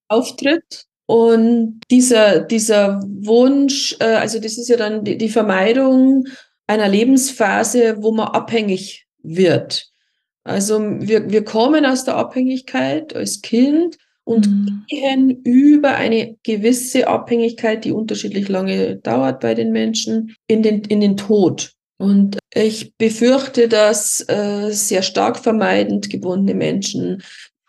auftritt 0.10 0.86
und 1.05 1.80
dieser, 1.89 2.41
dieser 2.41 2.99
Wunsch, 3.05 3.95
äh, 3.99 4.16
also 4.16 4.39
das 4.39 4.58
ist 4.58 4.68
ja 4.68 4.76
dann 4.76 5.05
die, 5.05 5.18
die 5.18 5.30
Vermeidung 5.30 6.26
einer 6.68 6.88
Lebensphase, 6.88 7.97
wo 8.01 8.11
man 8.11 8.28
abhängig 8.28 9.07
wird. 9.24 9.89
Also 10.43 10.80
wir, 10.80 11.30
wir 11.30 11.43
kommen 11.43 11.86
aus 11.86 12.05
der 12.05 12.15
Abhängigkeit 12.15 13.15
als 13.15 13.41
Kind 13.41 13.97
und 14.24 14.47
mhm. 14.47 14.84
gehen 14.88 15.41
über 15.43 15.95
eine 15.95 16.38
gewisse 16.43 17.07
Abhängigkeit, 17.07 17.86
die 17.86 17.91
unterschiedlich 17.91 18.47
lange 18.49 18.97
dauert 18.97 19.39
bei 19.39 19.53
den 19.53 19.72
Menschen, 19.72 20.36
in 20.47 20.63
den, 20.63 20.82
in 20.82 21.01
den 21.01 21.18
Tod. 21.18 21.72
Und 21.97 22.38
ich 22.53 22.93
befürchte, 22.97 23.68
dass 23.68 24.24
äh, 24.28 24.70
sehr 24.72 25.01
stark 25.01 25.39
vermeidend 25.39 26.09
gebundene 26.09 26.57
Menschen 26.57 27.24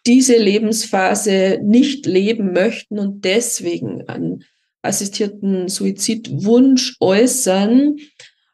diese 0.07 0.37
Lebensphase 0.37 1.61
nicht 1.63 2.07
leben 2.07 2.53
möchten 2.53 2.99
und 2.99 3.25
deswegen 3.25 4.09
einen 4.09 4.45
assistierten 4.83 5.69
Suizidwunsch 5.69 6.97
äußern. 7.01 7.97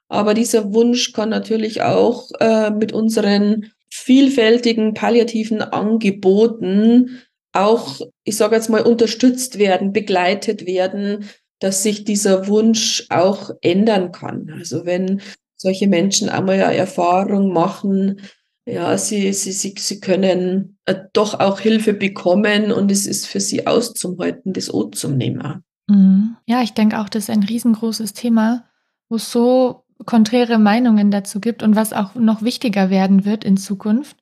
Aber 0.09 0.35
dieser 0.35 0.73
Wunsch 0.73 1.13
kann 1.13 1.31
natürlich 1.31 1.83
auch 1.83 2.29
äh, 2.41 2.71
mit 2.71 2.93
unseren 2.93 3.73
vielfältigen 3.91 4.95
palliativen 4.95 5.63
Angeboten 5.63 7.23
auch, 7.53 8.01
ich 8.25 8.37
sage 8.37 8.57
jetzt 8.57 8.69
mal, 8.69 8.83
unterstützt 8.83 9.59
werden, 9.59 9.93
begleitet 9.93 10.67
werden, 10.67 11.27
dass 11.61 11.83
sich 11.83 12.05
dieser 12.05 12.49
Wunsch 12.49 13.07
auch 13.11 13.51
ändern 13.61 14.13
kann. 14.13 14.51
Also 14.59 14.85
wenn 14.85 15.21
solche 15.57 15.87
Menschen 15.87 16.29
einmal 16.29 16.59
ja 16.59 16.71
Erfahrung 16.71 17.53
machen, 17.53 18.21
ja, 18.67 18.97
sie, 18.99 19.33
sie, 19.33 19.53
sie, 19.53 19.75
sie 19.77 20.01
können 20.01 20.79
äh, 20.87 20.97
doch 21.13 21.39
auch 21.39 21.61
Hilfe 21.61 21.93
bekommen 21.93 22.73
und 22.73 22.91
es 22.91 23.07
ist 23.07 23.27
für 23.27 23.41
sie 23.41 23.67
auszuhalten, 23.67 24.53
das 24.53 24.73
O 24.73 24.85
zum 24.85 25.17
Nehmen. 25.17 25.63
Mhm. 25.87 26.37
Ja, 26.47 26.63
ich 26.63 26.73
denke 26.73 26.99
auch, 26.99 27.09
das 27.09 27.25
ist 27.25 27.31
ein 27.31 27.43
riesengroßes 27.43 28.15
Thema, 28.15 28.65
wo 29.09 29.19
so 29.19 29.84
konträre 30.05 30.59
Meinungen 30.59 31.11
dazu 31.11 31.41
gibt 31.41 31.63
und 31.63 31.77
was 31.77 31.93
auch 31.93 32.15
noch 32.15 32.43
wichtiger 32.43 32.91
werden 32.91 33.25
wird 33.25 33.45
in 33.45 33.57
Zukunft, 33.57 34.17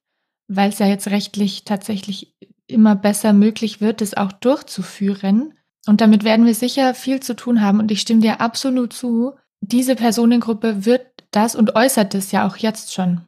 weil 0.48 0.70
es 0.70 0.78
ja 0.78 0.86
jetzt 0.86 1.08
rechtlich 1.08 1.64
tatsächlich 1.64 2.34
immer 2.66 2.94
besser 2.94 3.32
möglich 3.32 3.80
wird, 3.80 4.02
es 4.02 4.16
auch 4.16 4.32
durchzuführen. 4.32 5.54
Und 5.86 6.00
damit 6.00 6.24
werden 6.24 6.46
wir 6.46 6.54
sicher 6.54 6.94
viel 6.94 7.20
zu 7.20 7.34
tun 7.34 7.60
haben. 7.60 7.80
Und 7.80 7.90
ich 7.90 8.00
stimme 8.00 8.20
dir 8.20 8.40
absolut 8.40 8.92
zu, 8.92 9.32
diese 9.60 9.96
Personengruppe 9.96 10.84
wird 10.84 11.06
das 11.32 11.56
und 11.56 11.74
äußert 11.74 12.14
es 12.14 12.30
ja 12.30 12.46
auch 12.46 12.56
jetzt 12.56 12.92
schon 12.92 13.22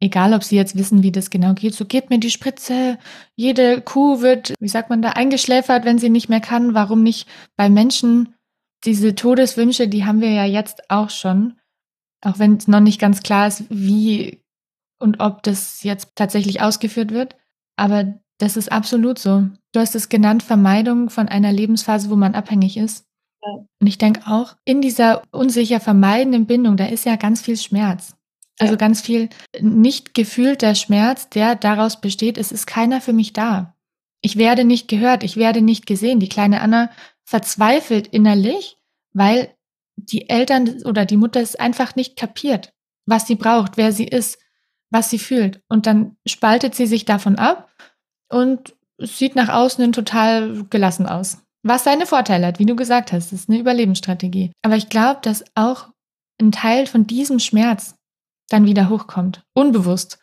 egal 0.00 0.34
ob 0.34 0.44
sie 0.44 0.56
jetzt 0.56 0.76
wissen, 0.76 1.02
wie 1.02 1.12
das 1.12 1.30
genau 1.30 1.54
geht, 1.54 1.74
so 1.74 1.84
gebt 1.84 2.10
mir 2.10 2.18
die 2.18 2.30
Spritze, 2.30 2.98
jede 3.34 3.80
Kuh 3.80 4.20
wird, 4.20 4.54
wie 4.60 4.68
sagt 4.68 4.90
man 4.90 5.02
da, 5.02 5.10
eingeschläfert, 5.10 5.84
wenn 5.84 5.98
sie 5.98 6.10
nicht 6.10 6.28
mehr 6.28 6.40
kann. 6.40 6.74
Warum 6.74 7.02
nicht 7.02 7.28
bei 7.56 7.68
Menschen 7.68 8.34
diese 8.84 9.14
Todeswünsche, 9.14 9.88
die 9.88 10.04
haben 10.04 10.20
wir 10.20 10.30
ja 10.30 10.44
jetzt 10.44 10.90
auch 10.90 11.10
schon, 11.10 11.57
auch 12.24 12.38
wenn 12.38 12.56
es 12.56 12.68
noch 12.68 12.80
nicht 12.80 13.00
ganz 13.00 13.22
klar 13.22 13.46
ist, 13.46 13.64
wie 13.68 14.40
und 14.98 15.20
ob 15.20 15.42
das 15.42 15.82
jetzt 15.82 16.12
tatsächlich 16.16 16.60
ausgeführt 16.60 17.12
wird. 17.12 17.36
Aber 17.76 18.14
das 18.38 18.56
ist 18.56 18.70
absolut 18.72 19.18
so. 19.18 19.48
Du 19.72 19.80
hast 19.80 19.94
es 19.94 20.08
genannt, 20.08 20.42
Vermeidung 20.42 21.10
von 21.10 21.28
einer 21.28 21.52
Lebensphase, 21.52 22.10
wo 22.10 22.16
man 22.16 22.34
abhängig 22.34 22.76
ist. 22.76 23.06
Ja. 23.42 23.64
Und 23.80 23.86
ich 23.86 23.98
denke 23.98 24.22
auch, 24.26 24.56
in 24.64 24.80
dieser 24.80 25.22
unsicher 25.30 25.80
vermeidenden 25.80 26.46
Bindung, 26.46 26.76
da 26.76 26.86
ist 26.86 27.04
ja 27.04 27.16
ganz 27.16 27.40
viel 27.40 27.56
Schmerz. 27.56 28.16
Also 28.58 28.72
ja. 28.72 28.78
ganz 28.78 29.00
viel 29.00 29.28
nicht 29.60 30.14
gefühlter 30.14 30.74
Schmerz, 30.74 31.28
der 31.28 31.54
daraus 31.54 32.00
besteht, 32.00 32.38
es 32.38 32.50
ist 32.50 32.66
keiner 32.66 33.00
für 33.00 33.12
mich 33.12 33.32
da. 33.32 33.76
Ich 34.20 34.36
werde 34.36 34.64
nicht 34.64 34.88
gehört, 34.88 35.22
ich 35.22 35.36
werde 35.36 35.62
nicht 35.62 35.86
gesehen. 35.86 36.18
Die 36.18 36.28
kleine 36.28 36.60
Anna 36.60 36.90
verzweifelt 37.24 38.08
innerlich, 38.08 38.78
weil 39.12 39.54
die 40.04 40.28
Eltern 40.28 40.82
oder 40.84 41.04
die 41.04 41.16
Mutter 41.16 41.40
es 41.40 41.56
einfach 41.56 41.96
nicht 41.96 42.16
kapiert, 42.16 42.72
was 43.06 43.26
sie 43.26 43.34
braucht, 43.34 43.76
wer 43.76 43.92
sie 43.92 44.06
ist, 44.06 44.38
was 44.90 45.10
sie 45.10 45.18
fühlt. 45.18 45.60
Und 45.68 45.86
dann 45.86 46.16
spaltet 46.26 46.74
sie 46.74 46.86
sich 46.86 47.04
davon 47.04 47.36
ab 47.36 47.70
und 48.28 48.74
sieht 48.98 49.36
nach 49.36 49.48
außen 49.48 49.92
total 49.92 50.64
gelassen 50.70 51.06
aus. 51.06 51.38
Was 51.62 51.84
seine 51.84 52.06
Vorteile 52.06 52.46
hat, 52.46 52.58
wie 52.58 52.66
du 52.66 52.76
gesagt 52.76 53.12
hast, 53.12 53.32
ist 53.32 53.48
eine 53.48 53.58
Überlebensstrategie. 53.58 54.52
Aber 54.62 54.76
ich 54.76 54.88
glaube, 54.88 55.20
dass 55.22 55.44
auch 55.54 55.88
ein 56.40 56.52
Teil 56.52 56.86
von 56.86 57.06
diesem 57.06 57.40
Schmerz 57.40 57.96
dann 58.48 58.64
wieder 58.64 58.88
hochkommt. 58.88 59.42
Unbewusst. 59.54 60.18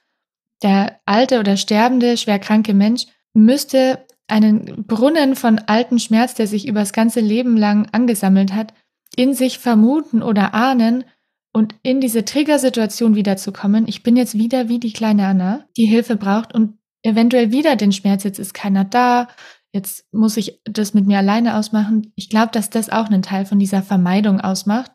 Der 0.63 0.99
alte 1.05 1.39
oder 1.39 1.57
sterbende, 1.57 2.17
schwerkranke 2.17 2.73
Mensch 2.73 3.05
müsste 3.33 4.05
einen 4.27 4.85
Brunnen 4.87 5.35
von 5.35 5.59
alten 5.59 5.99
Schmerz, 5.99 6.33
der 6.33 6.47
sich 6.47 6.67
über 6.67 6.79
das 6.79 6.93
ganze 6.93 7.19
Leben 7.19 7.57
lang 7.57 7.87
angesammelt 7.91 8.53
hat, 8.53 8.73
in 9.17 9.33
sich 9.33 9.59
vermuten 9.59 10.21
oder 10.23 10.53
ahnen 10.53 11.05
und 11.53 11.75
in 11.83 12.01
diese 12.01 12.25
Triggersituation 12.25 13.15
wiederzukommen. 13.15 13.87
Ich 13.87 14.03
bin 14.03 14.15
jetzt 14.15 14.37
wieder 14.37 14.67
wie 14.67 14.79
die 14.79 14.93
kleine 14.93 15.27
Anna, 15.27 15.65
die 15.77 15.85
Hilfe 15.85 16.15
braucht 16.15 16.53
und 16.53 16.77
eventuell 17.03 17.51
wieder 17.51 17.75
den 17.75 17.91
Schmerz, 17.91 18.23
jetzt 18.23 18.39
ist 18.39 18.53
keiner 18.53 18.83
da, 18.83 19.27
jetzt 19.71 20.05
muss 20.11 20.37
ich 20.37 20.59
das 20.63 20.93
mit 20.93 21.05
mir 21.05 21.19
alleine 21.19 21.57
ausmachen. 21.57 22.11
Ich 22.15 22.29
glaube, 22.29 22.51
dass 22.51 22.69
das 22.69 22.89
auch 22.89 23.05
einen 23.05 23.21
Teil 23.21 23.45
von 23.45 23.59
dieser 23.59 23.83
Vermeidung 23.83 24.41
ausmacht, 24.41 24.91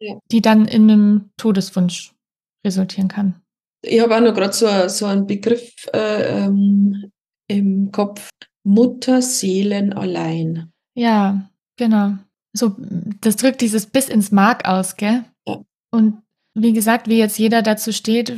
ja. 0.00 0.18
die 0.30 0.42
dann 0.42 0.66
in 0.66 0.90
einem 0.90 1.30
Todeswunsch 1.36 2.12
resultieren 2.64 3.08
kann. 3.08 3.40
Ich 3.82 4.00
habe 4.00 4.16
auch 4.16 4.20
noch 4.20 4.34
gerade 4.34 4.52
so, 4.52 4.88
so 4.88 5.06
einen 5.06 5.26
Begriff 5.26 5.72
äh, 5.92 6.44
ähm, 6.44 7.10
im 7.48 7.90
Kopf. 7.92 8.28
Mutterseelen 8.66 9.92
allein. 9.92 10.72
Ja, 10.96 11.48
genau. 11.76 12.14
So, 12.56 12.74
das 13.20 13.36
drückt 13.36 13.60
dieses 13.60 13.86
bis 13.86 14.08
ins 14.08 14.32
Mark 14.32 14.66
aus, 14.66 14.96
gell? 14.96 15.24
Ja. 15.46 15.60
Und 15.90 16.22
wie 16.54 16.72
gesagt, 16.72 17.08
wie 17.08 17.18
jetzt 17.18 17.38
jeder 17.38 17.62
dazu 17.62 17.92
steht, 17.92 18.36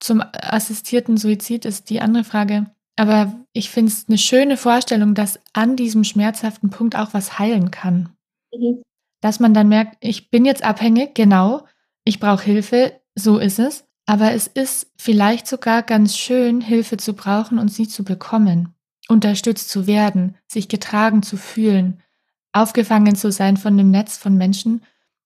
zum 0.00 0.22
assistierten 0.32 1.16
Suizid 1.16 1.64
ist 1.64 1.90
die 1.90 2.00
andere 2.00 2.24
Frage. 2.24 2.70
Aber 2.96 3.32
ich 3.52 3.70
finde 3.70 3.90
es 3.90 4.06
eine 4.08 4.18
schöne 4.18 4.56
Vorstellung, 4.56 5.14
dass 5.14 5.40
an 5.52 5.76
diesem 5.76 6.04
schmerzhaften 6.04 6.70
Punkt 6.70 6.96
auch 6.96 7.14
was 7.14 7.38
heilen 7.38 7.70
kann. 7.70 8.10
Mhm. 8.54 8.82
Dass 9.20 9.40
man 9.40 9.54
dann 9.54 9.68
merkt, 9.68 9.96
ich 10.00 10.30
bin 10.30 10.44
jetzt 10.44 10.64
abhängig, 10.64 11.14
genau, 11.14 11.66
ich 12.04 12.20
brauche 12.20 12.44
Hilfe, 12.44 13.00
so 13.14 13.38
ist 13.38 13.58
es. 13.58 13.84
Aber 14.06 14.32
es 14.32 14.46
ist 14.46 14.92
vielleicht 14.96 15.46
sogar 15.46 15.82
ganz 15.82 16.16
schön, 16.16 16.60
Hilfe 16.60 16.96
zu 16.96 17.14
brauchen 17.14 17.58
und 17.58 17.68
sie 17.68 17.86
zu 17.88 18.04
bekommen, 18.04 18.74
unterstützt 19.08 19.70
zu 19.70 19.86
werden, 19.86 20.36
sich 20.48 20.68
getragen 20.68 21.22
zu 21.22 21.36
fühlen, 21.36 22.02
aufgefangen 22.52 23.14
zu 23.14 23.32
sein 23.32 23.56
von 23.56 23.76
dem 23.76 23.90
Netz 23.90 24.16
von 24.16 24.36
Menschen, 24.36 24.82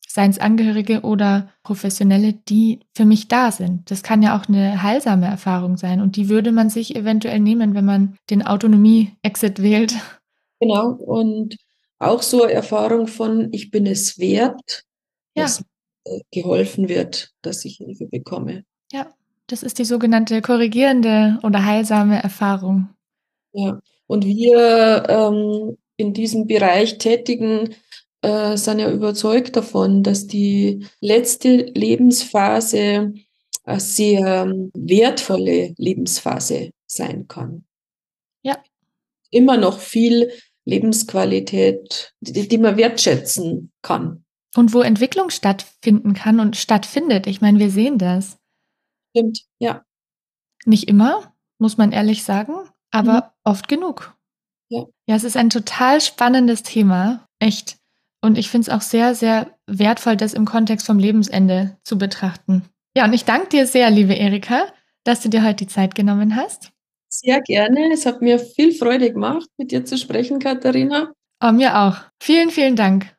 seien 0.07 0.31
es 0.31 0.39
Angehörige 0.39 1.03
oder 1.03 1.51
Professionelle, 1.62 2.33
die 2.33 2.81
für 2.95 3.05
mich 3.05 3.29
da 3.29 3.53
sind. 3.53 3.91
Das 3.91 4.03
kann 4.03 4.22
ja 4.22 4.39
auch 4.39 4.49
eine 4.49 4.83
heilsame 4.83 5.27
Erfahrung 5.27 5.77
sein 5.77 6.01
und 6.01 6.16
die 6.16 6.29
würde 6.29 6.53
man 6.53 6.70
sich 6.70 6.97
eventuell 6.97 7.41
nehmen, 7.41 7.74
wenn 7.74 7.85
man 7.85 8.16
den 8.31 8.47
Autonomie-Exit 8.47 9.62
wählt. 9.62 9.95
Genau, 10.61 10.93
und 10.93 11.57
auch 11.99 12.22
so 12.22 12.45
eine 12.45 12.53
Erfahrung 12.53 13.07
von, 13.07 13.49
ich 13.53 13.70
bin 13.70 13.87
es 13.87 14.18
wert, 14.18 14.85
ja. 15.35 15.43
dass 15.43 15.64
äh, 16.05 16.20
geholfen 16.31 16.89
wird, 16.89 17.33
dass 17.43 17.64
ich 17.64 17.77
Hilfe 17.77 18.07
bekomme. 18.07 18.64
Ja, 18.93 19.09
das 19.49 19.62
ist 19.62 19.79
die 19.79 19.85
sogenannte 19.85 20.41
korrigierende 20.41 21.39
oder 21.43 21.64
heilsame 21.64 22.22
Erfahrung. 22.22 22.89
Ja, 23.53 23.81
und 24.07 24.24
wir 24.24 25.05
ähm, 25.09 25.77
in 25.97 26.12
diesem 26.12 26.47
Bereich 26.47 26.99
tätigen 26.99 27.74
äh, 28.22 28.57
sind 28.57 28.78
ja 28.78 28.90
überzeugt 28.90 29.57
davon, 29.57 30.03
dass 30.03 30.26
die 30.26 30.86
letzte 31.01 31.57
Lebensphase 31.57 33.14
eine 33.64 33.80
sehr 33.80 34.47
wertvolle 34.74 35.74
Lebensphase 35.76 36.70
sein 36.86 37.26
kann. 37.28 37.64
Ja. 38.42 38.59
Immer 39.30 39.57
noch 39.57 39.80
viel 39.80 40.30
Lebensqualität, 40.64 42.14
die, 42.20 42.49
die 42.49 42.59
man 42.59 42.76
wertschätzen 42.76 43.72
kann. 43.82 44.24
Und 44.57 44.72
wo 44.72 44.80
Entwicklung 44.80 45.30
stattfinden 45.30 46.14
kann 46.14 46.40
und 46.40 46.57
stattfindet. 46.57 47.26
Ich 47.26 47.40
meine, 47.40 47.59
wir 47.59 47.70
sehen 47.70 47.99
das. 47.99 48.38
Stimmt, 49.11 49.42
ja. 49.59 49.84
Nicht 50.64 50.88
immer, 50.88 51.34
muss 51.59 51.76
man 51.76 51.92
ehrlich 51.92 52.24
sagen, 52.24 52.55
aber 52.90 53.12
mhm. 53.12 53.51
oft 53.51 53.68
genug. 53.68 54.16
Ja. 54.69 54.85
ja, 55.07 55.14
es 55.14 55.25
ist 55.25 55.37
ein 55.37 55.51
total 55.51 56.01
spannendes 56.01 56.62
Thema, 56.62 57.27
echt. 57.39 57.77
Und 58.21 58.39
ich 58.39 58.51
finde 58.51 58.69
es 58.69 58.75
auch 58.75 58.81
sehr, 58.81 59.14
sehr 59.14 59.57
wertvoll, 59.67 60.17
das 60.17 60.35
im 60.35 60.45
Kontext 60.45 60.87
vom 60.87 60.99
Lebensende 60.99 61.77
zu 61.85 61.99
betrachten. 61.99 62.64
Ja, 62.97 63.05
und 63.05 63.12
ich 63.12 63.25
danke 63.25 63.49
dir 63.49 63.67
sehr, 63.67 63.91
liebe 63.91 64.14
Erika, 64.14 64.67
dass 65.05 65.21
du 65.21 65.29
dir 65.29 65.45
heute 65.45 65.64
die 65.64 65.67
Zeit 65.69 65.95
genommen 65.95 66.35
hast. 66.35 66.73
Sehr 67.09 67.41
gerne. 67.41 67.93
Es 67.93 68.07
hat 68.07 68.23
mir 68.23 68.39
viel 68.39 68.73
Freude 68.73 69.12
gemacht, 69.12 69.49
mit 69.57 69.71
dir 69.71 69.85
zu 69.85 69.97
sprechen, 69.97 70.39
Katharina. 70.39 71.12
Oh, 71.43 71.53
mir 71.53 71.79
auch. 71.79 71.99
Vielen, 72.21 72.51
vielen 72.51 72.77
Dank. 72.77 73.14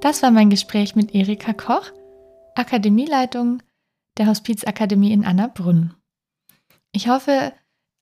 Das 0.00 0.22
war 0.22 0.32
mein 0.32 0.50
Gespräch 0.50 0.96
mit 0.96 1.14
Erika 1.14 1.52
Koch, 1.52 1.90
Akademieleitung 2.54 3.62
der 4.18 4.26
Hospizakademie 4.26 5.12
in 5.12 5.24
Annabrunn. 5.24 5.94
Ich 6.92 7.08
hoffe, 7.08 7.52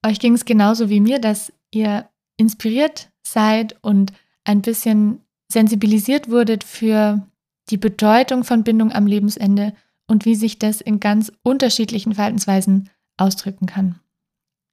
euch 0.05 0.18
ging 0.18 0.34
es 0.34 0.44
genauso 0.44 0.88
wie 0.88 1.01
mir, 1.01 1.20
dass 1.20 1.53
ihr 1.70 2.09
inspiriert 2.36 3.11
seid 3.22 3.76
und 3.82 4.12
ein 4.44 4.62
bisschen 4.62 5.20
sensibilisiert 5.51 6.30
wurdet 6.30 6.64
für 6.64 7.26
die 7.68 7.76
Bedeutung 7.76 8.44
von 8.44 8.64
Bindung 8.64 8.92
am 8.92 9.07
Lebensende 9.07 9.74
und 10.07 10.24
wie 10.24 10.34
sich 10.34 10.59
das 10.59 10.80
in 10.80 11.01
ganz 11.01 11.32
unterschiedlichen 11.42 12.14
Verhaltensweisen 12.14 12.88
ausdrücken 13.16 13.66
kann. 13.66 14.01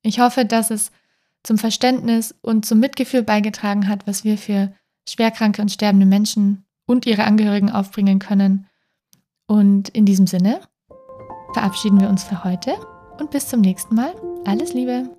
Ich 0.02 0.20
hoffe, 0.20 0.46
dass 0.46 0.72
es 0.72 0.92
zum 1.44 1.58
Verständnis 1.58 2.34
und 2.42 2.66
zum 2.66 2.80
Mitgefühl 2.80 3.24
beigetragen 3.24 3.88
hat, 3.88 4.08
was 4.08 4.24
wir 4.24 4.38
für 4.38 4.74
schwerkranke 5.08 5.62
und 5.62 5.72
sterbende 5.72 6.06
Menschen 6.06 6.66
und 6.86 7.06
ihre 7.06 7.26
Angehörigen 7.26 7.72
aufbringen 7.72 8.20
können. 8.20 8.68
Und 9.48 9.90
in 9.90 10.06
diesem 10.06 10.28
Sinne 10.28 10.62
verabschieden 11.54 12.02
wir 12.02 12.10
uns 12.10 12.24
für 12.24 12.44
heute 12.44 12.76
und 13.20 13.32
bis 13.32 13.48
zum 13.48 13.62
nächsten 13.62 13.96
Mal. 13.96 14.14
Alles 14.46 14.74
Liebe! 14.74 15.17